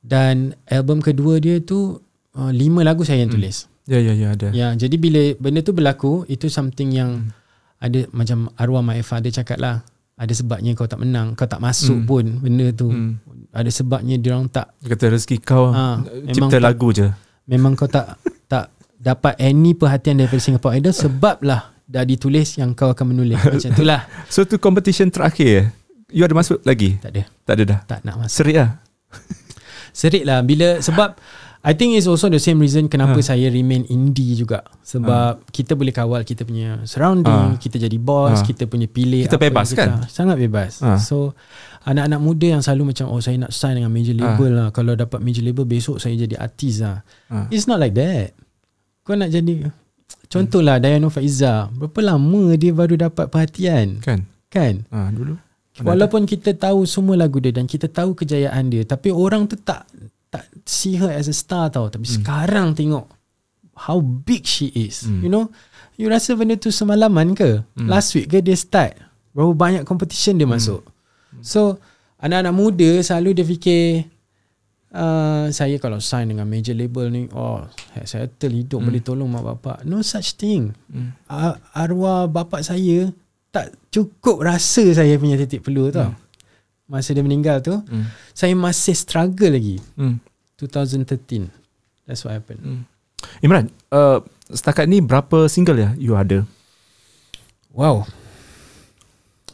Dan 0.00 0.54
album 0.70 1.02
kedua 1.02 1.42
dia 1.42 1.60
tu 1.60 2.00
uh, 2.38 2.52
lima 2.54 2.86
lagu 2.86 3.02
saya 3.02 3.26
yang 3.26 3.32
tulis. 3.34 3.66
ya 3.86 3.98
ya 4.02 4.14
ya 4.16 4.34
ada 4.34 4.48
Ya, 4.50 4.74
jadi 4.74 4.96
bila 4.98 5.22
benda 5.38 5.62
tu 5.62 5.70
berlaku 5.74 6.26
itu 6.26 6.50
something 6.50 6.94
yang 6.94 7.30
ada 7.78 8.08
macam 8.10 8.48
arwah 8.54 8.80
my 8.80 9.00
father 9.00 9.28
cakap 9.28 9.56
lah. 9.56 9.84
Ada 10.14 10.32
sebabnya 10.34 10.72
kau 10.72 10.84
tak 10.84 10.96
menang, 10.98 11.32
kau 11.32 11.44
tak 11.44 11.58
masuk 11.58 11.92
Hmm. 11.94 12.06
pun 12.06 12.24
benda 12.38 12.70
tu. 12.70 12.88
Hmm. 12.88 13.20
Ada 13.50 13.68
sebabnya 13.70 14.16
dia 14.16 14.32
orang 14.32 14.48
tak 14.48 14.72
Dia 14.78 14.92
kata 14.92 15.04
rezeki 15.10 15.36
kau 15.38 15.70
memang 15.70 16.28
cipta 16.28 16.54
tak- 16.54 16.64
lagu 16.66 16.88
je 16.90 17.08
memang 17.46 17.72
kau 17.72 17.86
tak 17.86 18.16
tak 18.44 18.68
dapat 18.92 19.36
any 19.38 19.72
perhatian 19.72 20.16
daripada 20.16 20.36
Singapore 20.38 20.72
Idol 20.74 20.90
sebab 20.90 21.40
lah 21.40 21.68
dah 21.82 22.02
ditulis 22.02 22.56
yang 22.56 22.72
kau 22.72 22.90
akan 22.90 23.06
menulis. 23.08 23.38
Macam 23.46 23.70
tu 23.70 23.80
lah. 23.82 24.04
so 24.26 24.42
tu 24.42 24.56
competition 24.56 25.06
terakhir 25.06 25.48
eh? 25.48 25.66
you 26.08 26.20
ada 26.20 26.32
masuk 26.32 26.58
lagi 26.62 26.96
Tak 26.98 27.10
ada. 27.10 27.22
tak 27.42 27.54
ada 27.54 27.62
dah 27.66 27.78
Tak 27.86 27.98
nak 28.02 28.14
masuk. 28.18 28.34
serik 28.34 28.56
lah 28.56 28.70
Serik 29.90 30.22
lah 30.22 30.38
bila 30.40 30.76
sebab 30.78 31.16
I 31.66 31.74
think 31.74 31.98
it's 31.98 32.06
also 32.06 32.30
the 32.30 32.38
same 32.38 32.62
reason 32.62 32.86
kenapa 32.86 33.18
saya 33.20 33.50
remain 33.50 33.82
indie 33.90 34.38
juga 34.38 34.62
sebab 34.86 35.42
kita 35.50 35.74
boleh 35.74 35.90
kawal 35.90 36.22
kita 36.22 36.46
punya 36.46 36.78
surrounding, 36.86 37.26
Ah. 37.26 37.58
kita 37.58 37.74
jadi 37.76 37.98
boss, 37.98 38.38
Ah. 38.38 38.46
kita 38.46 38.70
punya 38.70 38.86
pilih 38.86 39.26
Kita 39.26 39.34
bebas, 39.34 39.74
yang 39.74 39.74
kita, 39.74 39.82
kan? 39.82 39.90
Sangat 40.06 40.38
bebas. 40.38 40.78
Ah. 40.78 40.94
So 40.94 41.34
anak-anak 41.82 42.22
muda 42.22 42.46
yang 42.54 42.62
selalu 42.62 42.94
macam 42.94 43.10
oh 43.10 43.18
saya 43.18 43.34
nak 43.36 43.50
sign 43.50 43.82
dengan 43.82 43.90
major 43.90 44.14
label 44.14 44.50
lah. 44.54 44.68
Kalau 44.70 44.94
dapat 44.94 45.18
major 45.18 45.42
label 45.42 45.66
besok 45.66 45.98
saya 45.98 46.14
jadi 46.14 46.38
artis 46.38 46.86
lah. 46.86 47.02
Ah. 47.26 47.50
It's 47.50 47.66
not 47.66 47.82
like 47.82 47.98
that. 47.98 48.38
Kau 49.02 49.18
nak 49.18 49.34
jadi 49.34 49.66
contohlah 50.26 50.78
Dayano 50.78 51.10
Faiza, 51.10 51.66
berapa 51.74 51.98
lama 52.00 52.54
dia 52.54 52.70
baru 52.70 52.94
dapat 52.94 53.26
perhatian? 53.26 53.98
kan 53.98 54.22
Kan? 54.46 54.86
ah, 54.88 55.10
dulu 55.10 55.34
Walaupun 55.76 56.24
kita 56.24 56.54
tahu 56.54 56.86
semua 56.88 57.18
lagu 57.18 57.36
dia 57.36 57.52
dan 57.52 57.66
kita 57.66 57.84
tahu 57.84 58.16
kejayaan 58.16 58.72
dia, 58.72 58.80
tapi 58.82 59.12
orang 59.12 59.44
tu 59.44 59.60
tak 59.60 59.84
tak 60.30 60.44
see 60.66 60.98
her 60.98 61.10
as 61.10 61.30
a 61.30 61.36
star 61.36 61.70
tau. 61.70 61.88
Tapi 61.88 62.04
hmm. 62.06 62.14
sekarang 62.20 62.74
tengok 62.76 63.06
how 63.76 64.00
big 64.00 64.48
she 64.48 64.72
is. 64.72 65.04
Hmm. 65.04 65.20
You 65.20 65.30
know, 65.30 65.44
you 66.00 66.08
rasa 66.08 66.32
benda 66.34 66.56
tu 66.56 66.72
semalaman 66.72 67.36
ke? 67.36 67.62
Hmm. 67.76 67.88
Last 67.88 68.16
week 68.16 68.32
ke 68.32 68.40
dia 68.40 68.56
start? 68.56 68.96
Berapa 69.36 69.52
banyak 69.52 69.82
competition 69.84 70.40
dia 70.40 70.48
masuk? 70.48 70.80
So, 71.44 71.76
anak-anak 72.16 72.54
muda 72.56 72.90
selalu 73.04 73.36
dia 73.36 73.46
fikir 73.46 73.84
Uh, 74.96 75.52
saya 75.52 75.76
kalau 75.76 76.00
sign 76.00 76.32
dengan 76.32 76.48
major 76.48 76.72
label 76.72 77.12
ni 77.12 77.28
oh 77.36 77.60
saya 77.92 78.06
settle 78.06 78.54
hidup 78.54 78.80
boleh 78.80 79.02
tolong 79.04 79.28
mak 79.28 79.44
bapak 79.44 79.84
no 79.84 80.00
such 80.00 80.40
thing 80.40 80.72
Hmm. 80.88 81.12
Ar- 81.28 81.60
arwah 81.76 82.24
bapak 82.24 82.64
saya 82.64 83.12
tak 83.52 83.76
cukup 83.92 84.40
rasa 84.46 84.96
saya 84.96 85.20
punya 85.20 85.36
titik 85.36 85.64
pelur 85.68 85.92
tau. 85.92 86.16
Masa 86.86 87.10
dia 87.10 87.22
meninggal 87.22 87.58
tu, 87.60 87.74
Hmm. 87.90 88.06
saya 88.30 88.54
masih 88.54 88.94
struggle 88.94 89.50
lagi. 89.50 89.82
Hmm. 89.98 90.22
2013. 90.56 91.50
That's 92.06 92.22
what 92.22 92.32
happened. 92.32 92.62
Hmm. 92.62 92.82
Imran 93.42 93.68
uh, 93.90 94.22
setakat 94.46 94.86
ni 94.86 95.02
berapa 95.02 95.50
single 95.50 95.76
ya 95.76 95.90
you 95.98 96.14
ada 96.14 96.46
Wow. 97.76 98.08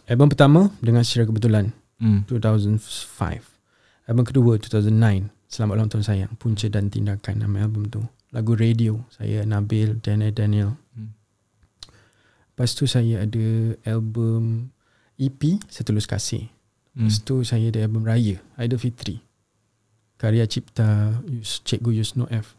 Album 0.06 0.30
pertama 0.30 0.70
dengan 0.78 1.02
secara 1.02 1.26
kebetulan 1.26 1.74
hmm. 1.98 2.28
2005. 2.30 2.78
Album 4.06 4.24
kedua 4.28 4.60
2009. 4.60 5.32
Selamat 5.50 5.74
ulang 5.74 5.90
tahun 5.90 6.04
sayang. 6.06 6.32
Punca 6.38 6.66
dan 6.70 6.86
tindakan 6.86 7.34
nama 7.42 7.66
album 7.66 7.90
tu. 7.90 7.98
Lagu 8.30 8.54
radio 8.54 9.02
saya 9.10 9.42
Nabil 9.42 9.98
Daniel 9.98 10.30
Daniel. 10.30 10.70
Hmm. 10.94 11.10
Lepas 12.52 12.76
tu 12.76 12.84
saya 12.86 13.24
ada 13.24 13.46
album 13.88 14.70
EP 15.16 15.58
Setulus 15.66 16.06
Kasih. 16.06 16.46
Hmm. 16.92 17.08
Lepas 17.08 17.24
tu 17.24 17.40
saya 17.40 17.66
ada 17.66 17.80
album 17.80 18.02
Raya 18.02 18.36
Aidilfitri 18.54 19.24
Karya 20.14 20.44
cipta 20.44 20.84
Yus, 21.24 21.58
Cikgu 21.60 21.88
Yusno 21.94 22.28
F 22.28 22.52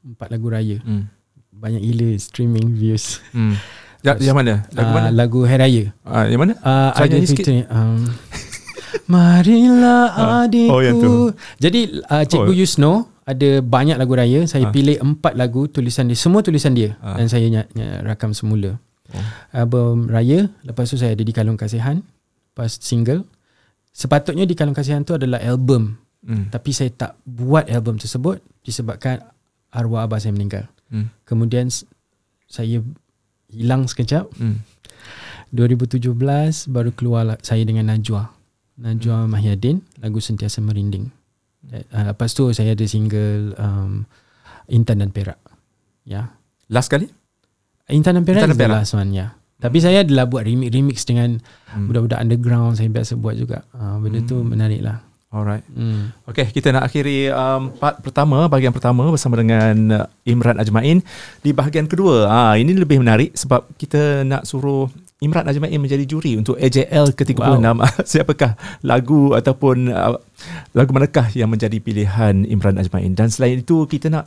Empat 0.00 0.30
lagu 0.30 0.46
raya 0.46 0.78
Hmm. 0.80 1.10
Banyak 1.50 1.82
gila 1.82 2.10
streaming 2.16 2.70
views 2.72 3.18
Hmm. 3.30 3.58
Ya, 4.00 4.16
yang 4.16 4.32
mana? 4.32 4.64
Lagu 4.70 4.86
uh, 4.86 4.94
mana? 4.94 5.08
Lagu 5.10 5.40
Hari 5.42 5.58
Raya 5.58 5.84
Ah, 6.02 6.24
yang 6.24 6.40
mana? 6.40 6.54
uh, 6.56 6.88
Try 6.90 7.04
nyanyi 7.04 7.18
Aidilfitri 7.20 7.58
um, 7.66 8.00
Marilah 9.12 10.04
Ah, 10.08 10.42
adikku 10.44 10.70
oh, 10.70 10.80
yang 10.80 10.96
tu. 10.96 11.12
Jadi 11.58 11.80
uh, 12.00 12.24
Cikgu 12.24 12.46
Oh. 12.46 12.56
Yusno 12.56 12.92
Ada 13.22 13.60
banyak 13.60 13.94
lagu 13.96 14.14
raya 14.14 14.46
Saya 14.46 14.66
Ah. 14.66 14.72
pilih 14.72 14.96
empat 14.96 15.34
lagu 15.34 15.66
Tulisan 15.66 16.06
dia 16.06 16.14
Semua 16.14 16.40
tulisan 16.40 16.72
dia 16.72 16.94
Ah. 16.98 17.14
Dan 17.14 17.26
saya 17.26 17.44
ny- 17.44 17.70
ny- 17.72 18.00
rakam 18.02 18.30
semula 18.30 18.78
Oh. 19.10 19.18
Album 19.52 20.06
Raya 20.06 20.46
Lepas 20.62 20.86
tu 20.86 20.96
saya 20.96 21.12
ada 21.12 21.20
di 21.20 21.30
Kalung 21.30 21.58
Kasihan 21.58 21.98
Lepas 22.48 22.78
single 22.78 23.26
Sepatutnya 23.90 24.46
di 24.46 24.54
Kalung 24.54 24.76
Kasihan 24.76 25.02
tu 25.02 25.18
adalah 25.18 25.42
album 25.42 25.98
Hmm. 26.20 26.52
Tapi 26.52 26.70
saya 26.76 26.92
tak 26.92 27.16
buat 27.24 27.64
album 27.72 27.96
tersebut 27.96 28.44
Disebabkan 28.60 29.24
arwah 29.72 30.04
abah 30.04 30.20
saya 30.20 30.36
meninggal 30.36 30.68
Hmm. 30.90 31.06
Kemudian 31.22 31.70
saya 32.50 32.82
hilang 33.46 33.86
sekejap. 33.86 34.26
Hmm. 34.42 34.58
2017 35.54 36.02
baru 36.66 36.90
keluar 36.90 37.38
saya 37.46 37.62
dengan 37.62 37.94
Najwa. 37.94 38.26
Najwa 38.74 39.22
hmm. 39.22 39.30
Mahyadin 39.30 39.86
lagu 40.02 40.18
Sentiasa 40.18 40.58
Merinding. 40.58 41.06
Uh, 41.70 42.10
lepas 42.10 42.34
tu 42.34 42.50
saya 42.50 42.74
ada 42.74 42.82
single 42.90 43.54
um, 43.54 44.02
Intan 44.66 44.98
dan 44.98 45.14
Perak. 45.14 45.38
Ya. 46.02 46.10
Yeah. 46.10 46.26
Last 46.66 46.90
kali? 46.90 47.06
Intan 47.86 48.18
dan 48.18 48.26
Perak 48.26 48.42
Intan 48.42 48.58
dan 48.58 48.58
Perak. 48.58 48.82
last 48.82 48.98
one, 48.98 49.14
ya. 49.14 49.18
Yeah. 49.18 49.30
Tapi 49.60 49.78
saya 49.78 50.02
adalah 50.02 50.24
buat 50.24 50.48
remix-remix 50.48 51.04
dengan 51.04 51.36
hmm. 51.38 51.84
budak-budak 51.86 52.18
underground 52.18 52.80
saya 52.80 52.88
biasa 52.88 53.20
buat 53.20 53.36
juga. 53.36 53.62
Uh, 53.76 54.00
benda 54.00 54.24
hmm. 54.24 54.28
tu 54.28 54.36
menarik 54.40 54.80
lah. 54.80 55.04
Alright. 55.30 55.62
Hmm. 55.70 56.10
Okay, 56.26 56.50
kita 56.50 56.74
nak 56.74 56.90
akhiri 56.90 57.30
um, 57.30 57.70
part 57.78 58.02
pertama, 58.02 58.50
bahagian 58.50 58.74
pertama 58.74 59.06
bersama 59.14 59.38
dengan 59.38 60.02
uh, 60.02 60.06
Imran 60.26 60.58
Ajmain. 60.58 60.98
Di 61.38 61.54
bahagian 61.54 61.86
kedua, 61.86 62.26
ah 62.26 62.58
ini 62.58 62.74
lebih 62.74 62.98
menarik 62.98 63.30
sebab 63.38 63.62
kita 63.78 64.26
nak 64.26 64.42
suruh 64.42 64.90
Imran 65.22 65.46
Ajmain 65.46 65.76
menjadi 65.76 66.02
juri 66.02 66.34
untuk 66.34 66.58
AJL 66.58 67.14
ke-36. 67.14 67.62
Wow. 67.62 67.84
Siapakah 68.10 68.56
lagu 68.82 69.36
ataupun 69.36 69.92
uh, 69.92 70.18
lagu 70.74 70.90
manakah 70.96 71.30
yang 71.36 71.52
menjadi 71.52 71.78
pilihan 71.78 72.42
Imran 72.48 72.80
Ajmain? 72.80 73.14
Dan 73.14 73.30
selain 73.30 73.62
itu, 73.62 73.86
kita 73.86 74.10
nak 74.10 74.26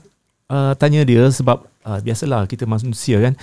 uh, 0.53 0.71
tanya 0.77 1.03
dia 1.03 1.27
sebab 1.27 1.65
uh, 1.85 1.99
biasalah 1.99 2.47
kita 2.47 2.63
manusia 2.65 3.19
kan 3.19 3.33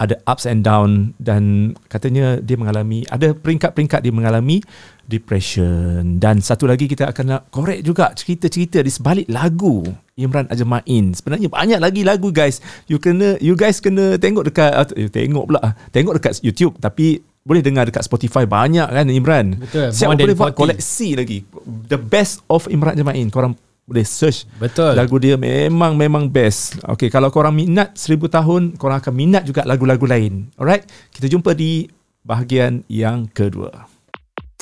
ada 0.00 0.16
ups 0.24 0.48
and 0.48 0.64
down 0.64 1.12
dan 1.20 1.72
katanya 1.92 2.40
dia 2.40 2.56
mengalami 2.56 3.04
ada 3.12 3.36
peringkat-peringkat 3.36 4.00
dia 4.00 4.12
mengalami 4.12 4.64
depression. 5.10 6.22
Dan 6.22 6.38
satu 6.38 6.70
lagi 6.70 6.86
kita 6.86 7.10
akan 7.10 7.24
nak 7.26 7.42
korek 7.50 7.82
juga 7.82 8.14
cerita-cerita 8.14 8.80
di 8.80 8.88
sebalik 8.88 9.26
lagu 9.26 9.82
Imran 10.14 10.46
Ajmain. 10.46 11.04
Sebenarnya 11.12 11.50
banyak 11.50 11.80
lagi 11.82 12.06
lagu 12.06 12.30
guys. 12.30 12.62
You 12.86 13.02
kena 13.02 13.36
you 13.42 13.58
guys 13.58 13.82
kena 13.82 14.16
tengok 14.16 14.48
dekat 14.48 14.70
uh, 14.70 14.86
tengok 15.10 15.44
pula 15.50 15.60
tengok 15.90 16.22
dekat 16.22 16.40
YouTube. 16.46 16.78
Tapi 16.78 17.20
boleh 17.40 17.64
dengar 17.64 17.88
dekat 17.88 18.06
Spotify 18.06 18.46
banyak 18.46 18.86
kan 18.86 19.06
Imran? 19.10 19.58
Betul. 19.58 19.90
Siapa 19.90 20.14
boleh 20.14 20.36
buat 20.36 20.54
koleksi 20.54 21.18
lagi. 21.18 21.42
The 21.90 21.98
best 21.98 22.46
of 22.46 22.70
Imran 22.70 22.94
Ajmain. 22.94 23.28
Korang 23.28 23.58
boleh 23.90 24.06
search 24.06 24.46
Betul. 24.62 24.94
lagu 24.94 25.18
dia 25.18 25.34
memang 25.34 25.98
memang 25.98 26.30
best. 26.30 26.78
Okay, 26.86 27.10
kalau 27.10 27.34
korang 27.34 27.58
minat 27.58 27.98
seribu 27.98 28.30
tahun, 28.30 28.78
korang 28.78 29.02
akan 29.02 29.10
minat 29.10 29.42
juga 29.42 29.66
lagu-lagu 29.66 30.06
lain. 30.06 30.46
Alright, 30.54 30.86
kita 31.10 31.26
jumpa 31.26 31.58
di 31.58 31.90
bahagian 32.22 32.86
yang 32.86 33.26
kedua. 33.26 33.90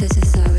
This 0.01 0.17
is 0.17 0.33
our- 0.41 0.58